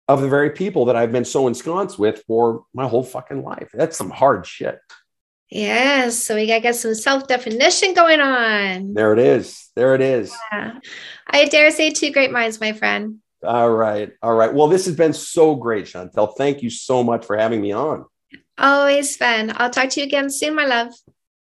of 0.08 0.22
the 0.22 0.30
very 0.30 0.52
people 0.52 0.86
that 0.86 0.96
I've 0.96 1.12
been 1.12 1.26
so 1.26 1.48
ensconced 1.48 1.98
with 1.98 2.24
for 2.28 2.64
my 2.74 2.88
whole 2.88 3.04
fucking 3.04 3.44
life. 3.44 3.70
That's 3.74 3.98
some 3.98 4.12
hard 4.12 4.46
shit. 4.46 4.80
Yes. 5.50 6.24
So 6.24 6.36
we 6.36 6.48
got 6.48 6.56
to 6.56 6.62
get 6.62 6.76
some 6.76 6.96
self 6.96 7.28
definition 7.28 7.94
going 7.94 8.20
on. 8.20 8.94
There 8.94 9.14
it 9.14 9.20
is. 9.20 9.70
There 9.76 9.96
it 9.96 10.02
is. 10.02 10.34
Yeah. 10.52 10.80
I 11.28 11.46
dare 11.46 11.72
say 11.72 11.92
two 11.92 12.12
great 12.12 12.32
minds, 12.32 12.60
my 12.60 12.74
friend. 12.74 13.20
All 13.46 13.72
right. 13.72 14.12
All 14.22 14.36
right. 14.36 14.54
Well, 14.54 14.68
this 14.68 14.86
has 14.86 14.96
been 14.96 15.14
so 15.14 15.56
great, 15.56 15.86
Chantal. 15.86 16.28
Thank 16.28 16.62
you 16.64 16.70
so 16.70 17.04
much 17.04 17.26
for 17.26 17.38
having 17.38 17.62
me 17.62 17.72
on. 17.72 18.06
Always 18.58 19.16
fun. 19.16 19.54
I'll 19.56 19.70
talk 19.70 19.90
to 19.90 20.00
you 20.00 20.06
again 20.06 20.30
soon, 20.30 20.56
my 20.56 20.66
love. 20.66 20.94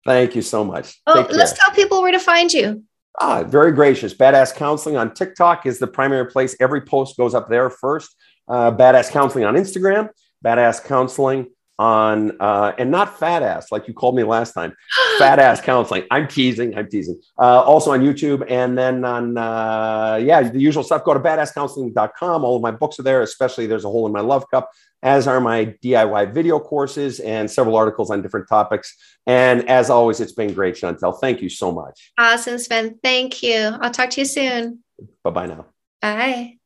Thank 0.04 0.36
you 0.36 0.42
so 0.42 0.64
much. 0.64 1.00
Oh, 1.06 1.26
let's 1.30 1.52
tell 1.58 1.74
people 1.74 2.02
where 2.02 2.12
to 2.12 2.18
find 2.18 2.52
you. 2.52 2.84
Ah, 3.20 3.44
very 3.44 3.72
gracious. 3.72 4.12
Badass 4.12 4.54
Counseling 4.54 4.96
on 4.96 5.14
TikTok 5.14 5.66
is 5.66 5.78
the 5.78 5.86
primary 5.86 6.26
place. 6.26 6.56
Every 6.60 6.80
post 6.80 7.16
goes 7.16 7.34
up 7.34 7.48
there 7.48 7.70
first. 7.70 8.14
Uh, 8.48 8.70
Badass 8.72 9.10
Counseling 9.10 9.44
on 9.44 9.54
Instagram. 9.54 10.10
Badass 10.44 10.84
Counseling 10.84 11.46
on 11.78 12.36
uh, 12.40 12.72
and 12.78 12.90
not 12.90 13.18
fat 13.18 13.42
ass 13.42 13.72
like 13.72 13.88
you 13.88 13.94
called 13.94 14.14
me 14.14 14.22
last 14.22 14.52
time. 14.52 14.74
Fat 15.18 15.38
ass 15.38 15.60
counseling. 15.60 16.04
I'm 16.10 16.28
teasing 16.28 16.76
i'm 16.76 16.88
teasing. 16.88 17.20
Uh, 17.38 17.62
also 17.62 17.92
on 17.92 18.00
youtube 18.00 18.44
and 18.48 18.76
then 18.78 19.04
on 19.04 19.36
uh, 19.36 20.18
yeah 20.22 20.42
the 20.42 20.60
usual 20.60 20.82
stuff. 20.82 21.04
Go 21.04 21.14
to 21.14 21.20
badasscounseling.com 21.20 22.44
all 22.44 22.56
of 22.56 22.62
my 22.62 22.70
books 22.70 22.98
are 22.98 23.02
there 23.02 23.22
especially 23.22 23.66
there's 23.66 23.84
a 23.84 23.88
hole 23.88 24.06
in 24.06 24.12
my 24.12 24.20
love 24.20 24.48
cup 24.50 24.70
as 25.02 25.26
are 25.26 25.40
my 25.40 25.66
diy 25.82 26.32
video 26.32 26.58
courses 26.58 27.20
and 27.20 27.50
several 27.50 27.76
articles 27.76 28.10
on 28.10 28.22
different 28.22 28.48
topics. 28.48 28.96
And 29.26 29.68
as 29.68 29.90
always 29.90 30.20
it's 30.20 30.32
been 30.32 30.52
great 30.54 30.76
chantal 30.76 31.12
thank 31.12 31.42
you 31.42 31.48
so 31.48 31.72
much. 31.72 32.12
Awesome 32.18 32.58
sven. 32.58 32.98
Thank 33.02 33.42
you. 33.42 33.76
I'll 33.80 33.90
talk 33.90 34.10
to 34.10 34.20
you 34.20 34.26
soon. 34.26 34.84
Bye 35.24 35.30
bye 35.30 35.46
now. 35.46 35.66
Bye 36.00 36.58